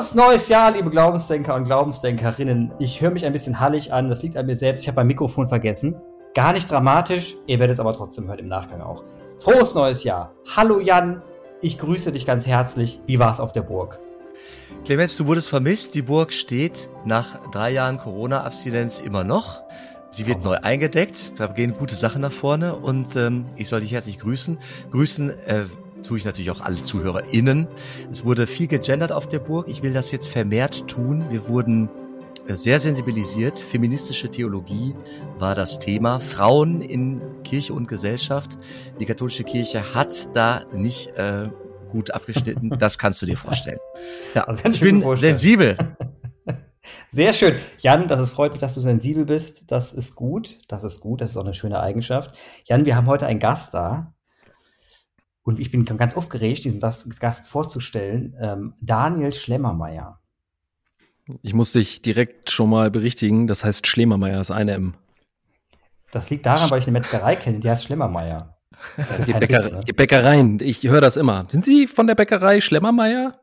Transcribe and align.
Frohes 0.00 0.14
neues 0.14 0.48
Jahr, 0.48 0.72
liebe 0.72 0.88
Glaubensdenker 0.88 1.54
und 1.54 1.64
Glaubensdenkerinnen. 1.64 2.72
Ich 2.78 3.02
höre 3.02 3.10
mich 3.10 3.26
ein 3.26 3.34
bisschen 3.34 3.60
hallig 3.60 3.92
an, 3.92 4.08
das 4.08 4.22
liegt 4.22 4.34
an 4.38 4.46
mir 4.46 4.56
selbst. 4.56 4.80
Ich 4.80 4.88
habe 4.88 4.96
mein 4.96 5.08
Mikrofon 5.08 5.46
vergessen. 5.46 5.94
Gar 6.34 6.54
nicht 6.54 6.70
dramatisch, 6.70 7.36
ihr 7.46 7.58
werdet 7.58 7.74
es 7.74 7.80
aber 7.80 7.92
trotzdem 7.92 8.26
hören 8.26 8.38
im 8.38 8.48
Nachgang 8.48 8.80
auch. 8.80 9.04
Frohes 9.40 9.74
neues 9.74 10.02
Jahr. 10.02 10.32
Hallo 10.56 10.80
Jan, 10.80 11.20
ich 11.60 11.76
grüße 11.76 12.12
dich 12.12 12.24
ganz 12.24 12.46
herzlich. 12.46 12.98
Wie 13.04 13.18
war 13.18 13.30
es 13.30 13.40
auf 13.40 13.52
der 13.52 13.60
Burg? 13.60 13.98
Clemens, 14.86 15.18
du 15.18 15.26
wurdest 15.26 15.50
vermisst. 15.50 15.94
Die 15.94 16.00
Burg 16.00 16.32
steht 16.32 16.88
nach 17.04 17.38
drei 17.50 17.70
Jahren 17.70 17.98
Corona-Abstinenz 17.98 19.00
immer 19.00 19.22
noch. 19.22 19.64
Sie 20.12 20.26
wird 20.26 20.42
neu 20.42 20.56
eingedeckt, 20.56 21.38
da 21.38 21.46
gehen 21.46 21.74
gute 21.76 21.94
Sachen 21.94 22.22
nach 22.22 22.32
vorne 22.32 22.74
und 22.74 23.16
ähm, 23.16 23.44
ich 23.56 23.68
soll 23.68 23.80
dich 23.80 23.92
herzlich 23.92 24.18
grüßen. 24.18 24.58
Grüßen 24.90 25.30
äh, 25.46 25.66
tue 26.00 26.18
ich 26.18 26.24
natürlich 26.24 26.50
auch 26.50 26.60
alle 26.60 26.82
ZuhörerInnen. 26.82 27.68
Es 28.10 28.24
wurde 28.24 28.46
viel 28.46 28.66
gegendert 28.66 29.12
auf 29.12 29.28
der 29.28 29.38
Burg. 29.38 29.68
Ich 29.68 29.82
will 29.82 29.92
das 29.92 30.10
jetzt 30.10 30.28
vermehrt 30.28 30.88
tun. 30.88 31.26
Wir 31.30 31.48
wurden 31.48 31.88
äh, 32.46 32.54
sehr 32.54 32.80
sensibilisiert. 32.80 33.60
Feministische 33.60 34.30
Theologie 34.30 34.94
war 35.38 35.54
das 35.54 35.78
Thema. 35.78 36.20
Frauen 36.20 36.80
in 36.80 37.20
Kirche 37.44 37.72
und 37.72 37.88
Gesellschaft. 37.88 38.58
Die 38.98 39.06
katholische 39.06 39.44
Kirche 39.44 39.94
hat 39.94 40.34
da 40.34 40.64
nicht 40.72 41.08
äh, 41.16 41.48
gut 41.90 42.10
abgeschnitten. 42.10 42.70
Das 42.78 42.98
kannst 42.98 43.20
du 43.22 43.26
dir 43.26 43.36
vorstellen. 43.36 43.78
Ja, 44.34 44.44
also 44.44 44.68
ich 44.68 44.80
bin 44.80 45.16
sensibel. 45.16 45.76
Sehr 47.10 47.32
schön. 47.32 47.56
Jan, 47.78 48.08
das 48.08 48.20
ist, 48.20 48.30
freut 48.30 48.52
mich, 48.52 48.60
dass 48.60 48.74
du 48.74 48.80
sensibel 48.80 49.26
bist. 49.26 49.70
Das 49.70 49.92
ist 49.92 50.14
gut. 50.14 50.58
Das 50.68 50.82
ist 50.84 51.00
gut. 51.00 51.20
Das 51.20 51.30
ist 51.30 51.36
auch 51.36 51.44
eine 51.44 51.54
schöne 51.54 51.80
Eigenschaft. 51.80 52.36
Jan, 52.64 52.86
wir 52.86 52.96
haben 52.96 53.06
heute 53.06 53.26
einen 53.26 53.40
Gast 53.40 53.74
da. 53.74 54.14
Und 55.50 55.58
ich 55.58 55.72
bin 55.72 55.84
ganz 55.84 56.16
aufgeregt, 56.16 56.64
diesen 56.64 56.78
Gast 56.78 57.48
vorzustellen. 57.48 58.36
Ähm, 58.38 58.74
Daniel 58.80 59.32
Schlemmermeier. 59.32 60.20
Ich 61.42 61.54
muss 61.54 61.72
dich 61.72 62.02
direkt 62.02 62.52
schon 62.52 62.70
mal 62.70 62.88
berichtigen. 62.88 63.48
Das 63.48 63.64
heißt 63.64 63.84
Schlemmermeier, 63.84 64.40
ist 64.40 64.52
eine 64.52 64.74
M. 64.74 64.94
Das 66.12 66.30
liegt 66.30 66.46
daran, 66.46 66.70
weil 66.70 66.78
ich 66.78 66.84
eine 66.86 66.92
Metzgerei 66.92 67.34
kenne, 67.34 67.58
die 67.58 67.68
heißt 67.68 67.82
Schlemmermeier. 67.82 68.56
Die, 69.26 69.32
Bäcker, 69.32 69.58
Witz, 69.58 69.72
ne? 69.72 69.80
die 69.86 69.92
Bäckereien, 69.92 70.58
ich 70.60 70.84
höre 70.84 71.00
das 71.00 71.16
immer. 71.16 71.44
Sind 71.48 71.64
Sie 71.64 71.88
von 71.88 72.06
der 72.06 72.14
Bäckerei 72.14 72.60
Schlemmermeier? 72.60 73.40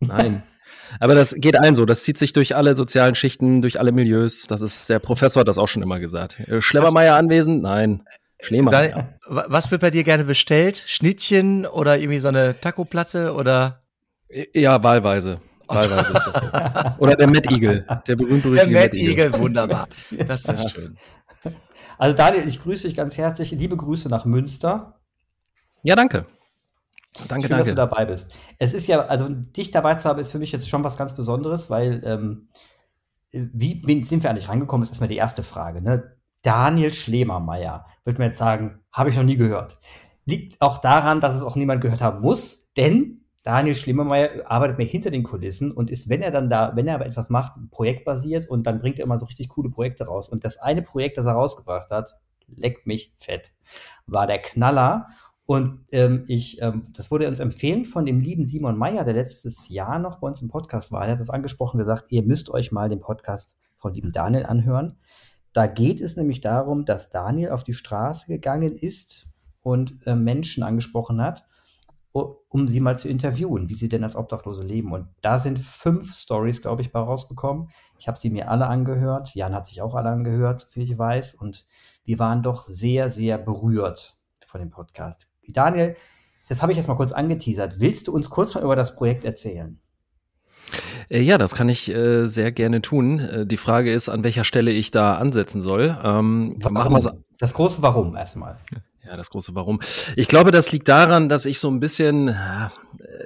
Nein. 0.00 0.42
Aber 1.00 1.14
das 1.14 1.34
geht 1.36 1.58
allen 1.58 1.74
so. 1.74 1.84
Das 1.84 2.04
zieht 2.04 2.16
sich 2.16 2.32
durch 2.32 2.56
alle 2.56 2.74
sozialen 2.74 3.14
Schichten, 3.14 3.60
durch 3.60 3.78
alle 3.78 3.92
Milieus. 3.92 4.46
Das 4.46 4.62
ist 4.62 4.88
der 4.88 4.98
Professor 4.98 5.40
hat 5.40 5.48
das 5.48 5.58
auch 5.58 5.68
schon 5.68 5.82
immer 5.82 6.00
gesagt. 6.00 6.40
Äh, 6.40 6.62
Schlemmermeier 6.62 7.14
anwesend? 7.16 7.62
Nein. 7.62 8.02
Schlemmermeier. 8.44 9.18
was 9.26 9.70
wird 9.70 9.80
bei 9.80 9.90
dir 9.90 10.04
gerne 10.04 10.24
bestellt? 10.24 10.82
Schnittchen 10.86 11.66
oder 11.66 11.98
irgendwie 11.98 12.18
so 12.18 12.28
eine 12.28 12.60
Taco-Platte 12.60 13.34
oder? 13.34 13.80
Ja, 14.52 14.82
wahlweise. 14.82 15.40
Wahlweise 15.66 16.12
ist 16.12 16.26
das 16.26 16.34
so. 16.34 17.02
Oder 17.02 17.16
der 17.16 17.26
Mad 17.26 17.48
Eagle, 17.52 17.86
der 18.06 18.16
berühmt-berüchtigte 18.16 18.70
Der 18.70 18.82
Mad 18.82 18.96
Eagle, 18.96 19.38
wunderbar. 19.38 19.88
Das 20.26 20.42
ja. 20.46 20.68
schön. 20.68 20.96
Also 21.96 22.16
Daniel, 22.16 22.46
ich 22.46 22.62
grüße 22.62 22.88
dich 22.88 22.96
ganz 22.96 23.16
herzlich. 23.16 23.50
Liebe 23.52 23.76
Grüße 23.76 24.08
nach 24.08 24.24
Münster. 24.24 25.00
Ja, 25.82 25.96
danke. 25.96 26.26
Danke, 27.28 27.46
Schön, 27.46 27.50
danke. 27.50 27.56
dass 27.56 27.68
du 27.68 27.74
dabei 27.74 28.06
bist. 28.06 28.34
Es 28.58 28.74
ist 28.74 28.88
ja, 28.88 29.06
also 29.06 29.28
dich 29.28 29.70
dabei 29.70 29.94
zu 29.94 30.08
haben, 30.08 30.18
ist 30.18 30.32
für 30.32 30.40
mich 30.40 30.50
jetzt 30.50 30.68
schon 30.68 30.82
was 30.82 30.96
ganz 30.96 31.14
Besonderes, 31.14 31.70
weil 31.70 32.02
ähm, 32.04 32.48
wie, 33.30 33.82
wie 33.84 34.04
sind 34.04 34.22
wir 34.22 34.30
eigentlich 34.30 34.48
rangekommen, 34.48 34.82
ist 34.82 34.90
erstmal 34.90 35.08
die 35.08 35.16
erste 35.16 35.44
Frage. 35.44 35.80
Ne? 35.80 36.16
Daniel 36.44 36.92
Schlemermeier, 36.92 37.86
würde 38.04 38.18
man 38.20 38.28
jetzt 38.28 38.38
sagen, 38.38 38.80
habe 38.92 39.10
ich 39.10 39.16
noch 39.16 39.24
nie 39.24 39.36
gehört. 39.36 39.78
Liegt 40.26 40.60
auch 40.60 40.78
daran, 40.78 41.20
dass 41.20 41.34
es 41.34 41.42
auch 41.42 41.56
niemand 41.56 41.80
gehört 41.80 42.02
haben 42.02 42.20
muss, 42.20 42.70
denn 42.76 43.24
Daniel 43.42 43.74
Schlemermeier 43.74 44.50
arbeitet 44.50 44.78
mir 44.78 44.84
hinter 44.84 45.10
den 45.10 45.22
Kulissen 45.22 45.72
und 45.72 45.90
ist, 45.90 46.08
wenn 46.08 46.22
er 46.22 46.30
dann 46.30 46.48
da, 46.48 46.72
wenn 46.76 46.86
er 46.86 46.94
aber 46.94 47.06
etwas 47.06 47.28
macht, 47.28 47.54
projektbasiert 47.70 48.48
und 48.48 48.66
dann 48.66 48.78
bringt 48.78 48.98
er 48.98 49.04
immer 49.04 49.18
so 49.18 49.26
richtig 49.26 49.48
coole 49.48 49.70
Projekte 49.70 50.06
raus. 50.06 50.28
Und 50.28 50.44
das 50.44 50.58
eine 50.58 50.82
Projekt, 50.82 51.18
das 51.18 51.26
er 51.26 51.32
rausgebracht 51.32 51.90
hat, 51.90 52.14
leck 52.46 52.86
mich 52.86 53.14
fett, 53.16 53.52
war 54.06 54.26
der 54.26 54.38
Knaller. 54.38 55.08
Und 55.46 55.80
ähm, 55.92 56.24
ich, 56.26 56.60
ähm, 56.62 56.82
das 56.94 57.10
wurde 57.10 57.28
uns 57.28 57.40
empfehlen 57.40 57.84
von 57.84 58.06
dem 58.06 58.20
lieben 58.20 58.46
Simon 58.46 58.78
Meyer, 58.78 59.04
der 59.04 59.12
letztes 59.14 59.68
Jahr 59.68 59.98
noch 59.98 60.20
bei 60.20 60.26
uns 60.26 60.40
im 60.40 60.48
Podcast 60.48 60.90
war. 60.90 61.04
Er 61.04 61.12
hat 61.12 61.20
das 61.20 61.28
angesprochen, 61.28 61.78
gesagt, 61.78 62.06
ihr 62.08 62.22
müsst 62.22 62.48
euch 62.48 62.72
mal 62.72 62.88
den 62.88 63.00
Podcast 63.00 63.56
von 63.76 63.92
lieben 63.92 64.12
Daniel 64.12 64.46
anhören. 64.46 64.96
Da 65.54 65.66
geht 65.66 66.02
es 66.02 66.16
nämlich 66.16 66.42
darum, 66.42 66.84
dass 66.84 67.08
Daniel 67.08 67.50
auf 67.50 67.64
die 67.64 67.72
Straße 67.72 68.26
gegangen 68.26 68.76
ist 68.76 69.26
und 69.62 70.06
äh, 70.06 70.14
Menschen 70.14 70.62
angesprochen 70.62 71.22
hat 71.22 71.46
um 72.14 72.68
sie 72.68 72.78
mal 72.78 72.96
zu 72.96 73.08
interviewen, 73.08 73.68
wie 73.68 73.74
sie 73.74 73.88
denn 73.88 74.04
als 74.04 74.14
Obdachlose 74.14 74.62
leben. 74.62 74.92
Und 74.92 75.08
da 75.20 75.40
sind 75.40 75.58
fünf 75.58 76.14
Stories, 76.14 76.62
glaube 76.62 76.82
ich, 76.82 76.92
bei 76.92 77.00
rausgekommen. 77.00 77.68
Ich 77.98 78.06
habe 78.06 78.16
sie 78.16 78.30
mir 78.30 78.48
alle 78.48 78.68
angehört. 78.68 79.34
Jan 79.34 79.52
hat 79.52 79.66
sich 79.66 79.82
auch 79.82 79.96
alle 79.96 80.10
angehört, 80.10 80.68
wie 80.74 80.84
ich 80.84 80.96
weiß. 80.96 81.34
Und 81.34 81.66
wir 82.04 82.20
waren 82.20 82.44
doch 82.44 82.62
sehr, 82.68 83.10
sehr 83.10 83.38
berührt 83.38 84.16
von 84.46 84.60
dem 84.60 84.70
Podcast. 84.70 85.32
Daniel, 85.48 85.96
das 86.48 86.62
habe 86.62 86.70
ich 86.70 86.78
jetzt 86.78 86.86
mal 86.86 86.94
kurz 86.94 87.10
angeteasert. 87.10 87.80
Willst 87.80 88.06
du 88.06 88.14
uns 88.14 88.30
kurz 88.30 88.54
mal 88.54 88.62
über 88.62 88.76
das 88.76 88.94
Projekt 88.94 89.24
erzählen? 89.24 89.80
Äh, 91.08 91.20
ja, 91.20 91.38
das 91.38 91.54
kann 91.54 91.68
ich 91.68 91.88
äh, 91.88 92.28
sehr 92.28 92.52
gerne 92.52 92.82
tun. 92.82 93.20
Äh, 93.20 93.46
die 93.46 93.56
Frage 93.56 93.92
ist, 93.92 94.08
an 94.08 94.24
welcher 94.24 94.44
Stelle 94.44 94.70
ich 94.70 94.90
da 94.90 95.16
ansetzen 95.16 95.62
soll. 95.62 95.96
Ähm, 96.02 96.56
warum? 96.60 96.98
Das 97.38 97.54
große 97.54 97.82
Warum 97.82 98.16
erstmal. 98.16 98.56
Ja, 99.04 99.16
das 99.16 99.28
große 99.30 99.54
Warum. 99.54 99.80
Ich 100.16 100.28
glaube, 100.28 100.50
das 100.50 100.72
liegt 100.72 100.88
daran, 100.88 101.28
dass 101.28 101.44
ich 101.44 101.58
so 101.58 101.68
ein 101.68 101.78
bisschen, 101.78 102.34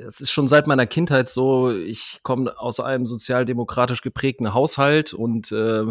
es 0.07 0.21
ist 0.21 0.33
schon 0.33 0.49
seit 0.49 0.67
meiner 0.67 0.87
Kindheit 0.87 1.31
so, 1.31 1.71
ich 1.71 2.19
komme 2.25 2.59
aus 2.59 2.81
einem 2.81 3.07
sozialdemokratisch 3.07 4.03
geprägten 4.03 4.55
Haushalt 4.55 5.15
und 5.15 5.53
äh, 5.53 5.85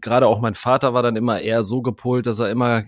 gerade 0.00 0.28
auch 0.28 0.40
mein 0.40 0.54
Vater 0.54 0.94
war 0.94 1.02
dann 1.02 1.16
immer 1.16 1.40
eher 1.40 1.64
so 1.64 1.82
gepolt, 1.82 2.26
dass 2.26 2.38
er 2.38 2.50
immer 2.50 2.84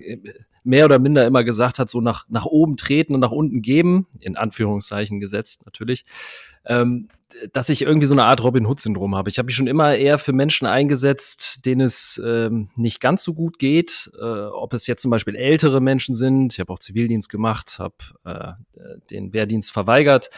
mehr 0.63 0.85
oder 0.85 0.99
minder 0.99 1.27
immer 1.27 1.45
gesagt 1.45 1.79
hat, 1.79 1.89
so 1.89 2.01
nach, 2.01 2.27
nach 2.29 2.45
oben 2.45 2.77
treten 2.77 3.15
und 3.15 3.21
nach 3.21 3.31
unten 3.31 3.63
geben, 3.63 4.07
in 4.21 4.37
Anführungszeichen 4.37 5.21
gesetzt 5.21 5.65
natürlich. 5.65 6.05
Ähm, 6.65 7.09
dass 7.53 7.69
ich 7.69 7.83
irgendwie 7.83 8.07
so 8.07 8.15
eine 8.15 8.25
Art 8.25 8.43
Robin 8.43 8.67
Hood-Syndrom 8.67 9.15
habe. 9.15 9.31
Ich 9.31 9.39
habe 9.39 9.47
mich 9.47 9.55
schon 9.55 9.67
immer 9.67 9.95
eher 9.95 10.19
für 10.19 10.33
Menschen 10.33 10.67
eingesetzt, 10.67 11.65
denen 11.65 11.83
es 11.83 12.21
ähm, 12.25 12.71
nicht 12.75 13.01
ganz 13.01 13.23
so 13.23 13.35
gut 13.35 13.59
geht. 13.59 14.11
Äh, 14.21 14.25
ob 14.25 14.73
es 14.73 14.87
jetzt 14.87 15.03
zum 15.03 15.11
Beispiel 15.11 15.37
ältere 15.37 15.81
Menschen 15.81 16.15
sind. 16.15 16.53
Ich 16.53 16.61
habe 16.61 16.73
auch 16.73 16.79
Zivildienst 16.79 17.29
gemacht, 17.29 17.79
habe 17.79 17.95
äh, 18.25 18.53
den 19.11 19.33
Wehrdienst 19.33 19.71
verweigert. 19.71 20.31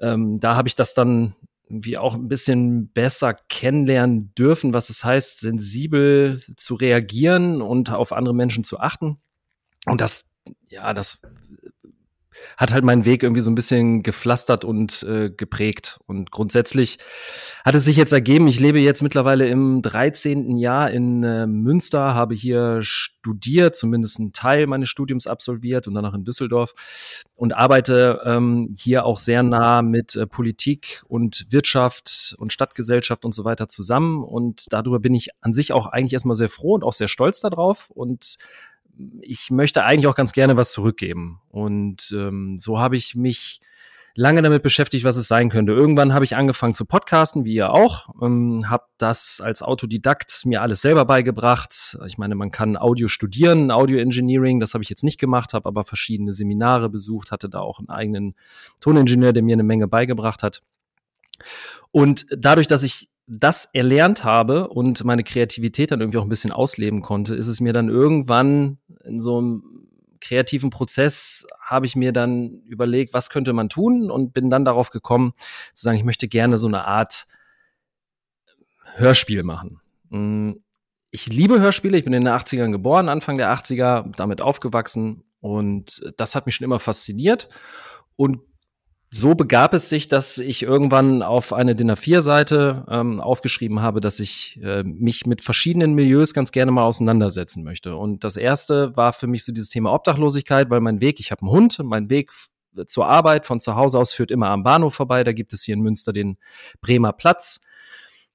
Ähm, 0.00 0.40
da 0.40 0.56
habe 0.56 0.68
ich 0.68 0.74
das 0.74 0.94
dann 0.94 1.34
irgendwie 1.68 1.96
auch 1.96 2.14
ein 2.14 2.28
bisschen 2.28 2.88
besser 2.88 3.34
kennenlernen 3.48 4.34
dürfen, 4.34 4.74
was 4.74 4.90
es 4.90 5.04
heißt, 5.04 5.40
sensibel 5.40 6.40
zu 6.56 6.74
reagieren 6.74 7.62
und 7.62 7.90
auf 7.90 8.12
andere 8.12 8.34
Menschen 8.34 8.62
zu 8.62 8.78
achten. 8.78 9.18
Und 9.86 10.00
das, 10.00 10.30
ja, 10.68 10.92
das 10.92 11.22
hat 12.56 12.72
halt 12.72 12.84
meinen 12.84 13.04
Weg 13.04 13.22
irgendwie 13.22 13.40
so 13.40 13.50
ein 13.50 13.54
bisschen 13.54 14.02
gepflastert 14.02 14.64
und 14.64 15.02
äh, 15.04 15.30
geprägt. 15.30 16.00
Und 16.06 16.30
grundsätzlich 16.30 16.98
hat 17.64 17.74
es 17.74 17.84
sich 17.84 17.96
jetzt 17.96 18.12
ergeben, 18.12 18.48
ich 18.48 18.60
lebe 18.60 18.80
jetzt 18.80 19.02
mittlerweile 19.02 19.48
im 19.48 19.82
13. 19.82 20.56
Jahr 20.56 20.90
in 20.90 21.22
äh, 21.22 21.46
Münster, 21.46 22.14
habe 22.14 22.34
hier 22.34 22.80
studiert, 22.82 23.76
zumindest 23.76 24.18
einen 24.18 24.32
Teil 24.32 24.66
meines 24.66 24.88
Studiums 24.88 25.26
absolviert 25.26 25.86
und 25.86 25.94
dann 25.94 26.04
auch 26.04 26.14
in 26.14 26.24
Düsseldorf 26.24 26.74
und 27.34 27.52
arbeite 27.52 28.20
ähm, 28.24 28.68
hier 28.78 29.04
auch 29.04 29.18
sehr 29.18 29.42
nah 29.42 29.82
mit 29.82 30.16
äh, 30.16 30.26
Politik 30.26 31.02
und 31.08 31.46
Wirtschaft 31.50 32.34
und 32.38 32.52
Stadtgesellschaft 32.52 33.24
und 33.24 33.32
so 33.32 33.44
weiter 33.44 33.68
zusammen. 33.68 34.22
Und 34.22 34.72
darüber 34.72 35.00
bin 35.00 35.14
ich 35.14 35.30
an 35.40 35.52
sich 35.52 35.72
auch 35.72 35.86
eigentlich 35.86 36.12
erstmal 36.12 36.36
sehr 36.36 36.48
froh 36.48 36.74
und 36.74 36.84
auch 36.84 36.92
sehr 36.92 37.08
stolz 37.08 37.40
darauf 37.40 37.90
und 37.90 38.36
ich 39.20 39.50
möchte 39.50 39.84
eigentlich 39.84 40.06
auch 40.06 40.14
ganz 40.14 40.32
gerne 40.32 40.56
was 40.56 40.72
zurückgeben. 40.72 41.40
Und 41.48 42.12
ähm, 42.16 42.58
so 42.58 42.78
habe 42.78 42.96
ich 42.96 43.14
mich 43.14 43.60
lange 44.14 44.42
damit 44.42 44.62
beschäftigt, 44.62 45.04
was 45.04 45.16
es 45.16 45.28
sein 45.28 45.48
könnte. 45.48 45.72
Irgendwann 45.72 46.12
habe 46.12 46.24
ich 46.24 46.36
angefangen 46.36 46.74
zu 46.74 46.84
podcasten, 46.84 47.44
wie 47.44 47.54
ihr 47.54 47.72
auch, 47.72 48.08
ähm, 48.20 48.68
habe 48.68 48.84
das 48.98 49.40
als 49.42 49.62
Autodidakt 49.62 50.44
mir 50.44 50.60
alles 50.62 50.82
selber 50.82 51.04
beigebracht. 51.04 51.98
Ich 52.06 52.18
meine, 52.18 52.34
man 52.34 52.50
kann 52.50 52.76
Audio 52.76 53.08
studieren, 53.08 53.70
Audio 53.70 53.98
Engineering, 53.98 54.60
das 54.60 54.74
habe 54.74 54.84
ich 54.84 54.90
jetzt 54.90 55.04
nicht 55.04 55.18
gemacht, 55.18 55.54
habe 55.54 55.66
aber 55.66 55.84
verschiedene 55.84 56.34
Seminare 56.34 56.90
besucht, 56.90 57.30
hatte 57.30 57.48
da 57.48 57.60
auch 57.60 57.78
einen 57.78 57.88
eigenen 57.88 58.34
Toningenieur, 58.80 59.32
der 59.32 59.42
mir 59.42 59.54
eine 59.54 59.62
Menge 59.62 59.88
beigebracht 59.88 60.42
hat. 60.42 60.62
Und 61.90 62.26
dadurch, 62.30 62.66
dass 62.66 62.82
ich 62.82 63.11
das 63.26 63.66
erlernt 63.72 64.24
habe 64.24 64.68
und 64.68 65.04
meine 65.04 65.24
Kreativität 65.24 65.90
dann 65.90 66.00
irgendwie 66.00 66.18
auch 66.18 66.24
ein 66.24 66.28
bisschen 66.28 66.52
ausleben 66.52 67.00
konnte, 67.00 67.34
ist 67.34 67.48
es 67.48 67.60
mir 67.60 67.72
dann 67.72 67.88
irgendwann 67.88 68.78
in 69.04 69.20
so 69.20 69.38
einem 69.38 69.62
kreativen 70.20 70.70
Prozess 70.70 71.46
habe 71.60 71.84
ich 71.84 71.96
mir 71.96 72.12
dann 72.12 72.62
überlegt, 72.66 73.12
was 73.12 73.28
könnte 73.28 73.52
man 73.52 73.68
tun 73.68 74.10
und 74.10 74.32
bin 74.32 74.50
dann 74.50 74.64
darauf 74.64 74.90
gekommen, 74.90 75.34
zu 75.74 75.82
sagen, 75.82 75.96
ich 75.96 76.04
möchte 76.04 76.28
gerne 76.28 76.58
so 76.58 76.68
eine 76.68 76.84
Art 76.84 77.26
Hörspiel 78.94 79.42
machen. 79.42 79.80
Mm, 80.10 80.52
ich 81.10 81.26
liebe 81.26 81.60
Hörspiele, 81.60 81.98
ich 81.98 82.04
bin 82.04 82.12
in 82.12 82.24
den 82.24 82.32
80ern 82.32 82.70
geboren, 82.70 83.08
Anfang 83.08 83.36
der 83.36 83.52
80er, 83.52 84.14
damit 84.16 84.40
aufgewachsen 84.40 85.24
und 85.40 86.00
das 86.16 86.34
hat 86.34 86.46
mich 86.46 86.54
schon 86.54 86.64
immer 86.64 86.78
fasziniert 86.78 87.48
und 88.16 88.40
so 89.14 89.34
begab 89.34 89.74
es 89.74 89.90
sich, 89.90 90.08
dass 90.08 90.38
ich 90.38 90.62
irgendwann 90.62 91.22
auf 91.22 91.52
eine 91.52 91.74
DIN 91.74 91.90
A4-Seite 91.90 92.86
ähm, 92.88 93.20
aufgeschrieben 93.20 93.82
habe, 93.82 94.00
dass 94.00 94.18
ich 94.18 94.58
äh, 94.62 94.82
mich 94.84 95.26
mit 95.26 95.42
verschiedenen 95.42 95.92
Milieus 95.92 96.32
ganz 96.32 96.50
gerne 96.50 96.72
mal 96.72 96.84
auseinandersetzen 96.84 97.62
möchte. 97.62 97.94
Und 97.94 98.24
das 98.24 98.38
erste 98.38 98.96
war 98.96 99.12
für 99.12 99.26
mich 99.26 99.44
so 99.44 99.52
dieses 99.52 99.68
Thema 99.68 99.92
Obdachlosigkeit, 99.92 100.70
weil 100.70 100.80
mein 100.80 101.02
Weg, 101.02 101.20
ich 101.20 101.30
habe 101.30 101.42
einen 101.42 101.50
Hund, 101.50 101.78
mein 101.84 102.08
Weg 102.08 102.30
zur 102.86 103.06
Arbeit 103.06 103.44
von 103.44 103.60
zu 103.60 103.76
Hause 103.76 103.98
aus 103.98 104.14
führt 104.14 104.30
immer 104.30 104.48
am 104.48 104.62
Bahnhof 104.62 104.94
vorbei. 104.94 105.24
Da 105.24 105.32
gibt 105.32 105.52
es 105.52 105.62
hier 105.62 105.74
in 105.74 105.82
Münster 105.82 106.14
den 106.14 106.38
Bremer 106.80 107.12
Platz. 107.12 107.60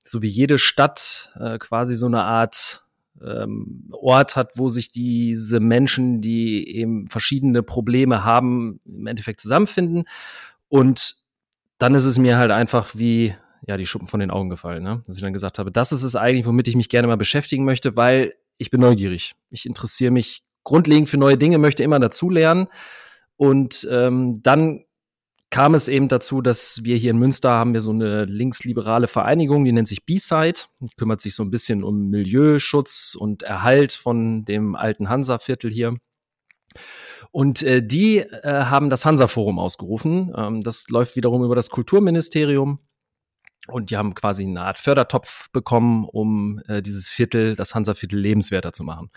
So 0.03 0.21
wie 0.21 0.27
jede 0.27 0.59
Stadt 0.59 1.31
äh, 1.39 1.57
quasi 1.57 1.95
so 1.95 2.06
eine 2.06 2.21
Art 2.21 2.88
ähm, 3.25 3.89
Ort 3.91 4.35
hat, 4.35 4.57
wo 4.57 4.69
sich 4.69 4.91
diese 4.91 5.59
Menschen, 5.59 6.21
die 6.21 6.75
eben 6.75 7.07
verschiedene 7.07 7.63
Probleme 7.63 8.23
haben, 8.23 8.80
im 8.85 9.07
Endeffekt 9.07 9.41
zusammenfinden. 9.41 10.06
Und 10.69 11.15
dann 11.77 11.95
ist 11.95 12.05
es 12.05 12.17
mir 12.17 12.37
halt 12.37 12.51
einfach 12.51 12.95
wie 12.95 13.35
ja 13.65 13.77
die 13.77 13.85
Schuppen 13.85 14.07
von 14.07 14.19
den 14.19 14.31
Augen 14.31 14.49
gefallen, 14.49 14.83
ne? 14.83 15.03
dass 15.05 15.15
ich 15.15 15.21
dann 15.21 15.33
gesagt 15.33 15.59
habe, 15.59 15.71
das 15.71 15.91
ist 15.91 16.03
es 16.03 16.15
eigentlich, 16.15 16.45
womit 16.45 16.67
ich 16.67 16.75
mich 16.75 16.89
gerne 16.89 17.07
mal 17.07 17.17
beschäftigen 17.17 17.65
möchte, 17.65 17.95
weil 17.95 18.33
ich 18.57 18.71
bin 18.71 18.81
neugierig. 18.81 19.35
Ich 19.49 19.65
interessiere 19.65 20.11
mich 20.11 20.43
grundlegend 20.63 21.09
für 21.09 21.17
neue 21.17 21.37
Dinge, 21.37 21.57
möchte 21.57 21.83
immer 21.83 21.99
dazulernen. 21.99 22.67
Und 23.35 23.87
ähm, 23.91 24.41
dann 24.41 24.83
kam 25.49 25.75
es 25.75 25.87
eben 25.87 26.07
dazu, 26.07 26.41
dass 26.41 26.83
wir 26.83 26.97
hier 26.97 27.11
in 27.11 27.17
Münster 27.17 27.51
haben 27.51 27.73
wir 27.73 27.81
so 27.81 27.91
eine 27.91 28.25
linksliberale 28.25 29.07
Vereinigung, 29.07 29.63
die 29.63 29.71
nennt 29.71 29.87
sich 29.87 30.05
B-Side, 30.05 30.61
kümmert 30.97 31.21
sich 31.21 31.35
so 31.35 31.43
ein 31.43 31.51
bisschen 31.51 31.83
um 31.83 32.09
Milieuschutz 32.09 33.15
und 33.17 33.43
Erhalt 33.43 33.93
von 33.93 34.43
dem 34.43 34.75
alten 34.75 35.07
Hansa-Viertel 35.07 35.71
hier. 35.71 35.95
Und 37.31 37.63
äh, 37.63 37.85
die 37.85 38.19
äh, 38.19 38.65
haben 38.65 38.89
das 38.89 39.05
Hansa-Forum 39.05 39.59
ausgerufen. 39.59 40.33
Ähm, 40.35 40.61
das 40.63 40.87
läuft 40.89 41.15
wiederum 41.15 41.43
über 41.43 41.55
das 41.55 41.69
Kulturministerium. 41.69 42.79
Und 43.67 43.89
die 43.89 43.97
haben 43.97 44.13
quasi 44.13 44.43
eine 44.43 44.61
Art 44.61 44.77
Fördertopf 44.77 45.49
bekommen, 45.51 46.05
um 46.05 46.61
äh, 46.67 46.81
dieses 46.81 47.09
Viertel, 47.09 47.55
das 47.55 47.75
Hansa-Viertel 47.75 48.17
lebenswerter 48.17 48.71
zu 48.71 48.83
machen. 48.83 49.11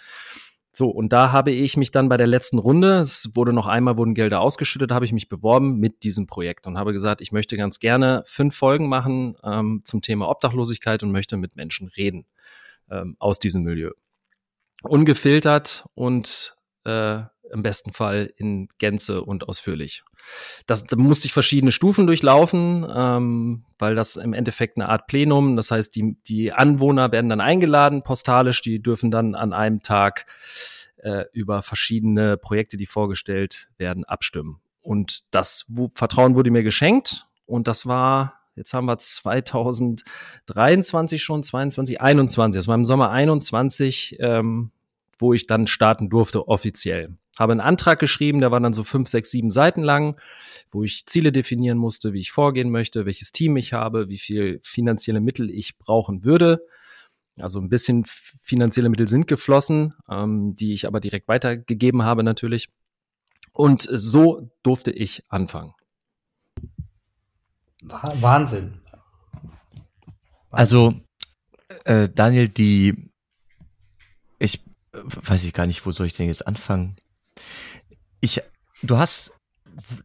So, 0.72 0.88
und 0.88 1.12
da 1.12 1.32
habe 1.32 1.50
ich 1.50 1.76
mich 1.76 1.90
dann 1.90 2.08
bei 2.08 2.16
der 2.16 2.28
letzten 2.28 2.58
Runde, 2.58 2.98
es 2.98 3.30
wurde 3.34 3.52
noch 3.52 3.66
einmal, 3.66 3.96
wurden 3.96 4.14
Gelder 4.14 4.40
ausgeschüttet, 4.40 4.92
habe 4.92 5.04
ich 5.04 5.12
mich 5.12 5.28
beworben 5.28 5.78
mit 5.78 6.04
diesem 6.04 6.26
Projekt 6.26 6.66
und 6.68 6.78
habe 6.78 6.92
gesagt, 6.92 7.20
ich 7.20 7.32
möchte 7.32 7.56
ganz 7.56 7.80
gerne 7.80 8.22
fünf 8.26 8.56
Folgen 8.56 8.88
machen 8.88 9.36
ähm, 9.42 9.82
zum 9.84 10.00
Thema 10.00 10.28
Obdachlosigkeit 10.28 11.02
und 11.02 11.10
möchte 11.10 11.36
mit 11.36 11.56
Menschen 11.56 11.88
reden 11.88 12.24
ähm, 12.88 13.16
aus 13.18 13.40
diesem 13.40 13.64
Milieu. 13.64 13.90
Ungefiltert 14.82 15.86
und 15.94 16.56
äh, 16.84 17.22
im 17.50 17.62
besten 17.62 17.92
Fall 17.92 18.32
in 18.36 18.68
Gänze 18.78 19.22
und 19.22 19.48
ausführlich. 19.48 20.02
Das, 20.66 20.84
da 20.84 20.96
musste 20.96 21.26
ich 21.26 21.32
verschiedene 21.32 21.72
Stufen 21.72 22.06
durchlaufen, 22.06 22.86
ähm, 22.94 23.64
weil 23.78 23.94
das 23.94 24.16
im 24.16 24.32
Endeffekt 24.32 24.76
eine 24.76 24.88
Art 24.88 25.06
Plenum, 25.06 25.56
das 25.56 25.70
heißt, 25.70 25.94
die, 25.94 26.16
die 26.26 26.52
Anwohner 26.52 27.12
werden 27.12 27.30
dann 27.30 27.40
eingeladen, 27.40 28.02
postalisch, 28.02 28.62
die 28.62 28.82
dürfen 28.82 29.10
dann 29.10 29.34
an 29.34 29.52
einem 29.52 29.82
Tag 29.82 30.26
äh, 30.98 31.24
über 31.32 31.62
verschiedene 31.62 32.36
Projekte, 32.36 32.76
die 32.76 32.86
vorgestellt 32.86 33.68
werden, 33.78 34.04
abstimmen. 34.04 34.60
Und 34.82 35.22
das 35.30 35.66
wo, 35.68 35.88
Vertrauen 35.94 36.34
wurde 36.34 36.50
mir 36.50 36.62
geschenkt 36.62 37.26
und 37.46 37.68
das 37.68 37.86
war 37.86 38.36
Jetzt 38.56 38.74
haben 38.74 38.86
wir 38.86 38.98
2023 38.98 41.22
schon, 41.22 41.42
22, 41.42 42.00
21. 42.00 42.58
Das 42.58 42.68
war 42.68 42.74
im 42.74 42.84
Sommer 42.84 43.10
21, 43.10 44.18
ähm, 44.20 44.70
wo 45.18 45.32
ich 45.32 45.46
dann 45.46 45.66
starten 45.66 46.10
durfte 46.10 46.46
offiziell 46.46 47.16
habe 47.40 47.52
einen 47.52 47.60
Antrag 47.60 47.98
geschrieben, 47.98 48.40
der 48.40 48.50
war 48.50 48.60
dann 48.60 48.74
so 48.74 48.84
fünf, 48.84 49.08
sechs, 49.08 49.30
sieben 49.30 49.50
Seiten 49.50 49.82
lang, 49.82 50.20
wo 50.70 50.84
ich 50.84 51.06
Ziele 51.06 51.32
definieren 51.32 51.78
musste, 51.78 52.12
wie 52.12 52.20
ich 52.20 52.30
vorgehen 52.30 52.70
möchte, 52.70 53.06
welches 53.06 53.32
Team 53.32 53.56
ich 53.56 53.72
habe, 53.72 54.08
wie 54.08 54.18
viel 54.18 54.60
finanzielle 54.62 55.20
Mittel 55.20 55.50
ich 55.50 55.78
brauchen 55.78 56.24
würde. 56.24 56.64
Also 57.38 57.58
ein 57.58 57.70
bisschen 57.70 58.04
finanzielle 58.06 58.90
Mittel 58.90 59.08
sind 59.08 59.26
geflossen, 59.26 59.94
ähm, 60.08 60.54
die 60.54 60.74
ich 60.74 60.86
aber 60.86 61.00
direkt 61.00 61.28
weitergegeben 61.28 62.02
habe 62.02 62.22
natürlich. 62.22 62.68
Und 63.52 63.88
so 63.90 64.50
durfte 64.62 64.90
ich 64.90 65.24
anfangen. 65.28 65.74
Wahnsinn. 67.82 68.80
Also, 70.50 70.94
äh, 71.84 72.08
Daniel, 72.08 72.48
die, 72.48 73.10
ich 74.38 74.62
weiß 74.92 75.44
ich 75.44 75.54
gar 75.54 75.66
nicht, 75.66 75.86
wo 75.86 75.92
soll 75.92 76.06
ich 76.06 76.14
denn 76.14 76.26
jetzt 76.26 76.46
anfangen? 76.46 76.96
Ich, 78.20 78.40
du 78.82 78.98
hast, 78.98 79.32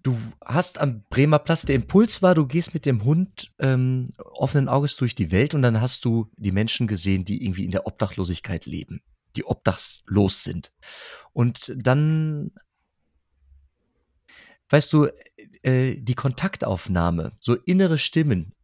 du 0.03 0.17
hast 0.43 0.79
am 0.79 1.03
Bremer 1.09 1.39
Platz, 1.39 1.63
der 1.63 1.75
Impuls 1.75 2.21
war, 2.21 2.35
du 2.35 2.45
gehst 2.45 2.73
mit 2.73 2.85
dem 2.85 3.03
Hund 3.03 3.51
ähm, 3.59 4.09
offenen 4.17 4.69
Auges 4.69 4.95
durch 4.95 5.15
die 5.15 5.31
Welt 5.31 5.53
und 5.53 5.61
dann 5.61 5.81
hast 5.81 6.05
du 6.05 6.29
die 6.37 6.51
Menschen 6.51 6.87
gesehen, 6.87 7.25
die 7.25 7.43
irgendwie 7.43 7.65
in 7.65 7.71
der 7.71 7.87
Obdachlosigkeit 7.87 8.65
leben, 8.65 9.01
die 9.35 9.45
obdachlos 9.45 10.43
sind. 10.43 10.71
Und 11.33 11.73
dann, 11.75 12.51
weißt 14.69 14.93
du, 14.93 15.07
äh, 15.63 15.97
die 15.97 16.15
Kontaktaufnahme, 16.15 17.33
so 17.39 17.55
innere 17.55 17.97
Stimmen, 17.97 18.55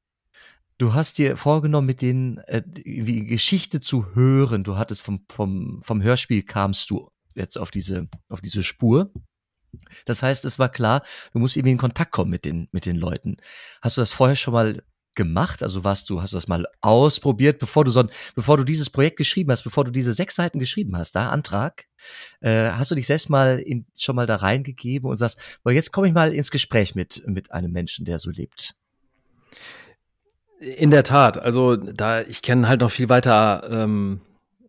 Du 0.81 0.95
hast 0.95 1.19
dir 1.19 1.37
vorgenommen, 1.37 1.85
mit 1.85 2.01
denen 2.01 2.39
äh, 2.39 2.63
wie 2.65 3.23
Geschichte 3.27 3.81
zu 3.81 4.15
hören. 4.15 4.63
Du 4.63 4.77
hattest 4.77 5.03
vom, 5.03 5.23
vom, 5.29 5.79
vom 5.83 6.01
Hörspiel 6.01 6.41
kamst 6.41 6.89
du 6.89 7.11
jetzt 7.35 7.55
auf 7.59 7.69
diese, 7.69 8.07
auf 8.29 8.41
diese 8.41 8.63
Spur. 8.63 9.11
Das 10.05 10.23
heißt, 10.23 10.45
es 10.45 10.59
war 10.59 10.69
klar, 10.69 11.03
du 11.33 11.39
musst 11.39 11.55
irgendwie 11.55 11.71
in 11.71 11.77
Kontakt 11.77 12.11
kommen 12.11 12.31
mit 12.31 12.45
den, 12.45 12.67
mit 12.71 12.85
den 12.85 12.95
Leuten. 12.95 13.37
Hast 13.81 13.97
du 13.97 14.01
das 14.01 14.13
vorher 14.13 14.35
schon 14.35 14.53
mal 14.53 14.81
gemacht? 15.15 15.63
Also 15.63 15.83
warst 15.83 16.09
du, 16.09 16.21
hast 16.21 16.33
du 16.33 16.37
das 16.37 16.47
mal 16.47 16.65
ausprobiert, 16.81 17.59
bevor 17.59 17.83
du 17.83 17.91
so, 17.91 18.03
bevor 18.35 18.57
du 18.57 18.63
dieses 18.63 18.89
Projekt 18.89 19.17
geschrieben 19.17 19.51
hast, 19.51 19.63
bevor 19.63 19.83
du 19.83 19.91
diese 19.91 20.13
sechs 20.13 20.35
Seiten 20.35 20.59
geschrieben 20.59 20.95
hast, 20.97 21.13
da 21.13 21.29
Antrag, 21.29 21.85
äh, 22.41 22.71
hast 22.71 22.91
du 22.91 22.95
dich 22.95 23.07
selbst 23.07 23.29
mal 23.29 23.59
in, 23.59 23.85
schon 23.97 24.15
mal 24.15 24.27
da 24.27 24.37
reingegeben 24.37 25.09
und 25.09 25.17
sagst, 25.17 25.59
well, 25.63 25.75
jetzt 25.75 25.91
komme 25.91 26.07
ich 26.07 26.13
mal 26.13 26.33
ins 26.33 26.51
Gespräch 26.51 26.95
mit, 26.95 27.23
mit 27.27 27.51
einem 27.51 27.71
Menschen, 27.71 28.05
der 28.05 28.19
so 28.19 28.31
lebt. 28.31 28.75
In 30.59 30.91
der 30.91 31.03
Tat, 31.03 31.39
also 31.39 31.75
da 31.75 32.21
ich 32.21 32.43
kenne 32.43 32.67
halt 32.67 32.81
noch 32.81 32.91
viel 32.91 33.09
weiter 33.09 33.67
ähm, 33.69 34.21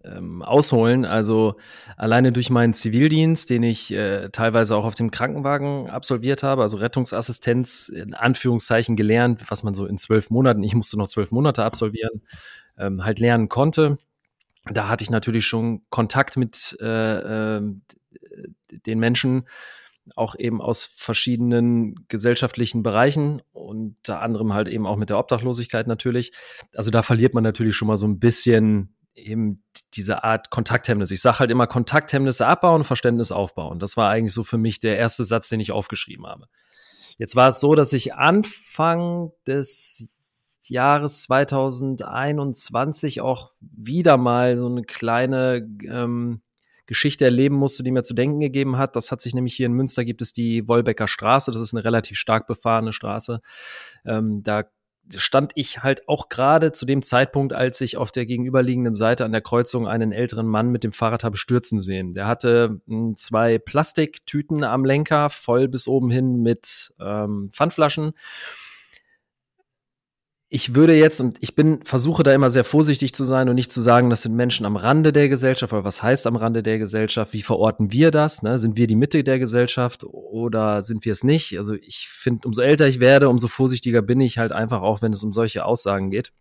ähm, 0.05 0.43
ausholen. 0.43 1.05
Also 1.05 1.57
alleine 1.97 2.33
durch 2.33 2.51
meinen 2.51 2.75
Zivildienst, 2.75 3.51
den 3.51 3.63
ich 3.63 3.93
äh, 3.93 4.31
teilweise 4.31 4.77
auch 4.77 4.85
auf 4.85 4.95
dem 4.95 5.11
Krankenwagen 5.11 5.89
absolviert 5.89 6.43
habe, 6.43 6.63
also 6.63 6.77
Rettungsassistenz 6.77 7.89
in 7.89 8.15
Anführungszeichen 8.15 8.97
gelernt, 8.97 9.45
was 9.49 9.63
man 9.63 9.75
so 9.75 9.87
in 9.87 9.99
zwölf 9.99 10.31
Monaten, 10.31 10.63
ich 10.63 10.75
musste 10.75 10.99
noch 10.99 11.09
zwölf 11.09 11.31
Monate 11.31 11.65
absolvieren, 11.65 12.23
ähm, 12.79 13.05
halt 13.05 13.19
lernen 13.19 13.49
konnte. 13.49 13.99
Da 14.65 14.89
hatte 14.89 15.03
ich 15.03 15.11
natürlich 15.11 15.47
schon 15.47 15.83
Kontakt 15.91 16.37
mit 16.37 16.77
äh, 16.81 17.57
äh, 17.57 17.63
den 18.87 18.99
Menschen, 18.99 19.45
auch 20.17 20.35
eben 20.37 20.61
aus 20.61 20.85
verschiedenen 20.85 22.07
gesellschaftlichen 22.09 22.83
Bereichen, 22.83 23.41
unter 23.53 24.21
anderem 24.21 24.53
halt 24.53 24.69
eben 24.69 24.87
auch 24.87 24.97
mit 24.97 25.11
der 25.11 25.19
Obdachlosigkeit 25.19 25.87
natürlich. 25.87 26.33
Also 26.75 26.91
da 26.91 27.03
verliert 27.03 27.35
man 27.35 27.45
natürlich 27.45 27.77
schon 27.77 27.89
mal 27.89 27.97
so 27.97 28.07
ein 28.07 28.19
bisschen 28.19 28.95
eben 29.15 29.63
diese 29.97 30.25
Art 30.25 30.51
Kontakthemmnis. 30.51 31.11
Ich 31.11 31.21
sage 31.23 31.39
halt 31.41 31.51
immer 31.51 31.67
Kontakthemmnisse 31.67 32.47
abbauen, 32.47 32.85
Verständnis 32.85 33.33
aufbauen. 33.33 33.79
Das 33.79 33.97
war 33.97 34.11
eigentlich 34.11 34.33
so 34.33 34.45
für 34.45 34.59
mich 34.59 34.81
der 34.81 34.99
erste 34.99 35.25
Satz, 35.25 35.49
den 35.49 35.61
ich 35.61 35.73
aufgeschrieben 35.73 36.27
habe. 36.27 36.47
Jetzt 37.19 37.37
war 37.37 37.49
es 37.49 37.61
so, 37.61 37.75
dass 37.75 37.93
ich 37.93 38.15
Anfang 38.15 39.33
des 39.47 40.09
Jahres 40.63 41.23
2021 41.23 43.21
auch 43.21 43.51
wieder 43.61 44.17
mal 44.17 44.59
so 44.59 44.67
eine 44.67 44.83
kleine 44.83 45.69
ähm, 45.89 46.41
Geschichte 46.87 47.25
erleben 47.25 47.57
musste, 47.57 47.83
die 47.83 47.91
mir 47.91 48.03
zu 48.03 48.15
denken 48.15 48.41
gegeben 48.41 48.77
hat. 48.79 48.97
Das 48.97 49.11
hat 49.13 49.21
sich 49.21 49.35
nämlich 49.35 49.55
hier 49.55 49.67
in 49.67 49.73
Münster 49.73 50.05
gibt 50.05 50.23
es 50.23 50.33
die 50.33 50.69
Wolbecker 50.69 51.09
Straße. 51.09 51.51
Das 51.51 51.63
ist 51.63 51.75
eine 51.75 51.85
relativ 51.85 52.19
stark 52.19 52.47
befahrene 52.47 52.93
Straße. 52.93 53.41
Ähm, 54.05 54.43
da 54.43 54.65
stand 55.19 55.53
ich 55.55 55.83
halt 55.83 56.09
auch 56.09 56.29
gerade 56.29 56.73
zu 56.73 56.87
dem 56.87 57.03
Zeitpunkt, 57.03 57.53
als 57.53 57.81
ich 57.81 57.97
auf 57.97 58.11
der 58.11 58.27
gegenüberliegenden 58.27 58.95
Seite 58.95 59.25
an 59.25 59.33
der 59.33 59.41
Kreuzung 59.41 59.87
einen 59.87 60.13
älteren 60.13 60.47
Mann 60.47 60.71
mit 60.71 60.85
dem 60.85 60.93
Fahrrad 60.93 61.25
habe 61.25 61.37
stürzen 61.37 61.81
sehen. 61.81 62.13
Der 62.15 62.27
hatte 62.27 62.81
hm, 62.87 63.17
zwei 63.17 63.59
Plastiktüten 63.59 64.65
am 64.65 64.85
Lenker, 64.85 65.31
voll 65.31 65.69
bis 65.69 65.89
oben 65.89 66.11
hin 66.11 66.43
mit 66.43 66.95
ähm, 67.01 67.51
Pfandflaschen 67.53 68.13
ich 70.55 70.75
würde 70.75 70.95
jetzt, 70.95 71.19
und 71.19 71.39
ich 71.41 71.55
bin, 71.55 71.83
versuche 71.83 72.23
da 72.23 72.35
immer 72.35 72.51
sehr 72.51 72.65
vorsichtig 72.65 73.15
zu 73.15 73.25
sein 73.25 73.49
und 73.49 73.55
nicht 73.55 73.73
zu 73.73 73.81
sagen, 73.81 74.11
das 74.11 74.21
sind 74.21 74.35
Menschen 74.35 74.67
am 74.67 74.77
Rande 74.77 75.11
der 75.11 75.31
Gesellschaft, 75.31 75.73
aber 75.73 75.83
was 75.83 76.03
heißt 76.03 76.27
am 76.27 76.37
Rande 76.37 76.63
der 76.63 76.79
Gesellschaft? 76.79 77.33
Wie 77.33 77.41
verorten 77.41 77.91
wir 77.91 78.11
das? 78.11 78.43
Ne? 78.43 78.59
Sind 78.59 78.77
wir 78.77 78.87
die 78.87 78.95
Mitte 78.95 79.25
der 79.25 79.39
Gesellschaft 79.39 80.05
oder 80.05 80.83
sind 80.83 81.07
wir 81.07 81.13
es 81.13 81.25
nicht? 81.25 81.57
Also 81.57 81.73
ich 81.73 82.07
finde, 82.07 82.47
umso 82.47 82.61
älter 82.61 82.87
ich 82.87 83.01
werde, 83.01 83.31
umso 83.31 83.49
vorsichtiger 83.49 84.03
bin 84.03 84.21
ich 84.21 84.37
halt 84.37 84.53
einfach 84.53 84.83
auch, 84.83 85.01
wenn 85.01 85.15
es 85.15 85.25
um 85.25 85.33
solche 85.33 85.65
Aussagen 85.65 86.11
geht. 86.11 86.35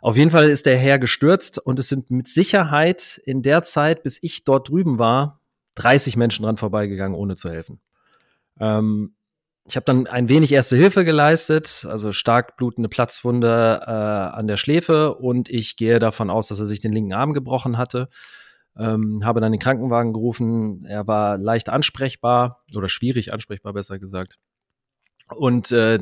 Auf 0.00 0.16
jeden 0.16 0.30
Fall 0.30 0.48
ist 0.48 0.64
der 0.64 0.78
Herr 0.78 0.98
gestürzt 0.98 1.58
und 1.58 1.78
es 1.78 1.88
sind 1.88 2.10
mit 2.10 2.26
Sicherheit 2.26 3.20
in 3.26 3.42
der 3.42 3.64
Zeit, 3.64 4.02
bis 4.02 4.18
ich 4.22 4.44
dort 4.44 4.70
drüben 4.70 4.98
war, 4.98 5.42
30 5.74 6.16
Menschen 6.16 6.44
dran 6.44 6.56
vorbeigegangen, 6.56 7.18
ohne 7.18 7.36
zu 7.36 7.50
helfen. 7.50 7.80
Ähm, 8.58 9.12
ich 9.68 9.76
habe 9.76 9.84
dann 9.84 10.06
ein 10.06 10.30
wenig 10.30 10.50
Erste 10.50 10.76
Hilfe 10.76 11.04
geleistet, 11.04 11.86
also 11.88 12.10
stark 12.10 12.56
blutende 12.56 12.88
Platzwunde 12.88 13.82
äh, 13.86 13.90
an 13.90 14.46
der 14.46 14.56
Schläfe 14.56 15.14
und 15.14 15.50
ich 15.50 15.76
gehe 15.76 15.98
davon 15.98 16.30
aus, 16.30 16.48
dass 16.48 16.58
er 16.58 16.64
sich 16.64 16.80
den 16.80 16.92
linken 16.92 17.12
Arm 17.12 17.34
gebrochen 17.34 17.76
hatte. 17.76 18.08
Ähm, 18.78 19.20
habe 19.24 19.40
dann 19.40 19.52
den 19.52 19.60
Krankenwagen 19.60 20.14
gerufen. 20.14 20.86
Er 20.86 21.06
war 21.06 21.36
leicht 21.36 21.68
ansprechbar 21.68 22.64
oder 22.74 22.88
schwierig 22.88 23.32
ansprechbar, 23.34 23.74
besser 23.74 23.98
gesagt. 23.98 24.38
Und 25.36 25.70
äh, 25.70 25.98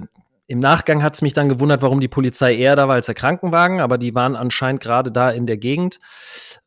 im 0.49 0.61
Nachgang 0.61 1.03
hat 1.03 1.15
es 1.15 1.23
mich 1.23 1.33
dann 1.33 1.49
gewundert, 1.49 1.83
warum 1.83 2.01
die 2.01 2.09
Polizei 2.09 2.55
eher 2.55 2.77
da 2.77 2.87
war 2.87 2.95
als 2.95 3.07
der 3.07 3.17
Krankenwagen, 3.17 3.81
aber 3.81 3.99
die 3.99 4.15
waren 4.15 4.37
anscheinend 4.37 4.81
gerade 4.81 5.11
da 5.11 5.31
in 5.31 5.47
der 5.47 5.57
Gegend. 5.57 5.99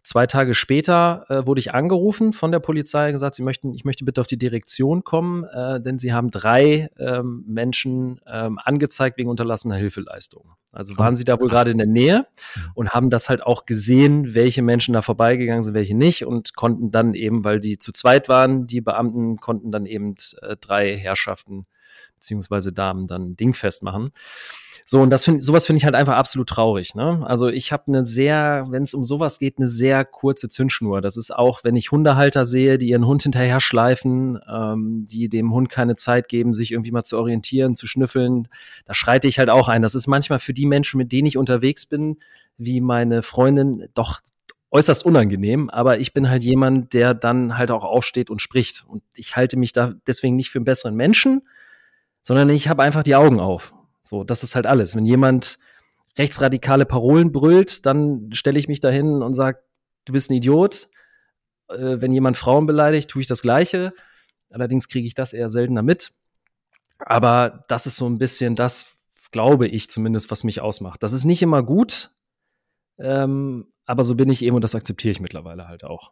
Zwei 0.03 0.27
Tage 0.27 0.53
später 0.53 1.25
äh, 1.29 1.47
wurde 1.47 1.59
ich 1.59 1.73
angerufen 1.73 2.33
von 2.33 2.51
der 2.51 2.59
Polizei 2.59 3.11
gesagt, 3.13 3.35
sie 3.35 3.43
möchten, 3.43 3.73
ich 3.73 3.85
möchte 3.85 4.03
bitte 4.03 4.19
auf 4.19 4.27
die 4.27 4.37
Direktion 4.37 5.05
kommen, 5.05 5.45
äh, 5.45 5.79
denn 5.79 5.97
sie 5.97 6.11
haben 6.11 6.29
drei 6.29 6.89
ähm, 6.99 7.45
Menschen 7.47 8.19
ähm, 8.27 8.59
angezeigt 8.61 9.17
wegen 9.17 9.29
unterlassener 9.29 9.75
Hilfeleistung. 9.75 10.55
Also 10.73 10.97
waren 10.97 11.15
sie 11.15 11.23
da 11.23 11.39
wohl 11.39 11.47
gerade 11.47 11.71
in 11.71 11.77
der 11.77 11.87
Nähe 11.87 12.27
und 12.75 12.89
haben 12.89 13.09
das 13.09 13.29
halt 13.29 13.41
auch 13.41 13.65
gesehen, 13.65 14.35
welche 14.35 14.61
Menschen 14.61 14.93
da 14.93 15.01
vorbeigegangen 15.01 15.63
sind, 15.63 15.73
welche 15.73 15.95
nicht 15.95 16.25
und 16.25 16.53
konnten 16.55 16.91
dann 16.91 17.13
eben, 17.13 17.43
weil 17.43 17.59
die 17.59 17.77
zu 17.77 17.91
zweit 17.91 18.27
waren, 18.29 18.67
die 18.67 18.81
Beamten 18.81 19.37
konnten 19.37 19.71
dann 19.71 19.85
eben 19.85 20.15
äh, 20.41 20.57
drei 20.57 20.97
Herrschaften 20.97 21.65
beziehungsweise 22.19 22.73
Damen 22.73 23.07
dann 23.07 23.35
dingfest 23.35 23.81
machen. 23.81 24.11
So, 24.85 25.01
und 25.01 25.09
das 25.11 25.23
finde 25.23 25.41
sowas 25.41 25.65
finde 25.65 25.77
ich 25.77 25.85
halt 25.85 25.95
einfach 25.95 26.15
absolut 26.15 26.49
traurig. 26.49 26.95
Ne? 26.95 27.23
Also 27.25 27.47
ich 27.47 27.71
habe 27.71 27.83
eine 27.87 28.05
sehr, 28.05 28.65
wenn 28.69 28.83
es 28.83 28.93
um 28.93 29.03
sowas 29.03 29.37
geht, 29.37 29.57
eine 29.57 29.67
sehr 29.67 30.03
kurze 30.03 30.49
Zündschnur. 30.49 31.01
Das 31.01 31.15
ist 31.15 31.29
auch, 31.29 31.63
wenn 31.63 31.75
ich 31.75 31.91
Hundehalter 31.91 32.43
sehe, 32.43 32.77
die 32.77 32.89
ihren 32.89 33.05
Hund 33.05 33.21
hinterher 33.23 33.59
schleifen, 33.59 34.39
ähm, 34.51 35.05
die 35.07 35.29
dem 35.29 35.53
Hund 35.53 35.69
keine 35.69 35.95
Zeit 35.95 36.27
geben, 36.27 36.53
sich 36.53 36.71
irgendwie 36.71 36.91
mal 36.91 37.03
zu 37.03 37.19
orientieren, 37.19 37.75
zu 37.75 37.85
schnüffeln, 37.85 38.47
da 38.85 38.93
schreite 38.95 39.27
ich 39.27 39.37
halt 39.37 39.49
auch 39.49 39.67
ein. 39.67 39.83
Das 39.83 39.95
ist 39.95 40.07
manchmal 40.07 40.39
für 40.39 40.53
die 40.53 40.65
Menschen, 40.65 40.97
mit 40.97 41.11
denen 41.11 41.27
ich 41.27 41.37
unterwegs 41.37 41.85
bin, 41.85 42.17
wie 42.57 42.81
meine 42.81 43.21
Freundin, 43.21 43.89
doch 43.93 44.21
äußerst 44.71 45.05
unangenehm, 45.05 45.69
aber 45.69 45.99
ich 45.99 46.13
bin 46.13 46.29
halt 46.29 46.43
jemand, 46.43 46.93
der 46.93 47.13
dann 47.13 47.57
halt 47.57 47.71
auch 47.71 47.83
aufsteht 47.83 48.29
und 48.29 48.41
spricht. 48.41 48.85
Und 48.87 49.03
ich 49.15 49.35
halte 49.35 49.57
mich 49.57 49.73
da 49.73 49.93
deswegen 50.07 50.35
nicht 50.35 50.49
für 50.49 50.59
einen 50.59 50.65
besseren 50.65 50.95
Menschen, 50.95 51.43
sondern 52.29 52.51
ich 52.51 52.67
habe 52.67 52.83
einfach 52.83 53.01
die 53.01 53.15
Augen 53.15 53.39
auf. 53.39 53.73
So, 54.03 54.23
das 54.23 54.43
ist 54.43 54.53
halt 54.53 54.67
alles. 54.67 54.95
Wenn 54.95 55.07
jemand 55.07 55.57
rechtsradikale 56.15 56.85
Parolen 56.85 57.31
brüllt, 57.31 57.87
dann 57.87 58.29
stelle 58.33 58.59
ich 58.59 58.67
mich 58.67 58.79
dahin 58.79 59.23
und 59.23 59.33
sage, 59.33 59.63
du 60.05 60.13
bist 60.13 60.29
ein 60.29 60.35
Idiot. 60.35 60.89
Äh, 61.69 61.99
wenn 62.01 62.13
jemand 62.13 62.37
Frauen 62.37 62.67
beleidigt, 62.67 63.09
tue 63.09 63.23
ich 63.23 63.27
das 63.27 63.41
Gleiche. 63.41 63.93
Allerdings 64.51 64.89
kriege 64.89 65.07
ich 65.07 65.15
das 65.15 65.33
eher 65.33 65.49
seltener 65.49 65.81
mit. 65.81 66.11
Aber 66.99 67.65
das 67.67 67.87
ist 67.87 67.95
so 67.95 68.07
ein 68.07 68.19
bisschen 68.19 68.55
das, 68.55 68.93
glaube 69.31 69.67
ich 69.67 69.89
zumindest, 69.89 70.29
was 70.29 70.43
mich 70.43 70.61
ausmacht. 70.61 71.01
Das 71.01 71.13
ist 71.13 71.25
nicht 71.25 71.41
immer 71.41 71.63
gut, 71.63 72.11
ähm, 72.99 73.73
aber 73.87 74.03
so 74.03 74.13
bin 74.13 74.29
ich 74.29 74.43
eben 74.43 74.55
und 74.55 74.63
das 74.63 74.75
akzeptiere 74.75 75.13
ich 75.13 75.19
mittlerweile 75.19 75.67
halt 75.67 75.83
auch. 75.83 76.11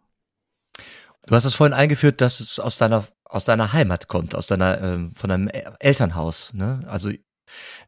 Du 1.28 1.36
hast 1.36 1.46
es 1.46 1.54
vorhin 1.54 1.74
eingeführt, 1.74 2.22
dass 2.22 2.40
es 2.40 2.60
aus 2.60 2.80
deiner 2.80 3.06
aus 3.29 3.46
deiner 3.46 3.74
Heimat 3.74 4.07
kommt, 4.07 4.36
aus 4.36 4.48
deiner 4.48 4.81
ähm, 4.81 5.13
von 5.15 5.29
deinem 5.29 5.48
Elternhaus. 5.48 6.53
Ne? 6.53 6.81
Also 6.88 7.12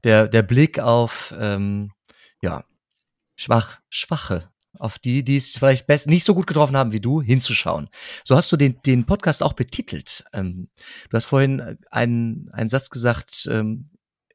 der 0.03 0.27
der 0.27 0.43
Blick 0.43 0.79
auf 0.79 1.33
ähm, 1.37 1.91
ja 2.41 2.63
schwach 3.35 3.79
schwache 3.89 4.49
auf 4.77 4.99
die, 4.99 5.23
die 5.23 5.37
es 5.37 5.57
vielleicht 5.57 5.87
best 5.87 6.07
nicht 6.07 6.23
so 6.23 6.33
gut 6.35 6.47
getroffen 6.47 6.77
haben 6.77 6.93
wie 6.93 7.01
du, 7.01 7.21
hinzuschauen. 7.21 7.89
So 8.23 8.35
hast 8.35 8.51
du 8.51 8.57
den, 8.57 8.81
den 8.85 9.05
Podcast 9.05 9.43
auch 9.43 9.53
betitelt. 9.53 10.23
Ähm, 10.31 10.69
du 11.09 11.15
hast 11.15 11.25
vorhin 11.25 11.77
einen, 11.91 12.49
einen 12.51 12.69
Satz 12.69 12.89
gesagt, 12.89 13.47
ähm, 13.51 13.89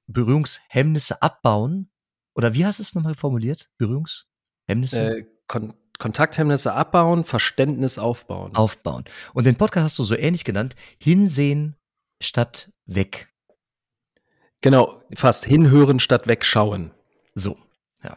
Berührungshemmnisse 0.06 1.22
abbauen. 1.22 1.90
Oder 2.34 2.54
wie 2.54 2.66
hast 2.66 2.78
du 2.78 2.82
es 2.82 2.94
nochmal 2.94 3.14
formuliert? 3.14 3.70
Berührungshemmnisse? 3.78 5.16
Äh, 5.16 5.26
Kon 5.46 5.74
Kontakthemmnisse 6.04 6.74
abbauen, 6.74 7.24
Verständnis 7.24 7.96
aufbauen. 7.96 8.54
Aufbauen. 8.54 9.04
Und 9.32 9.44
den 9.44 9.56
Podcast 9.56 9.84
hast 9.84 9.98
du 9.98 10.04
so 10.04 10.14
ähnlich 10.14 10.44
genannt, 10.44 10.76
hinsehen 10.98 11.76
statt 12.20 12.70
weg. 12.84 13.32
Genau, 14.60 15.00
fast 15.16 15.46
hinhören 15.46 16.00
statt 16.00 16.26
wegschauen. 16.26 16.90
So, 17.34 17.56
ja. 18.02 18.14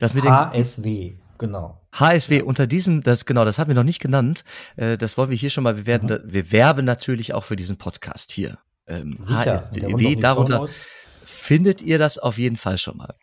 Das 0.00 0.14
mit 0.14 0.24
HSW, 0.24 1.18
genau. 1.38 1.80
HSW 1.92 2.42
unter 2.42 2.66
diesem, 2.66 3.00
das 3.00 3.26
genau, 3.26 3.44
das 3.44 3.60
haben 3.60 3.68
wir 3.68 3.76
noch 3.76 3.84
nicht 3.84 4.00
genannt. 4.00 4.42
Äh, 4.74 4.98
das 4.98 5.16
wollen 5.16 5.30
wir 5.30 5.36
hier 5.36 5.50
schon 5.50 5.62
mal. 5.62 5.76
Wir 5.76 5.86
werden, 5.86 6.08
mhm. 6.08 6.32
wir 6.32 6.50
werben 6.50 6.84
natürlich 6.84 7.32
auch 7.32 7.44
für 7.44 7.54
diesen 7.54 7.76
Podcast 7.76 8.32
hier. 8.32 8.58
Ähm, 8.88 9.14
Sicher. 9.16 9.52
HSW, 9.52 10.16
darunter 10.16 10.66
findet 11.24 11.80
ihr 11.80 12.00
das 12.00 12.18
auf 12.18 12.38
jeden 12.38 12.56
Fall 12.56 12.76
schon 12.76 12.96
mal. 12.96 13.14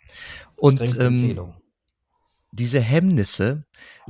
Und 0.56 0.98
ähm, 0.98 1.54
diese 2.52 2.82
Hemmnisse, 2.82 3.66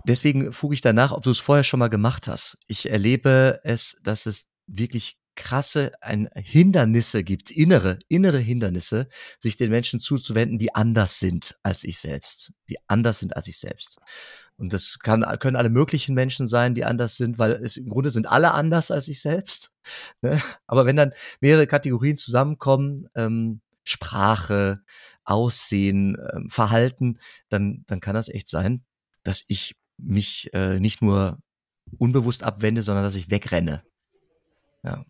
deswegen 0.06 0.52
fuge 0.52 0.74
ich 0.74 0.82
danach, 0.82 1.12
ob 1.12 1.24
du 1.24 1.32
es 1.32 1.40
vorher 1.40 1.64
schon 1.64 1.80
mal 1.80 1.90
gemacht 1.90 2.28
hast. 2.28 2.58
Ich 2.68 2.90
erlebe 2.90 3.62
es, 3.64 4.00
dass 4.04 4.26
es 4.26 4.50
wirklich 4.68 5.18
krasse 5.36 5.92
ein 6.02 6.30
Hindernisse 6.36 7.24
gibt, 7.24 7.52
innere, 7.52 8.00
innere 8.10 8.40
Hindernisse, 8.40 9.08
sich 9.40 9.58
den 9.58 9.72
Menschen 9.72 10.00
zuzuwenden, 10.00 10.58
die 10.58 10.76
anders 10.76 11.20
sind 11.20 11.58
als 11.64 11.84
ich 11.84 12.00
selbst, 12.00 12.54
die 12.70 12.78
anders 12.88 13.20
sind 13.20 13.36
als 13.36 13.48
ich 13.48 13.58
selbst. 13.58 14.00
Und 14.58 14.74
das 14.74 15.00
kann, 15.00 15.26
können 15.40 15.56
alle 15.56 15.70
möglichen 15.70 16.14
Menschen 16.14 16.48
sein, 16.48 16.76
die 16.76 16.86
anders 16.86 17.16
sind, 17.16 17.40
weil 17.40 17.54
es 17.54 17.78
im 17.78 17.90
Grunde 17.90 18.10
sind 18.10 18.28
alle 18.28 18.52
anders 18.52 18.92
als 18.92 19.08
ich 19.08 19.22
selbst. 19.22 19.72
Ne? 20.22 20.42
Aber 20.68 20.86
wenn 20.86 20.98
dann 20.98 21.14
mehrere 21.40 21.66
Kategorien 21.66 22.18
zusammenkommen, 22.18 23.08
ähm, 23.16 23.62
Sprache, 23.84 24.82
Aussehen, 25.24 26.16
äh, 26.16 26.42
Verhalten, 26.48 27.20
dann, 27.50 27.84
dann 27.88 28.00
kann 28.00 28.16
das 28.16 28.30
echt 28.30 28.48
sein, 28.48 28.84
dass 29.24 29.44
ich 29.48 29.76
mich 29.98 30.50
äh, 30.54 30.80
nicht 30.80 31.02
nur 31.02 31.40
unbewusst 31.98 32.44
abwende, 32.44 32.82
sondern 32.82 33.04
dass 33.04 33.16
ich 33.16 33.30
wegrenne. 33.30 33.84
Ja. 34.84 35.06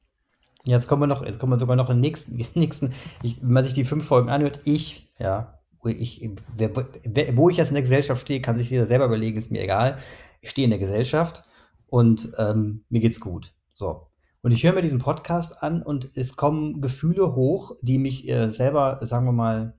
Jetzt 0.63 0.87
kommen 0.87 1.01
wir 1.01 1.07
noch, 1.07 1.25
jetzt 1.25 1.39
kommen 1.39 1.53
wir 1.53 1.59
sogar 1.59 1.75
noch 1.75 1.89
in 1.89 1.97
den 1.97 2.01
nächsten, 2.01 2.35
nächsten 2.59 2.93
ich, 3.23 3.41
wenn 3.41 3.51
man 3.51 3.63
sich 3.63 3.73
die 3.73 3.85
fünf 3.85 4.05
Folgen 4.05 4.29
anhört, 4.29 4.61
ich, 4.65 5.11
ja, 5.17 5.59
ich, 5.83 6.29
wer, 6.55 6.71
wer, 7.03 7.37
wo 7.37 7.49
ich 7.49 7.57
jetzt 7.57 7.69
in 7.69 7.75
der 7.75 7.83
Gesellschaft 7.83 8.21
stehe, 8.21 8.41
kann 8.41 8.57
sich 8.57 8.69
jeder 8.69 8.85
selber 8.85 9.05
überlegen, 9.05 9.37
ist 9.37 9.51
mir 9.51 9.63
egal. 9.63 9.97
Ich 10.41 10.51
stehe 10.51 10.65
in 10.65 10.69
der 10.69 10.79
Gesellschaft 10.79 11.43
und 11.87 12.31
ähm, 12.37 12.85
mir 12.89 13.01
geht's 13.01 13.19
gut. 13.19 13.53
So. 13.73 14.10
Und 14.41 14.51
ich 14.51 14.63
höre 14.63 14.73
mir 14.73 14.81
diesen 14.81 14.99
Podcast 14.99 15.61
an 15.61 15.83
und 15.83 16.09
es 16.15 16.35
kommen 16.35 16.81
Gefühle 16.81 17.35
hoch, 17.35 17.75
die 17.81 17.99
mich 17.99 18.27
äh, 18.27 18.49
selber, 18.49 18.99
sagen 19.01 19.25
wir 19.25 19.33
mal, 19.33 19.75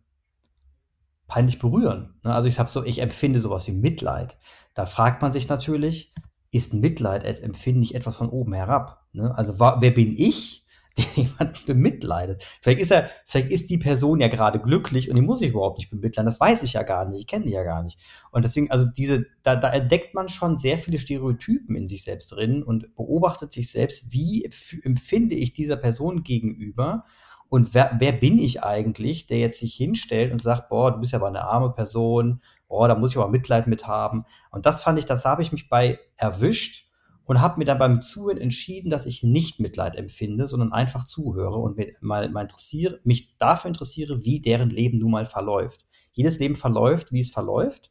peinlich 1.26 1.58
berühren. 1.58 2.14
Ne? 2.22 2.34
Also 2.34 2.48
ich 2.48 2.58
habe 2.58 2.68
so, 2.68 2.84
ich 2.84 3.00
empfinde 3.00 3.40
sowas 3.40 3.66
wie 3.66 3.72
Mitleid. 3.72 4.38
Da 4.74 4.86
fragt 4.86 5.22
man 5.22 5.32
sich 5.32 5.48
natürlich, 5.48 6.14
ist 6.50 6.74
Mitleid, 6.74 7.24
empfinde 7.40 7.82
ich 7.82 7.94
etwas 7.94 8.16
von 8.16 8.28
oben 8.28 8.52
herab? 8.52 9.06
Ne? 9.12 9.34
Also 9.36 9.58
wer 9.58 9.90
bin 9.90 10.14
ich, 10.16 10.61
der 10.96 11.24
jemanden 11.24 11.64
bemitleidet. 11.66 12.44
Vielleicht 12.60 12.80
ist 12.80 12.90
er, 12.90 13.10
vielleicht 13.24 13.50
ist 13.50 13.70
die 13.70 13.78
Person 13.78 14.20
ja 14.20 14.28
gerade 14.28 14.60
glücklich 14.60 15.08
und 15.08 15.16
die 15.16 15.22
muss 15.22 15.40
ich 15.42 15.50
überhaupt 15.50 15.78
nicht 15.78 15.90
bemitleiden. 15.90 16.26
Das 16.26 16.40
weiß 16.40 16.62
ich 16.62 16.74
ja 16.74 16.82
gar 16.82 17.08
nicht. 17.08 17.20
Ich 17.20 17.26
kenne 17.26 17.46
die 17.46 17.52
ja 17.52 17.62
gar 17.62 17.82
nicht. 17.82 17.98
Und 18.30 18.44
deswegen, 18.44 18.70
also 18.70 18.86
diese, 18.86 19.26
da, 19.42 19.56
da 19.56 19.70
entdeckt 19.72 20.14
man 20.14 20.28
schon 20.28 20.58
sehr 20.58 20.78
viele 20.78 20.98
Stereotypen 20.98 21.76
in 21.76 21.88
sich 21.88 22.04
selbst 22.04 22.32
drin 22.32 22.62
und 22.62 22.94
beobachtet 22.94 23.52
sich 23.52 23.70
selbst, 23.70 24.12
wie 24.12 24.50
empfinde 24.82 25.34
ich 25.34 25.52
dieser 25.52 25.76
Person 25.76 26.22
gegenüber 26.22 27.04
und 27.52 27.74
wer, 27.74 27.96
wer 27.98 28.12
bin 28.12 28.38
ich 28.38 28.62
eigentlich, 28.62 29.26
der 29.26 29.38
jetzt 29.38 29.60
sich 29.60 29.74
hinstellt 29.74 30.32
und 30.32 30.40
sagt, 30.40 30.70
boah, 30.70 30.90
du 30.90 31.00
bist 31.00 31.12
ja 31.12 31.18
aber 31.18 31.28
eine 31.28 31.44
arme 31.44 31.70
Person, 31.70 32.40
boah, 32.66 32.88
da 32.88 32.94
muss 32.94 33.10
ich 33.10 33.18
aber 33.18 33.28
Mitleid 33.28 33.66
mit 33.66 33.86
haben. 33.86 34.24
Und 34.50 34.64
das 34.64 34.82
fand 34.82 34.98
ich, 34.98 35.04
das 35.04 35.26
habe 35.26 35.42
ich 35.42 35.52
mich 35.52 35.68
bei 35.68 36.00
erwischt 36.16 36.90
und 37.32 37.40
habe 37.40 37.58
mir 37.58 37.64
dann 37.64 37.78
beim 37.78 38.02
Zuhören 38.02 38.36
entschieden, 38.36 38.90
dass 38.90 39.06
ich 39.06 39.22
nicht 39.22 39.58
Mitleid 39.58 39.96
empfinde, 39.96 40.46
sondern 40.46 40.70
einfach 40.70 41.06
zuhöre 41.06 41.56
und 41.56 41.78
mir 41.78 41.90
mal, 42.02 42.28
mal 42.28 42.42
interessiere, 42.42 43.00
mich 43.04 43.38
dafür 43.38 43.68
interessiere, 43.68 44.22
wie 44.22 44.42
deren 44.42 44.68
Leben 44.68 44.98
nun 44.98 45.12
mal 45.12 45.24
verläuft. 45.24 45.86
Jedes 46.10 46.38
Leben 46.40 46.56
verläuft, 46.56 47.10
wie 47.10 47.20
es 47.20 47.30
verläuft. 47.30 47.90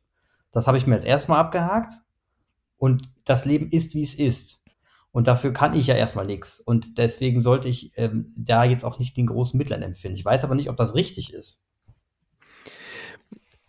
Das 0.51 0.67
habe 0.67 0.77
ich 0.77 0.85
mir 0.85 0.93
als 0.93 1.05
erstes 1.05 1.27
mal 1.27 1.39
abgehakt. 1.39 1.91
Und 2.77 3.11
das 3.25 3.45
Leben 3.45 3.71
ist, 3.71 3.95
wie 3.95 4.03
es 4.03 4.13
ist. 4.13 4.61
Und 5.11 5.25
dafür 5.25 5.53
kann 5.53 5.73
ich 5.73 5.87
ja 5.87 5.95
erstmal 5.95 6.27
nichts. 6.27 6.59
Und 6.59 6.99
deswegen 6.99 7.41
sollte 7.41 7.67
ich 7.67 7.93
ähm, 7.95 8.35
da 8.37 8.63
jetzt 8.63 8.85
auch 8.85 8.99
nicht 8.99 9.17
den 9.17 9.25
großen 9.25 9.57
Mitleid 9.57 9.81
empfinden. 9.81 10.19
Ich 10.19 10.25
weiß 10.25 10.43
aber 10.43 10.53
nicht, 10.53 10.69
ob 10.69 10.77
das 10.77 10.93
richtig 10.93 11.33
ist. 11.33 11.63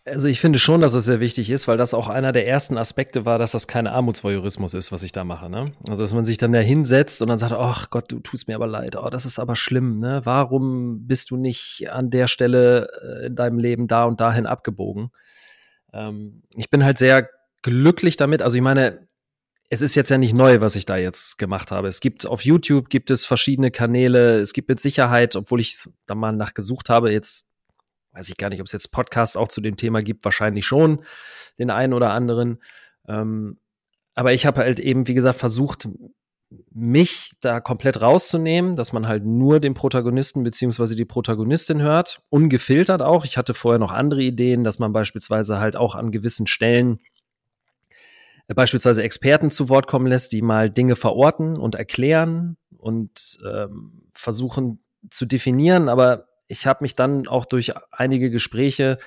Also 0.05 0.27
ich 0.27 0.41
finde 0.41 0.59
schon, 0.59 0.81
dass 0.81 0.95
es 0.95 1.05
sehr 1.05 1.21
wichtig 1.21 1.49
ist, 1.49 1.69
weil 1.69 1.77
das 1.77 1.95
auch 1.95 2.09
einer 2.09 2.33
der 2.33 2.49
ersten 2.49 2.77
Aspekte 2.77 3.25
war, 3.25 3.39
dass 3.39 3.53
das 3.53 3.69
kein 3.69 3.87
Armutsvoyeurismus 3.87 4.75
ist, 4.75 4.91
was 4.91 5.05
ich 5.05 5.13
da 5.13 5.23
mache. 5.23 5.49
Ne? 5.49 5.73
Also 5.89 6.03
dass 6.03 6.13
man 6.13 6.25
sich 6.25 6.39
dann 6.39 6.53
da 6.53 6.59
hinsetzt 6.59 7.23
und 7.23 7.29
dann 7.29 7.39
sagt, 7.39 7.53
ach 7.53 7.89
Gott, 7.91 8.11
du 8.11 8.19
tust 8.19 8.49
mir 8.49 8.57
aber 8.57 8.67
leid, 8.67 8.97
oh, 8.97 9.09
das 9.11 9.27
ist 9.27 9.39
aber 9.39 9.55
schlimm. 9.55 10.01
Ne? 10.01 10.21
Warum 10.25 11.07
bist 11.07 11.31
du 11.31 11.37
nicht 11.37 11.89
an 11.93 12.11
der 12.11 12.27
Stelle 12.27 12.89
äh, 13.01 13.27
in 13.27 13.37
deinem 13.37 13.61
Leben 13.61 13.87
da 13.87 14.05
und 14.05 14.21
dahin 14.21 14.47
abgebogen? 14.47 15.11
Ähm, 15.93 16.43
ich 16.57 16.69
bin 16.69 16.83
halt 16.83 16.99
sehr 16.99 17.29
glücklich 17.63 18.17
damit. 18.17 18.43
Also 18.43 18.57
ich 18.57 18.63
meine, 18.63 19.07
es 19.71 19.83
ist 19.83 19.95
jetzt 19.95 20.11
ja 20.11 20.19
nicht 20.19 20.35
neu, 20.35 20.61
was 20.61 20.75
ich 20.75 20.85
da 20.85 20.97
jetzt 20.97 21.39
gemacht 21.39 21.71
habe. 21.71 21.87
Es 21.87 22.01
gibt 22.01 22.27
auf 22.27 22.45
YouTube 22.45 22.91
gibt 22.91 23.13
es 23.13 23.25
verschiedene 23.25 23.71
Kanäle. 23.71 24.41
Es 24.41 24.53
gibt 24.53 24.69
mit 24.69 24.81
Sicherheit, 24.81 25.37
obwohl 25.37 25.61
ich 25.61 25.79
da 26.07 26.17
mal 26.17 26.33
nachgesucht 26.33 26.91
habe, 26.91 27.13
jetzt 27.13 27.52
weiß 28.13 28.29
ich 28.29 28.37
gar 28.37 28.49
nicht, 28.49 28.61
ob 28.61 28.67
es 28.67 28.73
jetzt 28.73 28.93
Podcasts 28.93 29.37
auch 29.37 29.49
zu 29.49 29.61
dem 29.61 29.77
Thema 29.77 30.03
gibt, 30.03 30.25
wahrscheinlich 30.25 30.67
schon 30.67 31.03
den 31.59 31.71
einen 31.71 31.93
oder 31.93 32.13
anderen. 32.13 32.63
Ähm, 33.09 33.59
aber 34.15 34.33
ich 34.33 34.47
habe 34.47 34.61
halt 34.61 34.81
eben, 34.81 35.09
wie 35.09 35.15
gesagt, 35.15 35.39
versucht, 35.39 35.89
mich 36.71 37.33
da 37.41 37.61
komplett 37.61 38.03
rauszunehmen, 38.03 38.77
dass 38.77 38.93
man 38.93 39.09
halt 39.09 39.25
nur 39.25 39.59
den 39.61 39.75
Protagonisten 39.75 40.45
beziehungsweise 40.45 40.95
die 40.95 41.07
Protagonistin 41.07 41.81
hört, 41.81 42.23
ungefiltert 42.29 43.01
auch. 43.01 43.25
Ich 43.25 43.39
hatte 43.39 43.55
vorher 43.55 43.79
noch 43.79 43.93
andere 43.93 44.23
Ideen, 44.23 44.65
dass 44.65 44.79
man 44.79 44.93
beispielsweise 44.93 45.59
halt 45.59 45.77
auch 45.77 45.95
an 45.95 46.11
gewissen 46.11 46.47
Stellen 46.47 47.01
beispielsweise 48.55 49.03
Experten 49.03 49.51
zu 49.51 49.69
Wort 49.69 49.87
kommen 49.87 50.07
lässt, 50.07 50.33
die 50.33 50.43
mal 50.43 50.69
Dinge 50.69 50.97
verorten 50.97 51.57
und 51.57 51.75
erklären 51.75 52.57
und 52.77 53.39
ähm, 53.51 54.03
versuchen 54.13 54.81
zu 55.11 55.27
definieren. 55.27 55.89
Aber 55.89 56.27
ich 56.53 56.67
habe 56.67 56.85
mich 56.85 56.95
dann 56.95 57.27
auch 57.27 57.47
durch 57.47 57.73
einige 57.91 58.31
Gespräche 58.31 58.99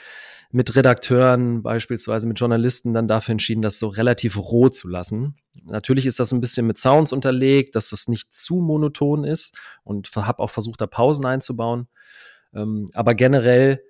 mit 0.52 0.76
Redakteuren, 0.76 1.62
beispielsweise 1.62 2.26
mit 2.26 2.40
Journalisten, 2.40 2.94
dann 2.94 3.08
dafür 3.08 3.34
entschieden, 3.34 3.62
das 3.62 3.78
so 3.78 3.88
relativ 3.88 4.38
roh 4.38 4.70
zu 4.70 4.88
lassen. 4.88 5.36
Natürlich 5.64 6.08
ist 6.08 6.20
das 6.20 6.32
ein 6.32 6.42
bisschen 6.42 6.66
mit 6.66 6.80
Sounds 6.80 7.14
unterlegt, 7.14 7.76
dass 7.76 7.92
das 7.92 8.08
nicht 8.08 8.34
zu 8.34 8.56
monoton 8.56 9.24
ist 9.26 9.56
und 9.84 10.10
habe 10.16 10.40
auch 10.40 10.50
versucht, 10.50 10.82
da 10.82 10.88
Pausen 10.88 11.26
einzubauen. 11.26 11.88
Ähm, 12.54 12.88
aber 12.94 13.14
generell 13.14 13.84